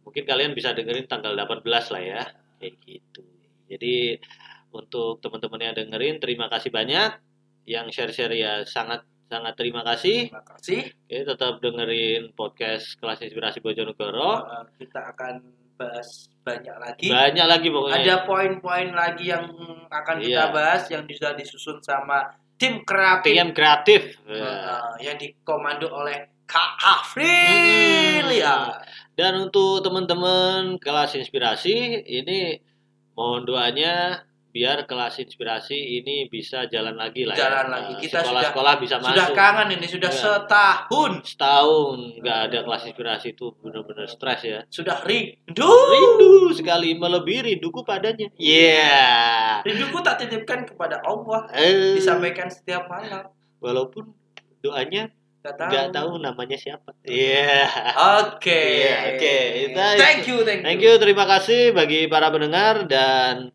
Mungkin 0.00 0.24
kalian 0.24 0.56
bisa 0.56 0.72
dengerin 0.72 1.04
tanggal 1.04 1.36
18 1.36 1.68
lah 1.68 2.00
ya. 2.00 2.22
Kayak 2.56 2.80
gitu. 2.80 3.20
Jadi 3.68 4.16
untuk 4.72 5.20
teman-teman 5.20 5.68
yang 5.68 5.76
dengerin 5.76 6.16
terima 6.16 6.48
kasih 6.48 6.72
banyak. 6.72 7.12
Yang 7.68 7.86
share-share 7.92 8.32
ya 8.32 8.64
sangat 8.64 9.04
sangat 9.28 9.52
terima 9.60 9.84
kasih. 9.84 10.32
terima 10.32 10.48
kasih 10.48 10.80
Oke, 10.96 11.18
tetap 11.28 11.60
dengerin 11.60 12.32
podcast 12.32 12.96
kelas 12.96 13.20
inspirasi 13.20 13.60
Bojonegoro. 13.60 14.48
Uh, 14.48 14.64
kita 14.80 15.12
akan 15.12 15.61
bahas 15.82 16.08
banyak 16.40 16.76
lagi 16.76 17.06
Banyak 17.08 17.46
lagi 17.48 17.68
pokoknya. 17.68 17.98
ada 17.98 18.14
poin-poin 18.22 18.88
lagi 18.90 19.24
yang 19.28 19.46
akan 19.88 20.16
kita 20.18 20.44
Iya. 20.44 20.50
bahas 20.50 20.82
yang 20.86 21.02
sudah 21.04 21.34
disusun 21.34 21.78
sama 21.78 22.30
tim 22.56 22.82
kreatif 22.82 23.32
tim 23.32 23.50
kreatif. 23.50 24.02
Ya. 24.24 24.42
uh, 24.42 24.92
yang 24.98 25.16
dikomando 25.16 25.86
oleh 25.88 26.30
Kak 26.44 26.72
Afril 26.78 28.26
Hmm. 28.26 28.34
ya 28.34 28.56
Dan 29.12 29.42
untuk 29.42 29.82
teman-teman 29.82 30.76
kelas 30.76 31.14
inspirasi 31.14 31.74
ini 32.02 32.58
mohon 33.12 33.42
doanya 33.42 34.24
biar 34.52 34.84
kelas 34.84 35.16
inspirasi 35.18 35.72
ini 35.72 36.28
bisa 36.28 36.64
jalan 36.66 36.92
lagi 36.92 37.24
lah 37.24 37.32
Jalan 37.32 37.66
ya. 37.66 37.72
lagi. 37.72 37.92
Eh, 37.94 38.00
Kita 38.02 38.20
sekolah-sekolah 38.20 38.74
bisa 38.76 38.96
sudah 38.98 39.08
masuk. 39.24 39.32
kangen 39.34 39.68
ini 39.72 39.86
sudah 39.86 40.06
Iya. 40.06 40.20
setahun 40.22 41.12
Setahun 41.24 41.98
nggak 42.20 42.38
ada 42.44 42.58
kelas 42.62 42.82
inspirasi 42.86 43.26
itu 43.32 43.46
benar-benar 43.56 44.04
stres 44.06 44.40
ya. 44.42 44.60
sudah 44.68 45.00
rindu 45.00 45.64
Rindu 45.64 46.32
sekali 46.52 46.92
melebihi 46.92 47.40
rinduku 47.50 47.80
padanya. 47.82 48.28
Iya. 48.36 49.64
rinduku 49.64 49.98
tak 49.98 50.20
titipkan 50.20 50.64
kepada 50.64 51.00
Allah 51.00 51.48
Eh, 51.50 51.96
disampaikan 51.96 52.46
setiap 52.46 52.86
malam 52.86 53.32
walaupun 53.56 54.12
doanya 54.60 55.08
Gak 55.40 55.58
tahu. 55.58 55.90
tahu 55.90 56.12
namanya 56.20 56.54
siapa. 56.54 56.94
Iya. 57.02 57.66
Oke. 58.22 58.62
Iya, 58.78 58.94
oke. 59.10 59.36
Itu- 59.64 59.98
Thank 59.98 60.22
you, 60.24 60.38
thank 60.40 60.60
you. 60.60 60.66
Thank 60.68 60.80
you, 60.80 60.94
terima 60.96 61.26
kasih 61.26 61.72
bagi 61.72 62.06
para 62.06 62.28
pendengar 62.28 62.86
dan 62.86 63.50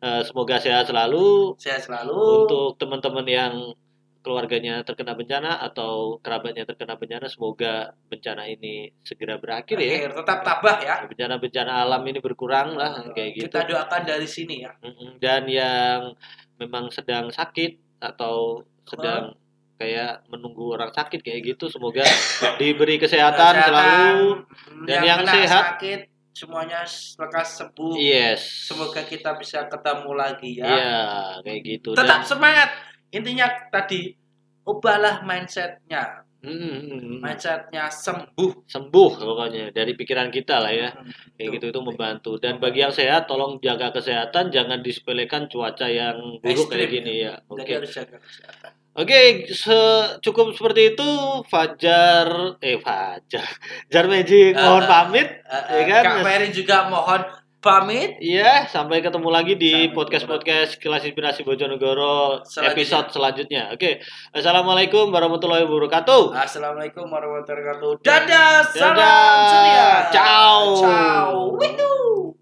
eh, 0.00 0.22
semoga 0.24 0.56
sehat 0.56 0.84
selalu 0.86 1.54
Sehat 1.56 1.84
selalu. 1.84 2.44
untuk 2.44 2.76
teman-teman 2.76 3.24
yang 3.24 3.54
keluarganya 4.20 4.84
terkena 4.84 5.16
bencana 5.16 5.64
atau 5.64 6.20
kerabatnya 6.20 6.68
terkena 6.68 6.92
bencana 6.92 7.24
semoga 7.24 7.96
bencana 8.04 8.44
ini 8.44 8.92
segera 9.00 9.40
berakhir 9.40 9.80
ya 9.80 9.96
Akhir, 9.96 10.12
tetap 10.12 10.38
tabah 10.44 10.76
ya. 10.76 10.96
bencana-bencana 11.08 11.72
alam 11.80 12.04
ini 12.04 12.20
berkurang 12.20 12.76
lah 12.76 13.00
kayak 13.16 13.30
gitu 13.32 13.48
Kita 13.48 13.64
doakan 13.64 14.02
dari 14.04 14.28
sini 14.28 14.60
ya. 14.60 14.76
Dan 15.16 15.48
yang 15.48 16.12
memang 16.60 16.92
sedang 16.92 17.32
sakit 17.32 17.80
atau 17.96 18.60
sedang 18.84 19.32
kayak 19.80 20.28
menunggu 20.28 20.76
orang 20.76 20.92
sakit 20.92 21.24
kayak 21.24 21.56
gitu 21.56 21.72
semoga 21.72 22.04
diberi 22.60 23.00
kesehatan, 23.00 23.54
selalu 23.56 24.44
mm, 24.44 24.84
Dan 24.84 25.00
yang, 25.00 25.24
yang 25.24 25.32
sehat. 25.32 25.80
sakit 25.80 26.00
semuanya 26.40 26.80
lekas 27.16 27.48
sembuh. 27.54 27.92
yes 27.94 28.40
Semoga 28.64 29.02
kita 29.02 29.36
bisa 29.36 29.66
ketemu 29.66 30.10
lagi 30.12 30.50
ya. 30.54 30.64
iya 30.64 30.98
kayak 31.40 31.60
gitu 31.62 31.92
Tetap 31.92 32.24
Dan- 32.24 32.26
semangat. 32.26 32.70
Intinya 33.10 33.44
tadi 33.68 34.16
ubahlah 34.62 35.20
mindsetnya. 35.20 36.24
Mm-mm. 36.40 37.20
Mindsetnya 37.20 37.92
sembuh. 37.92 38.64
sembuh 38.64 39.10
pokoknya 39.12 39.68
dari 39.70 39.92
pikiran 39.92 40.32
kita 40.32 40.56
lah 40.56 40.72
ya 40.72 40.88
kayak 41.36 41.36
Tuh. 41.42 41.52
gitu 41.52 41.66
itu 41.68 41.80
membantu 41.82 42.32
dan 42.36 42.56
bagi 42.56 42.80
yang 42.80 42.88
sehat 42.90 43.28
tolong 43.28 43.60
jaga 43.60 43.92
kesehatan 43.92 44.48
jangan 44.48 44.80
disepelekan 44.80 45.44
cuaca 45.46 45.84
yang 45.84 46.40
buruk 46.40 46.64
kayak 46.66 46.88
Ekstrim, 46.88 46.96
gini 46.96 47.14
ya 47.20 47.36
oke 47.44 47.60
Jadi 47.60 47.72
harus 47.76 47.92
jaga 47.92 48.16
kesehatan. 48.16 48.72
Oke, 48.92 49.46
se- 49.48 50.18
cukup 50.18 50.50
seperti 50.50 50.92
itu 50.92 51.08
Fajar 51.46 52.58
eh 52.58 52.76
Fajar 52.76 53.46
Jar 53.92 54.06
Magic 54.06 54.52
mohon 54.52 54.82
Eh, 54.82 54.88
pamit 54.88 55.28
Eh, 55.46 55.78
Ya 55.78 55.82
kan? 55.86 56.02
Kak 56.04 56.16
Ferry 56.22 56.48
juga 56.50 56.76
mohon 56.86 57.22
pamit. 57.60 58.16
Iya, 58.18 58.64
sampai 58.66 58.98
ketemu 58.98 59.28
lagi 59.28 59.52
di 59.52 59.92
podcast-podcast 59.92 60.80
Kelas 60.80 61.04
Inspirasi 61.04 61.44
Bojonegoro 61.44 62.40
Selanjutnya. 62.42 62.72
episode 62.72 63.08
selanjutnya. 63.12 63.62
Oke. 63.70 64.00
Assalamualaikum 64.32 65.12
warahmatullahi 65.12 65.68
wabarakatuh. 65.68 66.32
Assalamualaikum 66.34 67.04
warahmatullahi 67.04 67.60
wabarakatuh. 67.60 67.90
Dadah, 68.00 68.64
salam 68.64 68.96
Dadah. 68.96 69.44
ceria. 69.46 69.88
Ciao. 70.08 70.58
Ciao. 70.80 72.39